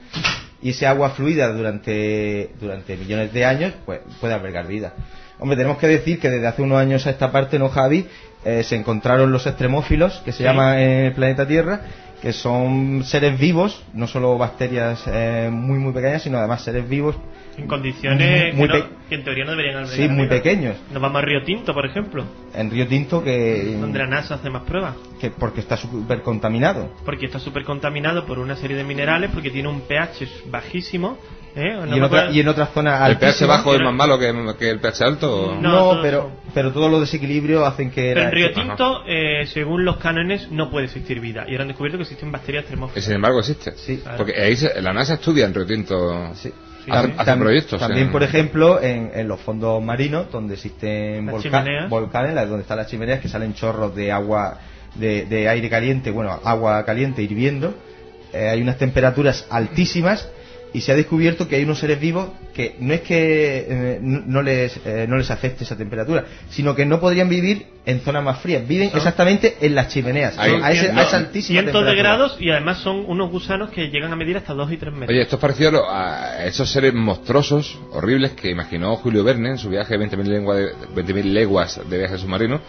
Y 0.62 0.70
ese 0.70 0.86
agua 0.86 1.10
fluida 1.10 1.48
durante, 1.48 2.50
durante 2.60 2.96
millones 2.96 3.32
de 3.32 3.44
años, 3.44 3.72
pues 3.84 4.02
puede 4.20 4.32
albergar 4.32 4.68
vida. 4.68 4.92
Hombre, 5.40 5.56
tenemos 5.56 5.78
que 5.78 5.88
decir 5.88 6.20
que 6.20 6.30
desde 6.30 6.46
hace 6.46 6.62
unos 6.62 6.78
años 6.78 7.04
a 7.08 7.10
esta 7.10 7.32
parte, 7.32 7.58
¿no, 7.58 7.70
Javi? 7.70 8.06
Eh, 8.44 8.62
se 8.62 8.76
encontraron 8.76 9.32
los 9.32 9.48
extremófilos, 9.48 10.22
que 10.24 10.30
se 10.30 10.38
Sí. 10.38 10.44
llaman 10.44 10.78
en 10.78 10.90
el 11.06 11.12
planeta 11.12 11.44
Tierra, 11.44 11.80
que 12.22 12.32
son 12.32 13.02
seres 13.04 13.36
vivos, 13.36 13.82
no 13.92 14.06
solo 14.06 14.38
bacterias 14.38 15.02
eh, 15.08 15.48
muy 15.52 15.80
muy 15.80 15.92
pequeñas, 15.92 16.22
sino 16.22 16.38
además 16.38 16.62
seres 16.62 16.88
vivos 16.88 17.16
En 17.58 17.66
condiciones 17.66 18.54
Muy 18.54 18.68
que, 18.68 18.78
no- 18.78 18.84
pe- 18.84 18.90
que 19.08 19.14
en 19.14 19.24
teoría 19.24 19.44
no 19.44 19.50
deberían 19.52 19.76
albergar 19.76 19.96
Sí, 19.96 20.08
muy 20.08 20.26
pequeños. 20.28 20.76
Nos 20.92 21.00
vamos 21.00 21.22
a 21.22 21.24
Río 21.24 21.42
Tinto, 21.42 21.72
por 21.72 21.86
ejemplo, 21.86 22.24
en 22.54 22.70
Río 22.70 22.86
Tinto 22.86 23.22
que, 23.24 23.76
donde 23.80 23.98
la 23.98 24.06
NASA 24.06 24.34
hace 24.34 24.50
más 24.50 24.62
pruebas. 24.64 24.94
que 25.20 25.30
porque 25.30 25.60
está 25.60 25.76
súper 25.78 26.20
contaminado. 26.22 26.90
Porque 27.04 27.24
está 27.26 27.38
súper 27.38 27.64
contaminado 27.64 28.26
por 28.26 28.38
una 28.38 28.56
serie 28.56 28.76
de 28.76 28.84
minerales, 28.84 29.30
porque 29.32 29.50
tiene 29.50 29.68
un 29.68 29.80
pH 29.82 30.28
bajísimo. 30.50 31.16
¿eh? 31.54 31.72
No 31.86 31.94
y, 31.94 31.98
en 31.98 32.02
otra- 32.04 32.30
y 32.30 32.40
en 32.40 32.48
otras 32.48 32.68
zonas 32.74 33.08
¿El 33.08 33.16
pH 33.16 33.46
bajo 33.46 33.74
es 33.74 33.80
más 33.80 33.94
malo 33.94 34.18
que, 34.18 34.30
que 34.58 34.68
el 34.68 34.78
pH 34.78 35.04
alto? 35.04 35.34
o- 35.34 35.54
No, 35.54 35.60
No, 35.62 35.78
todo 35.78 36.02
pero, 36.02 36.30
pero 36.52 36.72
todos 36.72 36.90
los 36.90 37.00
desequilibrios 37.00 37.66
hacen 37.66 37.90
que... 37.90 38.12
Pero 38.12 38.26
en 38.26 38.32
Río 38.32 38.52
Tinto, 38.52 39.02
eh, 39.08 39.46
según 39.46 39.86
los 39.86 39.96
cánones, 39.96 40.50
no 40.50 40.70
puede 40.70 40.84
existir 40.84 41.18
vida. 41.20 41.46
Y 41.48 41.52
ahora 41.52 41.62
han 41.62 41.68
descubierto 41.68 41.96
que 41.96 42.02
existen 42.02 42.30
bacterias 42.30 42.64
Y 42.66 42.68
termófilas. 42.68 43.04
sin 43.06 43.14
embargo 43.14 43.38
existe. 43.38 43.72
Sí. 43.76 44.02
Porque 44.18 44.34
ahí 44.38 44.54
se- 44.56 44.82
la 44.82 44.92
NASA 44.92 45.14
estudia 45.14 45.46
en 45.46 45.54
Río 45.54 45.64
Tinto. 45.64 46.34
Sí. 46.34 46.52
Hace, 46.90 47.06
sí. 47.08 47.14
hace 47.18 47.30
Tam- 47.30 47.38
proyectos. 47.38 47.80
También, 47.80 48.06
en- 48.06 48.12
por 48.12 48.22
ejemplo, 48.22 48.80
en, 48.82 49.10
en 49.14 49.28
los 49.28 49.40
fondos 49.40 49.82
marinos, 49.82 50.30
donde 50.30 50.54
existen 50.54 51.26
Las 51.26 51.34
volca- 51.34 51.42
chimeneas. 51.42 51.90
volcanes, 51.90 52.34
donde 52.48 52.62
están 52.62 52.76
las 52.78 52.86
chimeneas, 52.88 53.20
que 53.20 53.28
salen 53.28 53.54
chorros 53.54 53.94
de 53.94 54.12
agua, 54.12 54.58
de, 54.94 55.26
de 55.26 55.48
aire 55.48 55.68
caliente, 55.68 56.10
bueno, 56.10 56.38
agua 56.44 56.84
caliente 56.84 57.22
hirviendo, 57.22 57.74
eh, 58.32 58.48
hay 58.48 58.62
unas 58.62 58.78
temperaturas 58.78 59.46
altísimas 59.50 60.28
y 60.76 60.82
se 60.82 60.92
ha 60.92 60.94
descubierto 60.94 61.48
que 61.48 61.56
hay 61.56 61.64
unos 61.64 61.78
seres 61.78 61.98
vivos 61.98 62.28
que 62.54 62.76
no 62.80 62.92
es 62.92 63.00
que 63.00 63.66
eh, 63.68 63.98
no, 64.02 64.42
les, 64.42 64.78
eh, 64.84 65.06
no 65.08 65.16
les 65.16 65.30
afecte 65.30 65.64
esa 65.64 65.74
temperatura, 65.76 66.24
sino 66.50 66.74
que 66.74 66.84
no 66.84 67.00
podrían 67.00 67.28
vivir 67.30 67.66
en 67.86 68.00
zonas 68.00 68.22
más 68.22 68.40
frías, 68.40 68.66
viven 68.68 68.90
Son- 68.90 68.98
exactamente 68.98 69.56
en 69.60 69.74
las 69.74 69.88
chimeneas, 69.88 70.36
Ahí- 70.38 70.52
a, 70.62 70.72
ese- 70.72 70.90
a 70.90 70.92
no, 70.92 71.00
esa 71.02 71.16
altísima 71.16 71.60
Cientos 71.62 71.86
de 71.86 71.94
grados 71.94 72.36
y 72.40 72.50
además 72.50 72.78
son 72.78 73.04
unos 73.06 73.30
gusanos 73.30 73.70
que 73.70 73.88
llegan 73.88 74.12
a 74.12 74.16
medir 74.16 74.36
hasta 74.36 74.52
2 74.52 74.70
y 74.72 74.76
3 74.76 74.92
metros. 74.92 75.10
Oye, 75.10 75.22
esto 75.22 75.36
es 75.36 75.40
parecido 75.40 75.68
a 75.70 75.72
lo- 75.72 75.90
a 75.90 76.44
esos 76.44 76.68
seres 76.70 76.92
monstruosos, 76.92 77.78
horribles, 77.92 78.32
que 78.32 78.50
imaginó 78.50 78.96
Julio 78.96 79.24
Verne 79.24 79.50
en 79.52 79.58
su 79.58 79.70
viaje 79.70 79.96
de 79.96 80.06
20.000 80.06 80.26
lengua 80.28 80.56
de, 80.56 80.72
20.000 80.94 81.24
leguas 81.32 81.80
de 81.88 81.98
viaje 81.98 82.18
submarino. 82.18 82.60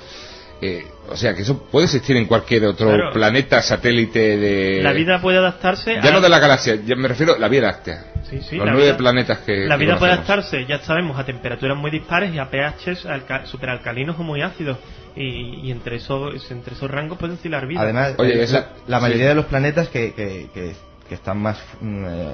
Eh, 0.61 0.87
o 1.09 1.15
sea, 1.15 1.35
que 1.35 1.43
eso 1.43 1.59
puede 1.71 1.85
existir 1.85 2.17
en 2.17 2.25
cualquier 2.25 2.65
otro 2.65 2.87
Claro. 2.87 3.11
planeta, 3.13 3.61
satélite 3.61 4.37
de... 4.37 4.81
la 4.81 4.91
vida 4.91 5.21
puede 5.21 5.37
adaptarse 5.37 5.93
Ya 6.01 6.09
a... 6.09 6.11
no 6.11 6.19
de 6.21 6.29
la 6.29 6.39
galaxia, 6.39 6.75
ya 6.83 6.95
me 6.95 7.07
refiero 7.07 7.35
a 7.35 7.37
la 7.37 7.47
Vía 7.47 7.61
Láctea. 7.61 8.05
Sí, 8.27 8.41
sí, 8.41 8.57
los 8.57 8.65
la 8.65 8.71
nueve 8.73 8.87
vida- 8.87 8.97
planetas 8.97 9.37
que 9.39 9.67
La 9.67 9.77
que 9.77 9.85
vida 9.85 9.97
puede 9.99 10.13
adaptarse, 10.13 10.65
ya 10.65 10.79
sabemos, 10.79 11.17
a 11.19 11.23
temperaturas 11.25 11.77
muy 11.77 11.91
dispares 11.91 12.33
y 12.33 12.39
a 12.39 12.49
pHs 12.49 13.05
alca- 13.05 13.45
superalcalinos 13.45 14.19
o 14.19 14.23
muy 14.23 14.41
ácidos. 14.41 14.77
Y, 15.15 15.67
y 15.67 15.71
entre, 15.71 15.95
esos, 15.97 16.49
entre 16.51 16.73
esos 16.75 16.89
rangos 16.91 17.17
puede 17.17 17.33
oscilar 17.33 17.65
vida. 17.67 17.81
Además, 17.81 18.13
Oye, 18.17 18.43
eh, 18.43 18.47
la, 18.87 18.97
sí. 18.97 19.01
mayoría 19.03 19.29
de 19.29 19.35
los 19.35 19.45
planetas 19.45 19.89
que, 19.89 20.13
que, 20.13 20.47
que- 20.53 20.75
que 21.07 21.15
están 21.15 21.37
más 21.39 21.57
mm, 21.79 22.05
eh, 22.05 22.33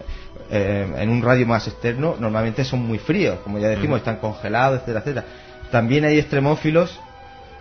eh, 0.50 0.94
en 0.98 1.10
un 1.10 1.22
radio 1.22 1.46
más 1.46 1.68
externo 1.68 2.16
normalmente 2.20 2.64
son 2.66 2.80
muy 2.80 2.98
fríos, 2.98 3.40
como 3.44 3.60
ya 3.60 3.68
decimos, 3.68 4.00
están 4.00 4.16
congelados, 4.18 4.78
etcétera, 4.80 5.00
etcétera. 5.02 5.26
También 5.72 6.06
hay 6.06 6.18
extremófilos 6.18 7.00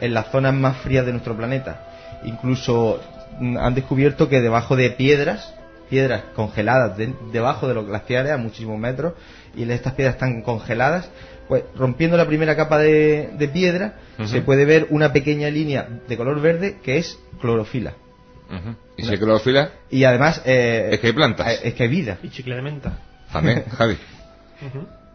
en 0.03 0.12
las 0.14 0.30
zonas 0.30 0.53
más 0.55 0.76
frías 0.78 1.07
de 1.07 1.12
nuestro 1.12 1.36
planeta. 1.36 2.20
Incluso 2.24 3.00
mm, 3.40 3.57
han 3.57 3.74
descubierto 3.74 4.28
que 4.28 4.40
debajo 4.40 4.76
de 4.76 4.90
piedras, 4.90 5.55
piedras 5.88 6.22
congeladas 6.34 6.96
de- 6.98 7.14
debajo 7.32 7.68
de 7.68 7.74
los 7.74 7.86
glaciares 7.86 8.32
a 8.32 8.36
muchísimos 8.36 8.78
metros, 8.78 9.14
y 9.57 9.62
estas 9.70 9.94
piedras 9.94 10.14
están 10.16 10.42
congeladas, 10.42 11.09
pues 11.48 11.64
rompiendo 11.76 12.16
la 12.16 12.26
primera 12.26 12.57
capa 12.57 12.78
de, 12.78 13.30
de 13.38 13.48
piedra, 13.48 13.94
se 14.26 14.40
puede 14.42 14.64
ver 14.64 14.86
una 14.90 15.12
pequeña 15.12 15.48
línea 15.50 15.88
de 16.09 16.16
color 16.16 16.40
verde 16.40 16.76
que 16.82 16.98
es 16.98 17.18
clorofila. 17.40 17.92
Y 18.96 19.03
si 19.05 19.11
hay 19.11 19.18
clorofila, 19.18 19.70
Y 19.90 20.05
además... 20.05 20.42
eh, 20.44 20.90
Es 20.92 21.00
que 21.00 21.07
hay 21.09 21.12
plantas. 21.14 21.46
eh, 21.48 21.61
Es 21.64 21.74
que 21.74 21.82
hay 21.84 21.88
vida. 21.88 22.18
Y 22.22 22.28
chicle 22.30 22.55
de 22.55 22.62
menta. 22.62 22.98
también, 23.32 23.64
Javi. 23.78 23.96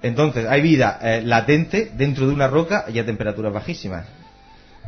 Entonces, 0.02 0.46
hay 0.48 0.62
vida 0.62 1.00
eh, 1.02 1.22
latente 1.24 1.92
dentro 1.96 2.28
de 2.28 2.34
una 2.34 2.48
roca 2.48 2.86
y 2.94 3.00
a 3.00 3.06
temperaturas 3.06 3.54
bajísimas. 3.54 4.06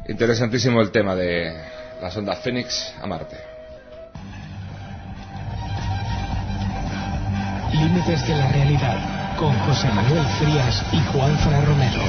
Interesantísimo 0.08 0.82
el 0.82 0.92
tema 0.92 1.16
de 1.16 1.54
la 2.02 2.10
sonda 2.10 2.36
Fénix 2.36 2.94
a 3.02 3.06
Marte. 3.08 3.38
Límites 7.74 8.28
de 8.28 8.36
la 8.36 8.52
realidad 8.52 9.36
con 9.38 9.54
José 9.60 9.88
Manuel 9.94 10.26
Frías 10.40 10.84
y 10.92 11.00
Juan 11.12 11.38
Fra 11.40 11.62
Romero. 11.62 12.02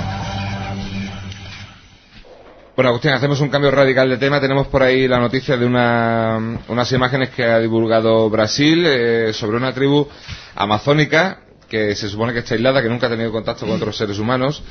Bueno, 2.74 2.88
Agustín, 2.91 3.11
hacemos 3.12 3.41
un 3.41 3.51
cambio 3.51 3.70
radical 3.70 4.09
de 4.09 4.16
tema. 4.16 4.41
Tenemos 4.41 4.68
por 4.68 4.82
ahí 4.82 5.07
la 5.07 5.18
noticia 5.18 5.57
de 5.59 5.66
una, 5.66 6.59
unas 6.68 6.93
imágenes 6.93 7.28
que 7.30 7.45
ha 7.45 7.59
divulgado 7.59 8.30
Brasil 8.30 8.84
eh, 8.86 9.32
sobre 9.34 9.59
una 9.59 9.74
tribu 9.74 10.09
amazónica 10.55 11.41
que 11.71 11.95
se 11.95 12.09
supone 12.09 12.33
que 12.35 12.41
está 12.41 12.55
aislada, 12.55 12.83
que 12.83 12.89
nunca 12.89 13.07
ha 13.07 13.11
tenido 13.11 13.31
contacto 13.33 13.64
con 13.64 13.77
otros 13.77 13.97
seres 13.97 14.18
humanos. 14.18 14.62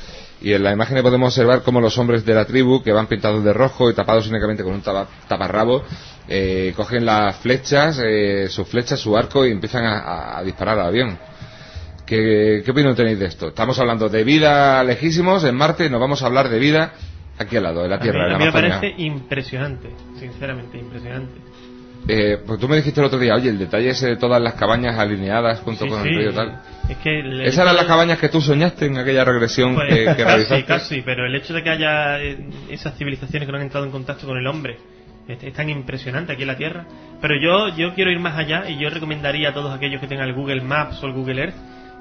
Y 0.42 0.52
en 0.52 0.62
la 0.62 0.70
imagen 0.72 1.02
podemos 1.02 1.28
observar 1.32 1.62
cómo 1.62 1.80
los 1.80 1.96
hombres 1.98 2.24
de 2.26 2.34
la 2.34 2.44
tribu, 2.44 2.82
que 2.82 2.92
van 2.92 3.06
pintados 3.08 3.42
de 3.42 3.52
rojo 3.52 3.90
y 3.90 3.94
tapados 3.94 4.28
únicamente 4.28 4.62
con 4.62 4.74
un 4.74 4.82
tapa- 4.82 5.08
taparrabo, 5.26 5.82
eh, 6.28 6.72
cogen 6.76 7.04
las 7.06 7.36
flechas, 7.38 7.98
eh, 8.04 8.46
sus 8.50 8.68
flechas, 8.68 9.00
su 9.00 9.16
arco 9.16 9.46
y 9.46 9.50
empiezan 9.50 9.84
a, 9.84 9.98
a- 9.98 10.38
a 10.38 10.42
disparar 10.44 10.78
al 10.78 10.86
avión. 10.88 11.18
¿Qué, 12.06 12.62
¿Qué 12.64 12.70
opinión 12.70 12.94
tenéis 12.94 13.18
de 13.18 13.26
esto? 13.26 13.48
Estamos 13.48 13.78
hablando 13.78 14.08
de 14.08 14.24
vida 14.24 14.82
lejísimos 14.84 15.44
en 15.44 15.54
Marte 15.54 15.88
nos 15.88 16.00
vamos 16.00 16.22
a 16.22 16.26
hablar 16.26 16.48
de 16.48 16.58
vida 16.58 16.92
aquí 17.38 17.56
al 17.56 17.62
lado, 17.62 17.82
de 17.82 17.88
la 17.88 17.96
A 17.96 18.00
Tierra, 18.00 18.18
mí, 18.18 18.24
en 18.26 18.30
a 18.30 18.32
la 18.32 18.38
mí 18.38 18.44
me 18.46 18.52
parece 18.52 18.94
impresionante, 18.98 19.88
sinceramente 20.18 20.76
impresionante. 20.78 21.40
Eh, 22.08 22.38
pues 22.46 22.58
tú 22.58 22.66
me 22.68 22.76
dijiste 22.76 22.98
el 23.00 23.06
otro 23.06 23.18
día, 23.18 23.34
oye, 23.34 23.50
el 23.50 23.58
detalle 23.58 23.90
ese 23.90 24.08
de 24.08 24.16
todas 24.16 24.40
las 24.40 24.54
cabañas 24.54 24.98
alineadas 24.98 25.60
junto 25.60 25.84
Sí, 25.84 25.90
con 25.90 26.02
sí. 26.02 26.08
el 26.08 26.14
río 26.16 26.30
y 26.30 26.34
tal. 26.34 26.60
Es 26.88 26.96
que 26.98 27.20
¿Esas 27.46 27.58
eran 27.62 27.76
las 27.76 27.84
cabañas 27.86 28.18
que 28.18 28.28
tú 28.28 28.40
soñaste 28.40 28.86
en 28.86 28.96
aquella 28.98 29.24
regresión 29.24 29.74
Pues, 29.74 29.88
que, 29.88 29.94
que 30.00 30.04
casi, 30.06 30.24
realizaste? 30.24 30.64
casi, 30.64 31.02
pero 31.02 31.26
el 31.26 31.34
hecho 31.34 31.54
de 31.54 31.62
que 31.62 31.70
haya 31.70 32.20
eh, 32.20 32.38
esas 32.70 32.96
civilizaciones 32.96 33.46
que 33.46 33.52
no 33.52 33.58
han 33.58 33.64
entrado 33.64 33.84
en 33.86 33.92
contacto 33.92 34.26
con 34.26 34.36
el 34.38 34.46
hombre 34.46 34.78
es, 35.28 35.42
es 35.42 35.52
tan 35.52 35.68
impresionante 35.68 36.32
aquí 36.32 36.42
en 36.42 36.48
la 36.48 36.56
Tierra. 36.56 36.86
Pero 37.20 37.34
yo, 37.40 37.76
yo 37.76 37.94
quiero 37.94 38.10
ir 38.10 38.18
más 38.18 38.36
allá 38.38 38.68
y 38.68 38.78
yo 38.78 38.90
recomendaría 38.90 39.50
a 39.50 39.54
todos 39.54 39.72
aquellos 39.72 40.00
que 40.00 40.08
tengan 40.08 40.26
el 40.26 40.34
Google 40.34 40.62
Maps 40.62 41.02
o 41.04 41.06
el 41.06 41.12
Google 41.12 41.40
Earth 41.42 41.54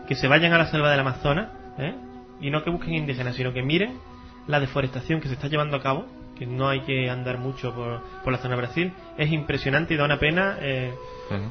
que 0.07 0.15
se 0.15 0.27
vayan 0.27 0.53
a 0.53 0.57
la 0.57 0.65
selva 0.71 0.89
del 0.89 1.01
Amazonas 1.01 1.49
¿eh? 1.77 1.93
y 2.41 2.49
no 2.49 2.63
que 2.63 2.71
busquen 2.71 2.95
indígenas, 2.95 3.35
sino 3.35 3.53
que 3.53 3.61
miren 3.61 3.99
la 4.47 4.59
deforestación 4.59 5.21
que 5.21 5.27
se 5.27 5.35
está 5.35 5.47
llevando 5.49 5.77
a 5.77 5.83
cabo, 5.83 6.07
que 6.39 6.47
no 6.47 6.69
hay 6.69 6.79
que 6.81 7.09
andar 7.09 7.37
mucho 7.37 7.73
por, 7.75 8.01
por 8.23 8.31
la 8.33 8.39
zona 8.39 8.55
de 8.55 8.61
Brasil. 8.61 8.93
Es 9.17 9.31
impresionante 9.31 9.93
y 9.93 9.97
da 9.97 10.05
una 10.05 10.17
pena. 10.19 10.57
eh, 10.61 10.93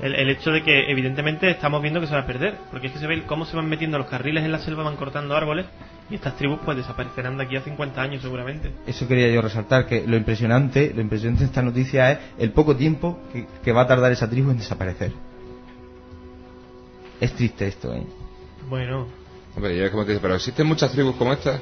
el, 0.02 0.16
el 0.16 0.30
hecho 0.30 0.50
de 0.50 0.64
que 0.64 0.90
evidentemente 0.90 1.48
estamos 1.48 1.80
viendo 1.80 2.00
que 2.00 2.08
se 2.08 2.12
va 2.14 2.22
a 2.22 2.26
perder, 2.26 2.56
porque 2.72 2.88
es 2.88 2.92
que 2.94 2.98
se 2.98 3.06
ve 3.06 3.22
cómo 3.26 3.44
se 3.44 3.54
van 3.56 3.68
metiendo 3.68 3.96
los 3.96 4.08
carriles 4.08 4.42
en 4.44 4.50
la 4.50 4.58
selva, 4.58 4.82
van 4.82 4.96
cortando 4.96 5.36
árboles 5.36 5.66
y 6.10 6.16
estas 6.16 6.36
tribus 6.36 6.58
pues 6.64 6.76
desaparecerán 6.78 7.36
de 7.38 7.44
aquí 7.44 7.54
a 7.54 7.60
50 7.60 8.02
años 8.02 8.22
seguramente. 8.22 8.72
Eso 8.88 9.06
quería 9.06 9.30
yo 9.30 9.40
resaltar, 9.40 9.86
que 9.86 10.04
lo 10.04 10.16
impresionante, 10.16 10.92
lo 10.92 11.00
impresionante 11.00 11.44
de 11.44 11.46
esta 11.46 11.62
noticia 11.62 12.10
es 12.10 12.18
el 12.38 12.50
poco 12.50 12.74
tiempo 12.74 13.20
que, 13.32 13.46
que 13.62 13.70
va 13.70 13.82
a 13.82 13.86
tardar 13.86 14.10
esa 14.10 14.28
tribu 14.28 14.50
en 14.50 14.58
desaparecer. 14.58 15.12
Es 17.20 17.32
triste 17.34 17.68
esto, 17.68 17.94
¿eh? 17.94 18.02
Bueno, 18.68 19.06
Hombre, 19.56 19.76
ya 19.76 19.86
es 19.86 19.90
como 19.90 20.04
te 20.04 20.12
dice, 20.12 20.22
pero 20.22 20.34
existen 20.36 20.66
muchas 20.66 20.92
tribus 20.92 21.16
como 21.16 21.32
esta. 21.32 21.58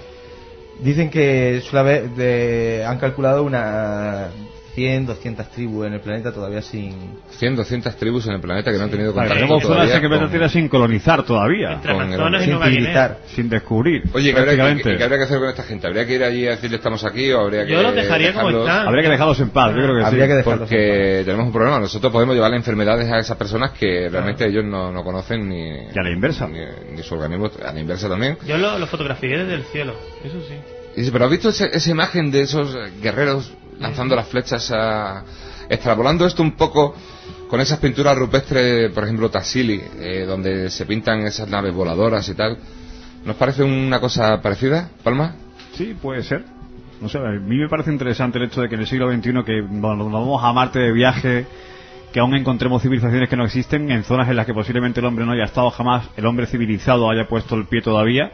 Dicen 0.79 1.11
que 1.11 1.57
haber, 1.81 2.11
de- 2.11 2.85
han 2.87 2.99
calculado 2.99 3.43
unas 3.45 4.35
100, 4.77 5.07
200 5.07 5.51
tribus 5.51 5.87
en 5.87 5.95
el 5.95 6.01
planeta 6.01 6.31
todavía 6.33 6.61
sin... 6.61 7.19
100, 7.31 7.57
200 7.57 7.97
tribus 7.97 8.27
en 8.27 8.35
el 8.35 8.41
planeta 8.43 8.71
que 8.71 8.77
no 8.77 8.85
han 8.85 8.91
tenido 8.91 9.15
Vale, 9.15 9.31
contacto 9.31 9.35
tenemos 9.47 9.63
zonas 9.63 9.77
todavía 9.89 10.01
que 10.03 10.09
con- 10.21 10.31
tiene 10.31 10.49
sin 10.51 10.69
colonizar 10.69 11.23
todavía. 11.23 11.73
Entre 11.73 11.93
con 11.95 12.35
el 12.35 12.43
sin 12.45 12.61
civilizar. 12.63 13.19
Sin 13.35 13.49
descubrir. 13.49 14.03
Oye, 14.13 14.35
¿qué 14.35 14.39
habría, 14.39 14.75
qué- 14.77 14.97
qué 14.99 15.03
habría 15.03 15.17
que 15.19 15.25
hacer 15.25 15.39
con 15.39 15.49
esta 15.49 15.63
gente? 15.63 15.87
¿Habría 15.87 16.07
que 16.07 16.15
ir 16.15 16.23
allí 16.23 16.47
a 16.47 16.51
decirle 16.51 16.77
estamos 16.77 17.03
aquí 17.05 17.33
o 17.33 17.41
habría 17.41 17.65
que 17.65 17.73
Yo 17.73 17.83
los 17.83 17.95
dejaría 17.95 18.35
como 18.35 18.49
dejarlos? 18.49 18.69
están. 18.69 18.87
Habría 18.89 19.03
que 19.05 19.09
dejarlos 19.11 19.41
en 19.41 19.49
paz, 19.51 19.71
yo 19.75 19.83
creo 19.83 19.97
que 19.99 20.05
Habría 20.05 20.25
sí. 20.25 20.29
que 20.29 20.35
dejarlos 20.37 20.61
en 20.61 20.77
Porque 20.77 21.23
tenemos 21.25 21.47
un 21.47 21.53
problema. 21.53 21.81
Nosotros 21.81 22.13
podemos 22.13 22.35
llevarle 22.35 22.57
enfermedades 22.59 23.11
a 23.11 23.19
esas 23.19 23.37
personas 23.39 23.71
que 23.73 24.09
realmente 24.11 24.45
ellos 24.47 24.65
no, 24.67 24.93
no 24.93 25.03
conocen 25.03 25.49
ni... 25.49 25.69
Y 25.71 25.99
a 25.99 26.03
la 26.03 26.11
inversa. 26.11 26.47
Ni, 26.49 26.61
ni 26.95 27.03
su 27.03 27.15
organismo, 27.15 27.51
a 27.67 27.73
la 27.73 27.81
inversa 27.81 28.11
también. 28.11 28.37
Yo 28.47 28.59
lo, 28.59 28.79
lo 28.79 28.87
fotografié 28.87 29.39
desde 29.39 29.55
el 29.55 29.63
cielo, 29.65 29.95
eso 30.23 30.37
sí. 30.47 30.55
Y 30.97 31.01
dice, 31.01 31.13
pero 31.13 31.25
¿has 31.25 31.31
visto 31.31 31.49
ese- 31.49 31.71
esa 31.75 31.91
imagen 31.91 32.31
de 32.31 32.43
esos 32.43 32.77
guerreros 33.03 33.53
lanzando 33.79 34.15
las 34.17 34.29
flechas 34.29 34.71
a... 34.73 35.25
extrapolando 35.69 36.27
esto 36.27 36.43
un 36.43 36.53
poco 36.53 36.95
con 37.49 37.61
esas 37.61 37.79
pinturas 37.79 38.17
rupestres, 38.17 38.91
por 38.93 39.05
ejemplo, 39.05 39.31
Tassili, 39.31 39.81
eh, 39.99 40.25
donde 40.27 40.71
se 40.71 40.85
pintan 40.87 41.21
esas 41.27 41.49
naves 41.49 41.73
voladoras 41.73 42.29
y 42.29 42.35
tal? 42.35 42.59
¿Nos 43.25 43.37
parece 43.37 43.63
una 43.63 44.01
cosa 44.01 44.41
parecida, 44.41 44.89
Palma? 45.03 45.35
Sí, 45.75 45.97
puede 46.01 46.23
ser. 46.23 46.45
No 47.01 47.09
sé, 47.09 47.19
a 47.19 47.23
mí 47.31 47.57
me 47.59 47.69
parece 47.69 47.91
interesante 47.93 48.39
el 48.39 48.45
hecho 48.45 48.63
de 48.63 48.69
que 48.69 48.75
en 48.75 48.81
el 48.83 48.87
siglo 48.87 49.13
XXI 49.13 49.33
que 49.45 49.63
nos 49.63 49.83
vamos 50.13 50.43
a 50.43 50.53
Marte 50.53 50.79
de 50.79 50.93
viaje, 50.93 51.47
que 52.17 52.21
aún 52.21 52.35
encontremos 52.35 52.81
civilizaciones 52.81 53.29
que 53.29 53.37
no 53.37 53.45
existen 53.45 53.91
en 53.91 54.03
zonas 54.03 54.27
en 54.31 54.37
las 54.37 54.47
que 54.47 54.55
posiblemente 54.55 55.01
el 55.01 55.05
hombre 55.07 55.27
no 55.27 55.33
haya 55.33 55.45
estado 55.45 55.69
jamás, 55.71 56.09
el 56.17 56.25
hombre 56.25 56.47
civilizado 56.47 57.11
haya 57.11 57.29
puesto 57.29 57.57
el 57.57 57.67
pie 57.67 57.83
todavía, 57.83 58.33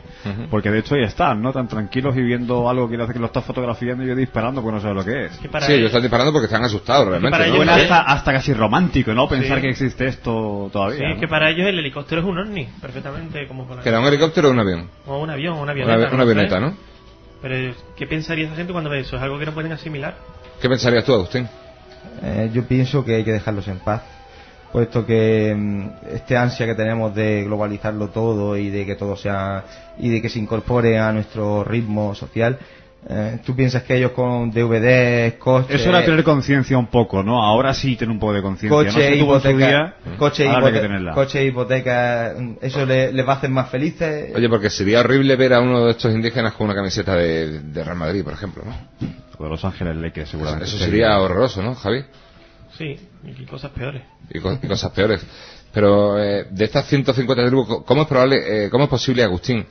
porque 0.52 0.70
de 0.70 0.78
hecho 0.78 0.94
ya 0.94 1.06
están, 1.08 1.42
¿no? 1.42 1.52
Tan 1.52 1.66
tranquilos 1.66 2.16
y 2.16 2.22
viendo 2.22 2.70
algo 2.70 2.88
que 2.88 2.94
hace 3.02 3.12
que 3.12 3.18
lo 3.18 3.26
está 3.26 3.40
fotografiando 3.40 4.04
y 4.04 4.06
yo 4.06 4.14
disparando 4.14 4.62
porque 4.62 4.76
no 4.76 4.80
sabe 4.80 4.94
lo 4.94 5.04
que 5.04 5.24
es. 5.24 5.32
Sí, 5.32 5.72
ellos 5.72 5.86
están 5.86 6.00
disparando 6.02 6.30
porque 6.32 6.44
están 6.44 6.62
asustados 6.62 7.08
realmente. 7.08 7.36
para 7.36 7.48
¿no? 7.48 7.54
ellos 7.56 7.68
hasta, 7.68 8.02
hasta 8.02 8.32
casi 8.34 8.54
romántico, 8.54 9.12
¿no? 9.14 9.26
Pensar 9.28 9.56
Sí. 9.56 9.62
que 9.62 9.70
existe 9.70 10.06
esto 10.06 10.70
todavía. 10.72 10.98
Sí, 10.98 11.02
¿no? 11.04 11.14
es 11.14 11.18
que 11.18 11.26
para 11.26 11.50
ellos 11.50 11.66
el 11.66 11.76
helicóptero 11.80 12.20
es 12.20 12.26
un 12.28 12.38
ovni, 12.38 12.68
perfectamente 12.80 13.48
como 13.48 13.66
con 13.66 13.78
la- 13.78 13.82
¿Que 13.82 13.88
era 13.88 13.98
un 13.98 14.06
helicóptero 14.06 14.46
o 14.50 14.52
un 14.52 14.60
avión? 14.60 14.88
O 15.08 15.18
un 15.18 15.28
avión, 15.28 15.54
una 15.54 15.62
Una, 15.72 15.72
avioneta. 15.72 16.14
una 16.14 16.22
avioneta, 16.22 16.60
¿no? 16.60 16.76
Pero, 17.42 17.74
¿qué 17.96 18.06
pensaría 18.06 18.46
esa 18.46 18.54
gente 18.54 18.70
cuando 18.72 18.90
ve 18.90 19.00
eso? 19.00 19.16
¿Es 19.16 19.22
algo 19.22 19.40
que 19.40 19.46
no 19.46 19.50
pueden 19.52 19.72
asimilar? 19.72 20.14
¿Qué 20.60 20.68
pensarías 20.68 21.04
tú, 21.04 21.14
Agustín? 21.14 21.48
Eh, 22.22 22.50
yo 22.53 22.64
pienso 22.64 23.05
que 23.05 23.16
hay 23.16 23.24
que 23.24 23.32
dejarlos 23.32 23.66
en 23.68 23.78
paz, 23.78 24.03
puesto 24.72 25.05
que 25.05 25.55
mm, 25.57 25.86
este 26.14 26.36
ansia 26.36 26.66
que 26.66 26.74
tenemos 26.74 27.14
de 27.14 27.44
globalizarlo 27.44 28.09
todo 28.09 28.57
y 28.57 28.70
de 28.70 28.86
que 28.86 28.94
todo 28.94 29.16
sea 29.16 29.64
y 29.98 30.09
de 30.09 30.22
que 30.22 30.28
se 30.28 30.38
incorpore 30.38 30.98
a 30.98 31.12
nuestro 31.12 31.64
ritmo 31.64 32.14
social. 32.14 32.59
Eh, 33.09 33.40
¿Tú 33.44 33.55
piensas 33.57 33.82
que 33.82 33.96
ellos 33.96 34.12
con 34.12 34.50
DVDs, 34.53 35.34
coches, 35.34 35.80
Eso 35.80 35.88
era 35.90 36.05
tener 36.05 36.22
conciencia 36.22 36.78
un 36.78 36.86
poco, 36.86 37.22
¿no? 37.22 37.42
Ahora 37.42 37.74
sí 37.74 37.96
tener 37.96 38.12
un 38.12 38.20
poco 38.20 38.32
de 38.34 38.42
conciencia. 38.42 38.76
coche, 38.76 39.11
no 39.11 39.16
hipoteca, 39.24 39.57
día, 39.68 39.94
coche, 40.18 40.46
coche, 41.14 41.44
hipoteca, 41.46 42.34
mm, 42.38 42.53
eso 42.62 42.86
le- 42.86 43.12
les 43.12 43.26
va 43.26 43.32
a 43.32 43.36
hacer 43.36 43.50
más 43.50 43.68
felices? 43.70 44.30
Oye, 44.34 44.48
porque 44.48 44.70
sería 44.70 45.00
horrible 45.00 45.34
ver 45.36 45.53
a 45.55 45.61
uno 45.61 45.84
de 45.86 45.90
estos 45.92 46.12
indígenas 46.14 46.53
con 46.55 46.66
una 46.66 46.74
camiseta 46.76 47.16
de, 47.16 47.61
de 47.61 47.84
Real 47.84 47.96
Madrid, 47.96 48.22
por 48.22 48.34
ejemplo, 48.34 48.62
¿no? 48.64 48.76
O 49.38 49.44
de 49.44 49.50
Los 49.50 49.64
Ángeles 49.64 49.96
Lakers, 49.96 50.30
seguramente. 50.30 50.66
Eso 50.66 50.78
sería 50.78 51.18
horroroso, 51.18 51.61
¿no, 51.62 51.74
Javi? 51.74 52.05
Sí, 52.78 52.96
y 53.24 53.44
cosas 53.46 53.72
peores. 53.72 54.03
Y, 54.30 54.38
co- 54.38 54.59
y 54.62 54.66
cosas 54.68 54.92
peores. 54.92 55.26
Pero 55.74 56.22
eh, 56.22 56.46
de 56.50 56.64
estas 56.64 56.86
150 56.86 57.46
tribus, 57.46 57.82
¿cómo 57.84 58.03
es 58.03 58.09
probable, 58.09 58.66
eh, 58.66 58.70
cómo 58.70 58.84
es 58.84 58.90
posible, 58.90 59.22
Agustín? 59.24 59.66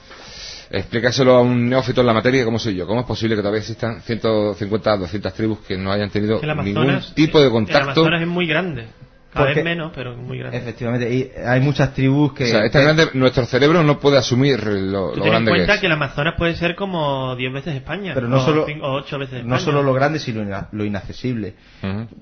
Explícaselo 0.72 1.36
a 1.36 1.42
un 1.42 1.70
neófito 1.70 2.02
en 2.02 2.08
la 2.08 2.14
materia, 2.14 2.46
como 2.46 2.58
soy 2.58 2.76
yo. 2.76 2.88
¿Cómo 2.88 3.02
es 3.02 3.06
posible 3.06 3.36
que 3.36 3.42
todavía 3.42 3.60
existan 3.60 4.02
150, 4.02 4.98
200 4.98 5.34
tribus 5.34 5.60
que 5.60 5.78
no 5.78 5.92
hayan 5.92 6.10
tenido 6.10 6.40
el 6.42 6.64
ningún 6.64 7.00
tipo 7.14 7.40
de 7.40 7.46
El 7.48 7.52
contacto? 7.52 8.02
Amazonas 8.02 8.22
es 8.22 8.28
muy 8.28 8.48
grande. 8.48 8.86
Cada 9.34 9.46
Porque- 9.46 9.56
vez 9.56 9.64
menos, 9.64 9.92
pero 9.96 10.12
es 10.12 10.18
muy 10.18 10.40
grande. 10.40 10.58
Efectivamente, 10.58 11.14
y 11.14 11.32
hay 11.46 11.62
muchas 11.62 11.94
tribus 11.94 12.34
que... 12.34 12.44
O 12.44 12.48
sea, 12.48 12.66
esta 12.66 12.80
que- 12.80 12.84
grande, 12.84 13.08
nuestro 13.14 13.46
cerebro 13.46 13.82
no 13.82 13.98
puede 13.98 14.18
asumir 14.18 14.62
lo, 14.66 15.12
Tú 15.12 15.20
lo 15.20 15.24
ten 15.24 15.24
en 15.24 15.30
grande 15.32 15.52
que 15.52 15.58
cuenta 15.58 15.74
es. 15.76 15.80
que, 15.80 15.86
el 15.86 15.92
Amazonas 15.94 16.34
puede 16.38 16.56
ser 16.58 16.76
como 16.76 17.34
10 17.38 17.54
veces 17.54 17.76
España. 17.76 18.12
Pero 18.14 18.28
no 18.28 18.38
o 18.38 18.40
solo- 18.42 18.66
cinco- 18.68 18.86
o 18.88 18.94
8 18.96 19.18
veces 19.20 19.36
España. 19.36 19.56
no 19.56 19.60
solo 19.62 19.84
lo 19.84 19.94
grande, 19.94 20.20
sino 20.20 20.44
lo 20.74 20.84
inaccesible. 20.86 21.54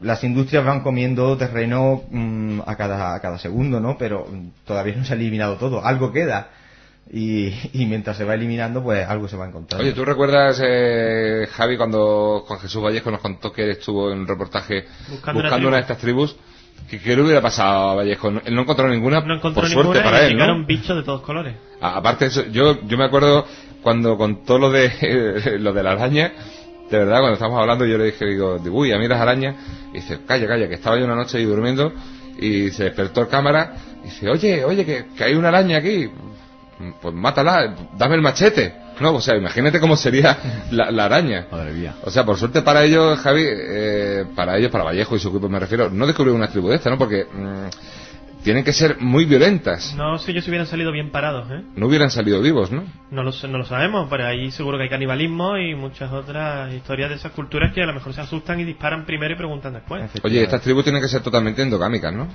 Las 0.04 0.24
industrias 0.24 0.64
van 0.64 0.82
comiendo 0.82 1.36
terreno 1.36 2.04
mm, 2.12 2.60
a, 2.68 2.76
cada, 2.76 3.16
a 3.16 3.20
cada 3.22 3.40
segundo, 3.40 3.80
¿no? 3.80 3.98
Pero 3.98 4.28
todavía 4.66 4.94
no 4.96 5.04
se 5.04 5.14
ha 5.14 5.16
eliminado 5.16 5.56
todo. 5.56 5.84
Algo 5.84 6.12
queda. 6.12 6.50
Y, 7.12 7.48
y 7.74 7.86
mientras 7.88 8.18
se 8.18 8.24
va 8.24 8.36
eliminando, 8.36 8.84
pues 8.84 9.08
algo 9.08 9.28
se 9.28 9.36
va 9.36 9.48
encontrando. 9.48 9.84
Oye, 9.84 9.94
¿tú 9.94 10.06
recuerdas, 10.06 10.62
eh, 10.64 11.48
Javi, 11.52 11.76
cuando 11.76 12.44
Juan 12.48 12.60
Jesús 12.60 12.84
Vallejo 12.84 13.10
nos 13.10 13.20
contó 13.22 13.52
que 13.52 13.64
él 13.64 13.72
estuvo 13.72 14.12
en 14.12 14.20
un 14.20 14.28
reportaje 14.28 14.86
Buscando 15.10 15.42
buscando, 15.42 15.68
una 15.70 15.78
de 15.78 15.82
estas 15.82 15.98
tribus? 15.98 16.36
¿Qué, 16.90 17.00
qué 17.00 17.16
le 17.16 17.24
hubiera 17.24 17.42
pasado 17.42 17.90
a 17.90 17.96
Vallejo? 17.96 18.30
No- 18.32 18.42
Él 18.46 18.54
no 18.56 18.62
encontró 18.62 18.88
ninguna, 18.88 19.22
No 19.22 19.36
encontró 19.36 19.62
por 19.62 19.70
ninguna 19.70 19.86
suerte 19.92 20.04
para 20.04 20.26
él, 20.26 20.34
llegaron 20.34 20.62
¿no? 20.62 20.68
bichos 20.68 20.96
de 20.98 21.04
todos 21.04 21.22
colores. 21.22 21.56
A- 21.82 21.98
Aparte, 21.98 22.26
de 22.26 22.32
eso, 22.32 22.46
yo, 22.52 22.80
yo 22.86 22.98
me 22.98 23.06
acuerdo 23.06 23.46
cuando 23.82 24.16
contó 24.16 24.60
lo 24.60 24.70
de, 24.72 25.58
lo 25.60 25.74
de 25.74 25.82
la 25.84 25.92
araña, 25.94 26.32
de 26.92 26.98
verdad, 27.00 27.20
cuando 27.22 27.34
estábamos 27.34 27.60
hablando, 27.60 27.86
yo 27.88 27.98
le 27.98 28.06
dije, 28.06 28.26
digo, 28.26 28.58
uy, 28.72 28.92
a 28.92 29.00
mí 29.00 29.08
las 29.08 29.20
arañas, 29.20 29.56
y 29.92 29.96
dice, 29.96 30.20
calla, 30.28 30.48
calla, 30.48 30.68
que 30.70 30.76
estaba 30.76 30.98
yo 31.00 31.06
una 31.06 31.16
noche 31.16 31.38
ahí 31.40 31.46
durmiendo, 31.46 31.92
y 32.40 32.70
se 32.70 32.84
despertó 32.86 33.22
el 33.22 33.28
cámara, 33.30 33.74
y 34.04 34.06
dice, 34.06 34.30
oye, 34.30 34.64
oye, 34.64 34.86
que, 34.86 35.06
que 35.18 35.24
hay 35.24 35.34
una 35.36 35.48
araña 35.50 35.78
aquí, 35.78 36.10
pues 37.02 37.14
mátala, 37.14 37.76
dame 37.98 38.16
el 38.16 38.22
machete. 38.22 38.74
No, 39.00 39.16
o 39.16 39.22
sea, 39.22 39.36
imagínate 39.36 39.80
cómo 39.80 39.96
sería 39.96 40.38
la, 40.72 40.92
la 40.92 41.06
araña. 41.06 41.48
Madre 41.52 41.74
mía. 41.74 41.96
O 42.04 42.12
sea, 42.12 42.26
por 42.26 42.38
suerte 42.38 42.62
para 42.62 42.84
ellos, 42.84 43.20
Javi, 43.20 43.44
eh, 43.46 44.26
para 44.36 44.58
ellos, 44.58 44.72
para 44.72 44.84
Vallejo 44.84 45.16
y 45.16 45.20
su 45.20 45.30
equipo 45.30 45.50
me 45.50 45.60
refiero, 45.60 45.90
no 45.90 46.06
descubrieron 46.06 46.42
una 46.42 46.50
tribu 46.50 46.70
de 46.70 46.76
esta, 46.76 46.90
¿no? 46.90 46.98
Porque 46.98 47.26
mm, 47.26 48.44
tienen 48.44 48.64
que 48.64 48.74
ser 48.74 48.98
muy 49.00 49.26
violentas. 49.26 49.94
No 49.96 50.18
si 50.18 50.32
hubieran 50.32 50.66
salido 50.66 50.92
bien 50.92 51.12
parados, 51.12 51.50
¿eh? 51.52 51.62
No 51.76 51.88
hubieran 51.88 52.10
salido 52.12 52.42
vivos, 52.42 52.72
¿no? 52.72 52.84
No 53.12 53.24
lo, 53.24 53.32
no 53.32 53.58
lo 53.58 53.66
sabemos, 53.66 54.08
pero 54.10 54.26
ahí 54.26 54.52
seguro 54.52 54.78
que 54.78 54.84
hay 54.84 54.90
canibalismo 54.90 55.58
y 55.58 55.76
muchas 55.76 56.12
otras 56.12 56.74
historias 56.74 57.10
de 57.10 57.16
esas 57.18 57.32
culturas 57.34 57.74
que 57.74 57.82
a 57.82 57.86
lo 57.86 57.94
mejor 57.94 58.14
se 58.14 58.22
asustan 58.22 58.60
y 58.60 58.64
disparan 58.64 59.06
primero 59.06 59.34
y 59.34 59.38
preguntan 59.38 59.74
después. 59.74 60.10
Oye, 60.24 60.44
estas 60.44 60.62
tribus 60.62 60.84
tienen 60.84 61.02
que 61.02 61.10
ser 61.10 61.22
totalmente 61.22 61.62
endogámicas, 61.62 62.14
¿no? 62.14 62.28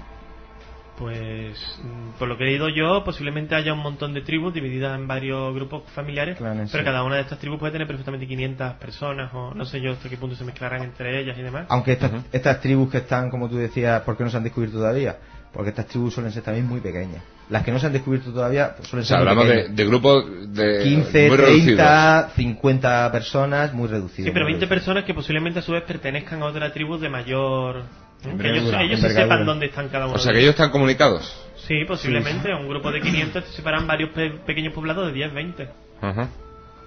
Pues, 0.99 1.59
mm, 1.83 2.19
por 2.19 2.29
lo 2.29 2.37
que 2.39 2.45
he 2.45 2.47
leído 2.47 2.69
yo, 2.69 3.03
posiblemente 3.05 3.57
haya 3.57 3.73
un 3.73 3.81
montón 3.81 4.15
de 4.15 4.21
tribus 4.21 4.55
divididas 4.55 4.97
en 4.97 5.09
varios 5.09 5.53
grupos 5.53 5.83
familiares, 5.93 6.39
Clanes, 6.39 6.71
pero 6.71 6.83
sí. 6.83 6.85
cada 6.85 7.03
una 7.03 7.17
de 7.17 7.23
estas 7.23 7.39
tribus 7.41 7.59
puede 7.59 7.73
tener 7.73 7.87
perfectamente 7.89 8.29
500 8.29 8.75
personas, 8.75 9.31
o 9.35 9.53
no 9.55 9.65
sé 9.65 9.81
yo 9.81 9.93
hasta 9.93 10.09
qué 10.09 10.17
punto 10.17 10.37
se 10.37 10.45
mezclarán 10.45 10.83
entre 10.83 11.21
ellas 11.21 11.37
y 11.37 11.43
demás. 11.43 11.67
Aunque 11.69 11.93
estas, 11.93 12.13
estas 12.33 12.61
tribus 12.61 12.91
que 12.93 12.99
están, 12.99 13.29
como 13.29 13.49
tú 13.49 13.57
decías, 13.57 14.03
¿por 14.03 14.17
qué 14.17 14.23
no 14.23 14.31
se 14.31 14.37
han 14.37 14.45
descubierto 14.45 14.79
todavía? 14.79 15.17
Porque 15.53 15.71
estas 15.71 15.87
tribus 15.87 16.15
suelen 16.15 16.33
ser 16.33 16.43
también 16.45 16.67
muy 16.67 16.81
pequeñas. 16.81 17.23
Las 17.51 17.63
que 17.65 17.73
no 17.73 17.79
se 17.79 17.87
han 17.87 17.93
descubierto 17.93 18.33
todavía 18.33 18.75
pues, 18.77 18.89
suelen 18.89 19.03
O 19.03 19.07
sea, 19.07 19.19
ser 19.19 19.25
muy 19.25 19.29
hablamos 19.31 19.49
de, 19.49 19.55
pequeñas. 19.55 19.77
de 19.77 19.87
grupos 19.87 20.25
de 20.55 20.83
15, 20.83 21.29
muy 21.29 21.37
reducidos. 21.37 21.65
30, 21.77 22.31
50 22.37 23.13
personas, 23.13 23.73
muy 23.75 23.89
reducidos. 23.89 24.27
Sí, 24.27 24.31
pero 24.33 24.45
muy 24.45 24.53
20 24.55 24.67
reducidos. 24.67 24.69
personas 24.69 25.05
que 25.05 25.15
posiblemente 25.15 25.59
a 25.59 25.63
su 25.63 25.73
vez 25.73 25.83
pertenezcan 25.83 26.41
a 26.43 26.47
otra 26.47 26.73
tribu 26.73 26.99
de 26.99 27.09
mayor... 27.09 27.83
Que 28.23 28.31
ellos, 28.31 28.65
ellos 28.65 28.75
envergadura. 29.01 29.13
sepan 29.23 29.47
dónde 29.47 29.67
están 29.67 29.89
cada 29.89 30.07
uno 30.07 30.15
O 30.15 30.19
sea, 30.19 30.33
que 30.33 30.39
ellos. 30.41 30.51
están 30.51 30.71
comunicados. 30.71 31.41
Sí, 31.57 31.85
posiblemente. 31.87 32.53
Un 32.55 32.69
grupo 32.69 32.91
de 32.93 33.01
500 33.01 33.45
se 33.45 33.53
separan 33.53 33.87
varios 33.87 34.11
pe- 34.11 34.31
pequeños 34.47 34.73
poblados 34.73 35.07
de 35.09 35.13
10, 35.13 35.33
20. 35.35 35.69
Ajá. 36.01 36.29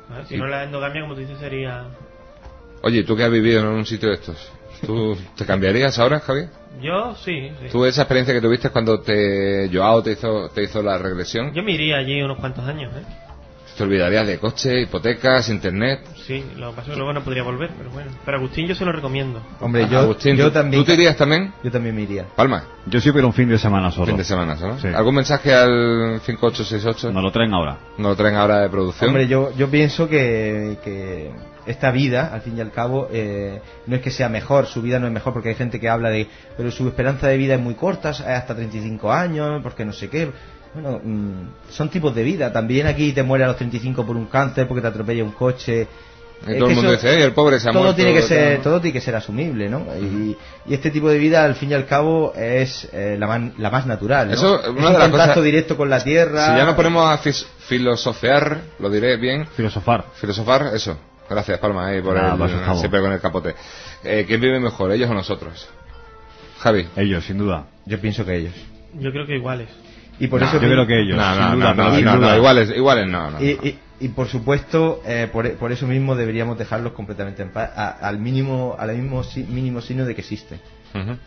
¿vale? 0.10 0.26
Si 0.26 0.36
Y- 0.36 0.38
no, 0.38 0.48
la 0.48 0.64
endogamia, 0.64 1.02
como 1.02 1.14
tú 1.16 1.22
dices, 1.22 1.38
sería... 1.40 1.86
Oye, 2.84 3.04
¿tú 3.04 3.16
que 3.16 3.24
has 3.24 3.32
vivido 3.32 3.60
en 3.62 3.68
un 3.68 3.86
sitio 3.86 4.10
de 4.10 4.16
estos? 4.16 4.52
¿Tú 4.86 5.18
te 5.36 5.46
cambiarías 5.46 5.98
ahora, 6.00 6.20
Javi? 6.20 6.46
Yo, 6.82 7.16
sí, 7.16 7.50
sí. 7.62 7.68
¿Tú 7.72 7.86
esa 7.86 8.04
experiencia 8.04 8.34
que 8.36 8.42
tuviste 8.42 8.70
cuando 8.70 9.00
te 9.02 9.68
Joao 9.74 10.04
te 10.04 10.12
hizo, 10.12 10.50
te 10.50 10.64
hizo 10.64 10.84
la 10.84 10.98
regresión? 11.00 11.52
Yo 11.54 11.64
me 11.64 11.72
iría 11.72 11.98
allí 11.98 12.22
unos 12.22 12.38
cuantos 12.38 12.64
años, 12.68 12.94
¿eh? 12.96 13.02
¿Te 13.78 13.84
olvidarías 13.84 14.26
de 14.26 14.40
coche, 14.40 14.82
hipotecas, 14.82 15.50
internet? 15.50 16.00
Sí, 16.26 16.44
lo 16.56 16.72
que 16.72 16.76
pasa 16.78 16.88
es 16.90 16.94
que 16.94 16.98
luego 16.98 17.14
no 17.14 17.22
podría 17.24 17.44
volver, 17.44 17.70
pero 17.78 17.92
bueno. 17.92 18.10
Pero 18.26 18.38
Agustín 18.38 18.68
yo 18.68 18.74
se 18.74 18.84
lo 18.84 18.92
recomiendo. 18.92 19.40
Hombre, 19.60 19.88
yo, 19.88 20.00
Agustín, 20.00 20.36
yo 20.36 20.48
¿tú- 20.48 20.54
también. 20.54 20.82
¿tú 20.82 20.86
te 20.88 20.94
irías 20.96 21.16
también? 21.16 21.54
Yo 21.64 21.72
también 21.72 21.96
me 21.96 22.02
iría. 22.02 22.26
Palma, 22.36 22.64
Yo 22.88 23.00
sí 23.00 23.12
quiero 23.12 23.28
un 23.28 23.34
fin 23.34 23.48
de 23.50 23.60
semana 23.60 23.92
solo. 23.92 24.08
fin 24.08 24.18
de 24.18 24.24
semana, 24.24 24.56
¿no? 24.56 24.80
Sí. 24.80 24.88
¿Algún 24.88 25.14
mensaje 25.16 25.54
al 25.54 26.20
5868? 26.26 27.12
Nos 27.12 27.24
lo 27.24 27.32
traen 27.32 27.54
ahora. 27.54 27.78
¿No 28.00 28.10
lo 28.10 28.16
traen 28.16 28.36
ahora 28.36 28.62
de 28.62 28.70
producción? 28.70 29.10
Hombre, 29.10 29.28
yo, 29.28 29.52
yo 29.56 29.70
pienso 29.70 30.10
que, 30.10 30.78
que 30.84 31.32
esta 31.68 31.92
vida, 31.92 32.32
al 32.34 32.42
fin 32.42 32.58
y 32.58 32.62
al 32.62 32.72
cabo, 32.72 33.10
eh, 33.12 33.62
no 33.86 33.96
es 33.98 34.02
que 34.02 34.10
sea 34.10 34.28
mejor, 34.30 34.66
su 34.66 34.82
vida 34.82 35.00
no 35.00 35.06
es 35.08 35.14
mejor, 35.14 35.34
porque 35.34 35.50
hay 35.50 35.56
gente 35.56 35.80
que 35.80 35.88
habla 35.90 36.10
de, 36.10 36.28
pero 36.56 36.72
su 36.72 36.88
esperanza 36.88 37.28
de 37.28 37.38
vida 37.38 37.56
es 37.56 37.62
muy 37.62 37.76
corta, 37.76 38.10
es 38.10 38.22
hasta 38.22 38.56
35 38.56 39.12
años, 39.12 39.62
porque 39.62 39.86
no 39.86 39.94
sé 39.94 40.10
qué. 40.10 40.32
Bueno, 40.80 41.02
mm, 41.04 41.72
son 41.72 41.90
tipos 41.90 42.14
de 42.14 42.24
vida. 42.24 42.52
También 42.54 42.86
aquí 42.88 43.12
te 43.14 43.24
muere 43.24 43.44
a 43.46 43.48
los 43.48 43.58
35 43.58 44.06
por 44.06 44.16
un 44.16 44.26
cáncer, 44.28 44.68
porque 44.68 44.82
te 44.82 44.88
atropella 44.88 45.24
un 45.24 45.32
coche. 45.32 45.88
Y 46.46 46.52
Es 46.52 46.60
todo 46.60 46.70
el 46.70 46.76
mundo 46.76 46.94
eso- 46.94 47.02
dice, 47.08 47.20
"Eh, 47.20 47.24
el 47.24 47.32
pobre 47.34 47.60
se 47.60 47.68
ha 47.68 47.72
todo 47.72 47.82
muerto", 47.82 47.96
tiene 47.96 48.14
que 48.14 48.22
ser 48.22 48.54
tal. 48.58 48.64
todo 48.64 48.80
tiene 48.80 48.94
que 48.94 49.02
ser 49.02 49.16
asumible 49.16 49.70
no 49.70 49.88
y, 50.00 50.38
y 50.68 50.74
este 50.76 50.92
tipo 50.92 51.10
de 51.10 51.18
vida 51.18 51.44
al 51.44 51.56
fin 51.56 51.72
y 51.72 51.74
al 51.74 51.88
cabo 51.88 52.32
es 52.36 52.88
eh, 52.94 53.16
la, 53.18 53.26
man- 53.26 53.54
la 53.58 53.72
más 53.72 53.88
natural 53.88 54.28
¿no? 54.28 54.34
Eso, 54.36 54.62
es 54.62 54.68
una 54.70 54.88
un 54.90 54.94
contacto 54.98 55.18
cosas- 55.18 55.44
directo 55.44 55.76
con 55.78 55.90
la 55.90 56.04
tierra 56.04 56.52
Si 56.52 56.58
ya 56.58 56.66
nos 56.66 56.76
ponemos 56.76 57.10
a 57.10 57.18
fis- 57.18 57.44
filosofear, 57.68 58.60
lo 58.78 58.92
diré 58.92 59.18
bien, 59.18 59.48
Filosofar. 59.48 60.06
filosofar, 60.14 60.76
eso. 60.76 60.96
Gracias, 61.28 61.58
Palma, 61.58 61.92
eh, 61.96 62.04
por 62.04 62.16
Nada, 62.16 62.36
el, 62.46 62.78
siempre 62.78 63.02
con 63.02 63.12
el 63.14 63.20
capote. 63.20 63.56
Eh, 64.04 64.26
¿Quién 64.28 64.40
vive 64.40 64.60
mejor, 64.60 64.92
ellos 64.92 65.10
o 65.10 65.16
nosotros? 65.16 65.68
Javi. 66.60 66.88
Ellos, 66.98 67.26
sin 67.26 67.40
duda. 67.40 67.66
Yo 67.88 68.00
pienso 68.00 68.24
que 68.26 68.36
ellos. 68.36 68.54
Yo 68.94 69.12
creo 69.12 69.26
que 69.26 69.36
iguales. 69.36 69.70
Y 70.20 70.28
por 70.28 70.41
No, 70.41 70.47
eso 70.47 70.55
Yo 70.59 70.68
creo 70.68 70.88
que 70.88 71.01
ellos. 71.01 71.18
No, 71.18 71.36
no, 71.36 71.55
no, 71.55 71.74
no, 71.74 72.01
no, 72.01 72.18
no, 72.18 72.36
iguales, 72.36 72.72
iguales 72.76 73.07
no, 73.07 73.32
no. 73.32 73.41
Y, 73.41 73.49
y- 73.51 73.80
y 73.99 74.07
por 74.09 74.28
supuesto, 74.28 75.01
eh, 75.05 75.28
por, 75.32 75.51
por 75.57 75.72
eso 75.72 75.88
mismo 75.88 76.15
deberíamos 76.15 76.57
dejarlos 76.57 76.93
completamente 76.93 77.41
en 77.41 77.49
paz, 77.51 77.72
a- 77.76 77.89
al 78.07 78.20
mínimo, 78.20 78.76
al 78.78 78.95
mismo 78.95 79.24
si- 79.24 79.43
mínimo 79.43 79.82
signo 79.82 80.05
de 80.05 80.13
que 80.15 80.22
existe. 80.22 80.59
Ujú. 80.93 81.18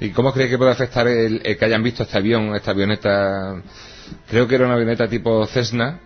¿Y 0.00 0.10
cómo 0.10 0.32
cree 0.32 0.48
que 0.48 0.58
puede 0.58 0.70
afectar 0.72 1.06
el, 1.06 1.40
el 1.44 1.56
que 1.56 1.64
hayan 1.64 1.82
visto 1.82 2.02
este 2.02 2.18
avión, 2.18 2.54
esta 2.56 2.72
avioneta? 2.72 3.60
Creo 4.28 4.46
que 4.48 4.54
era 4.56 4.64
una 4.66 4.74
avioneta 4.74 5.06
tipo 5.08 5.46
Cessna, 5.46 6.00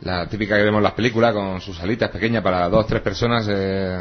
la 0.00 0.26
típica 0.28 0.56
que 0.56 0.62
vemos 0.62 0.78
en 0.78 0.84
las 0.84 0.92
películas, 0.92 1.32
con 1.34 1.60
sus 1.60 1.78
alitas 1.80 2.10
pequeñas 2.10 2.42
para 2.42 2.68
dos, 2.68 2.86
tres 2.86 3.00
personas. 3.02 3.46
eh, 3.50 3.98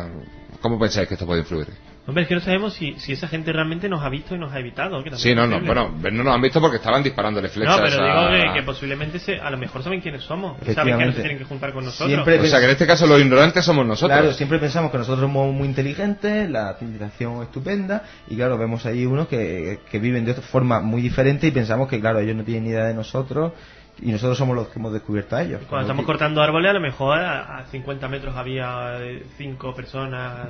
¿Cómo 0.62 0.80
pensáis 0.80 1.08
que 1.08 1.14
esto 1.16 1.26
puede 1.26 1.41
influir? 1.41 1.68
Hombre, 2.08 2.22
es 2.22 2.30
que 2.30 2.36
no 2.36 2.41
sabemos 2.41 2.74
si, 2.76 2.93
si 2.99 3.14
esa 3.14 3.28
gente 3.28 3.51
realmente 3.51 3.89
nos 3.89 4.03
ha 4.03 4.10
visto 4.10 4.36
y 4.36 4.38
nos 4.38 4.53
ha 4.53 4.60
evitado. 4.60 5.03
que 5.03 5.10
Sí, 5.16 5.34
no, 5.34 5.47
no, 5.47 5.60
bueno, 5.62 5.89
no 6.12 6.24
nos 6.24 6.36
han 6.36 6.41
visto 6.41 6.62
porque 6.62 6.78
estaban 6.78 7.01
disparándole 7.01 7.49
flechas. 7.49 7.76
No, 7.78 7.84
pero 7.84 8.03
a- 8.03 8.30
digo 8.38 8.53
que, 8.53 8.60
que 8.60 8.64
posiblemente 8.64 9.18
se, 9.18 9.39
a 9.39 9.49
lo 9.49 9.58
mejor 9.58 9.82
saben 9.82 10.01
quiénes 10.01 10.22
somos. 10.22 10.51
Saben 10.60 10.66
que 10.66 10.74
no 10.76 10.82
Efectivamente. 10.82 11.16
se 11.16 11.22
tienen 11.22 11.38
que 11.39 11.45
juntar 11.45 11.74
con 11.74 11.84
nosotros. 11.86 12.10
Siempre- 12.10 12.39
O 12.39 12.45
sea, 12.45 12.60
que 12.60 12.66
en 12.66 12.72
este 12.72 12.86
caso 12.86 13.08
los 13.08 13.20
ignorantes 13.20 13.66
somos 13.66 13.88
nosotros. 13.88 14.20
Claro, 14.20 14.34
siempre 14.34 14.60
pensamos 14.60 14.91
que 14.91 14.99
nosotros 14.99 15.22
somos 15.22 15.51
muy 15.51 15.68
inteligentes, 15.68 16.47
la 16.47 16.76
civilización 16.76 17.41
estupenda, 17.41 18.03
y 18.30 18.36
claro, 18.36 18.58
vemos 18.60 18.86
ahí 18.86 19.08
unos 19.08 19.28
que, 19.28 19.80
que 19.89 19.97
viven 19.97 20.26
de 20.26 20.32
otra 20.34 20.43
forma 20.43 20.82
muy 20.82 21.01
diferente 21.01 21.47
y 21.47 21.51
pensamos 21.51 21.88
que, 21.88 21.99
claro, 21.99 22.20
ellos 22.20 22.36
no 22.36 22.43
tienen 22.43 22.66
ni 22.66 22.70
idea 22.70 22.86
de 22.86 22.93
nosotros 22.93 23.53
y 24.02 24.12
nosotros 24.12 24.38
somos 24.38 24.56
los 24.56 24.68
que 24.70 24.80
hemos 24.80 24.91
descubierto 24.93 25.36
a 25.36 25.41
ellos. 25.43 25.62
Cuando 25.70 25.86
estamos 25.88 26.06
cortando 26.06 26.41
árboles, 26.41 26.70
a 26.70 26.74
lo 26.74 26.82
mejor 26.82 27.20
a, 27.20 27.60
a 27.60 27.66
50 27.68 28.08
metros 28.08 28.36
había 28.36 28.98
eh, 29.02 29.24
cinco 29.38 29.74
personas. 29.76 30.48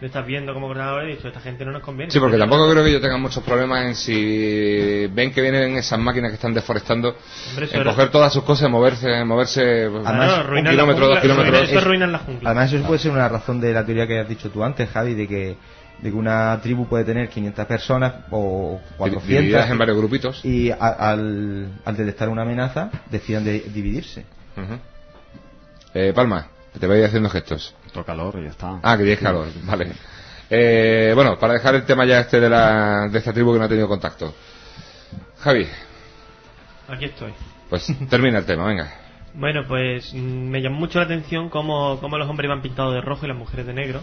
Lo 0.00 0.06
estás 0.06 0.24
viendo 0.24 0.54
cómo 0.54 0.68
cortan 0.68 0.86
árboles 0.86 1.08
y 1.08 1.16
dicho, 1.16 1.26
esta 1.26 1.40
gente 1.40 1.64
no 1.64 1.72
nos 1.72 1.82
conviene. 1.82 2.12
Sí, 2.12 2.20
porque 2.20 2.38
tampoco 2.38 2.70
creo 2.70 2.84
que 2.84 2.90
ellos 2.90 3.02
tengan 3.02 3.20
muchos 3.20 3.42
problemas 3.42 3.84
en 3.84 3.94
si 3.96 5.08
ven 5.12 5.32
que 5.32 5.40
vienen 5.42 5.76
esas 5.76 5.98
máquinas 5.98 6.30
que 6.30 6.36
están 6.36 6.54
deforestando, 6.54 7.16
Hombre, 7.50 7.66
en 7.72 7.80
era- 7.80 7.90
coger 7.90 8.08
todas 8.10 8.32
sus 8.32 8.44
cosas, 8.44 8.70
moverse, 8.70 9.24
moverse 9.24 9.88
pues, 9.90 10.06
Además, 10.06 10.34
un 10.34 10.40
arruinan 10.40 10.64
la 10.64 10.70
kilómetro, 10.70 11.08
dos 11.08 11.18
kilómetros. 11.18 11.68
Eso 11.68 11.78
arruinan 11.78 12.12
la 12.12 12.18
jungla. 12.20 12.50
Además, 12.50 12.72
eso 12.72 12.86
puede 12.86 13.00
ser 13.00 13.10
una 13.10 13.28
razón 13.28 13.60
de 13.60 13.72
la 13.72 13.84
teoría 13.84 14.06
que 14.06 14.20
has 14.20 14.28
dicho 14.28 14.50
tú 14.50 14.62
antes, 14.62 14.88
Javi, 14.88 15.14
de 15.14 15.26
que, 15.26 15.56
de 16.02 16.10
que 16.10 16.16
una 16.16 16.58
tribu 16.62 16.86
puede 16.86 17.04
tener 17.04 17.28
500 17.28 17.66
personas 17.66 18.12
o 18.30 18.80
divididas 19.04 19.66
400 19.66 19.70
en 19.70 19.78
varios 19.78 19.96
grupitos. 19.98 20.44
y 20.44 20.70
a- 20.70 20.76
al, 20.76 21.72
al 21.84 21.96
detectar 21.96 22.28
una 22.28 22.42
amenaza 22.42 22.90
decidan 23.10 23.44
de 23.44 23.60
dividirse. 23.60 24.24
Ujú. 24.56 24.78
Eh, 25.94 26.12
Palma, 26.14 26.48
que 26.72 26.78
te 26.78 26.86
voy 26.86 27.02
haciendo 27.02 27.28
gestos. 27.30 27.74
Otro 27.88 28.04
calor 28.04 28.36
y 28.38 28.44
ya 28.44 28.50
está. 28.50 28.78
Ah, 28.82 28.96
que 28.96 29.04
tienes 29.04 29.20
calor, 29.20 29.48
vale. 29.64 29.92
Eh, 30.50 31.12
bueno, 31.14 31.38
para 31.38 31.54
dejar 31.54 31.74
el 31.74 31.84
tema 31.84 32.04
ya 32.06 32.20
este 32.20 32.40
de, 32.40 32.48
la, 32.48 33.08
de 33.10 33.18
esta 33.18 33.32
tribu 33.32 33.52
que 33.52 33.58
no 33.58 33.64
ha 33.64 33.68
tenido 33.68 33.88
contacto. 33.88 34.34
Javi, 35.40 35.66
Aquí 36.88 37.04
estoy. 37.06 37.32
pues 37.68 37.86
termina 38.08 38.38
el 38.38 38.46
tema, 38.46 38.64
venga. 38.66 38.90
Bueno, 39.34 39.64
pues 39.68 40.12
mm, 40.14 40.18
me 40.48 40.62
llamó 40.62 40.78
mucho 40.78 40.98
la 40.98 41.04
atención 41.04 41.48
cómo, 41.50 41.98
cómo 42.00 42.16
los 42.18 42.28
hombres 42.28 42.46
iban 42.46 42.62
pintados 42.62 42.94
de 42.94 43.00
rojo 43.02 43.24
y 43.26 43.28
las 43.28 43.36
mujeres 43.36 43.66
de 43.66 43.74
negro. 43.74 44.00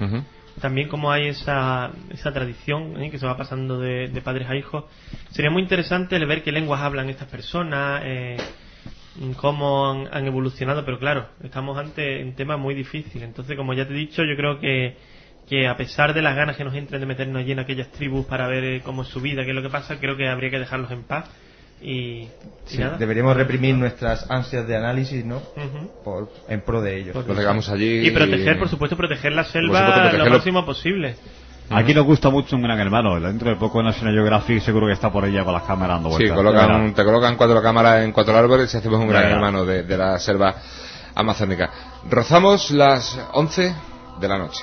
¿eh? 0.00 0.04
Ujú. 0.04 0.24
También 0.60 0.88
cómo 0.88 1.10
hay 1.10 1.28
esa, 1.28 1.90
esa 2.10 2.32
tradición 2.32 3.02
¿eh? 3.02 3.10
que 3.10 3.18
se 3.18 3.26
va 3.26 3.36
pasando 3.36 3.80
de, 3.80 4.08
de 4.08 4.20
padres 4.20 4.48
a 4.48 4.56
hijos. 4.56 4.84
Sería 5.30 5.50
muy 5.50 5.62
interesante 5.62 6.16
el 6.16 6.26
ver 6.26 6.42
qué 6.42 6.52
lenguas 6.52 6.80
hablan 6.80 7.08
estas 7.10 7.28
personas, 7.28 8.02
eh, 8.04 8.36
cómo 9.36 9.90
han, 9.90 10.08
han 10.12 10.26
evolucionado, 10.26 10.84
pero 10.84 10.98
claro, 10.98 11.26
estamos 11.42 11.78
ante 11.78 12.22
un 12.22 12.34
tema 12.34 12.56
muy 12.56 12.74
difícil. 12.74 13.22
Entonces, 13.22 13.56
como 13.56 13.74
ya 13.74 13.86
te 13.86 13.94
he 13.94 13.96
dicho, 13.96 14.22
yo 14.24 14.36
creo 14.36 14.60
que, 14.60 14.96
que 15.48 15.66
a 15.66 15.76
pesar 15.76 16.14
de 16.14 16.22
las 16.22 16.36
ganas 16.36 16.56
que 16.56 16.64
nos 16.64 16.74
entren 16.74 17.00
de 17.00 17.06
meternos 17.06 17.42
allí 17.42 17.52
en 17.52 17.58
aquellas 17.58 17.90
tribus 17.90 18.26
para 18.26 18.46
ver 18.46 18.64
eh, 18.64 18.80
cómo 18.84 19.02
es 19.02 19.08
su 19.08 19.20
vida, 19.20 19.44
qué 19.44 19.50
es 19.50 19.56
lo 19.56 19.62
que 19.62 19.70
pasa, 19.70 19.98
creo 19.98 20.16
que 20.16 20.28
habría 20.28 20.50
que 20.50 20.58
dejarlos 20.58 20.90
en 20.90 21.02
paz. 21.04 21.30
Y, 21.82 21.90
y 21.90 22.28
Sí, 22.66 22.78
nada. 22.78 22.96
deberíamos 22.96 23.36
reprimir 23.36 23.74
nuestras 23.74 24.30
ansias 24.30 24.66
de 24.68 24.76
análisis, 24.76 25.24
¿no? 25.24 25.42
Por, 26.04 26.30
en 26.48 26.60
pro 26.60 26.80
de 26.80 26.96
ellos. 26.98 27.12
Por- 27.12 27.26
Los 27.26 27.36
dejamos 27.36 27.68
allí. 27.68 28.06
Y 28.06 28.10
proteger, 28.12 28.58
por 28.58 28.68
supuesto, 28.68 28.96
proteger 28.96 29.32
la 29.32 29.44
selva 29.44 29.86
supuesto, 29.94 30.18
lo 30.24 30.30
máximo 30.30 30.64
posible. 30.64 31.16
Aquí 31.70 31.94
nos 31.94 32.04
gusta 32.04 32.28
mucho 32.28 32.54
un 32.56 32.62
gran 32.62 32.78
hermano. 32.78 33.18
Dentro 33.20 33.48
de 33.50 33.56
poco 33.56 33.80
en 33.80 33.86
National 33.86 34.14
Geographic 34.14 34.60
seguro 34.60 34.86
que 34.86 34.92
está 34.92 35.10
por 35.10 35.24
ella 35.24 35.42
con 35.42 35.54
las 35.54 35.62
cámaras 35.62 36.02
dando 36.02 36.16
Sí, 36.18 36.28
colocan, 36.28 36.92
te 36.94 37.04
colocan 37.04 37.36
cuatro 37.36 37.62
cámaras 37.62 38.04
en 38.04 38.12
cuatro 38.12 38.36
árboles 38.36 38.72
y 38.72 38.76
hacemos 38.76 39.00
un 39.00 39.08
gran 39.08 39.24
hermano 39.30 39.64
de, 39.64 39.82
de 39.82 39.96
la 39.96 40.18
selva 40.18 40.54
amazónica. 41.14 41.70
Rozamos 42.08 42.70
las 42.72 43.18
11 43.32 43.74
de 44.20 44.28
la 44.28 44.38
noche. 44.38 44.62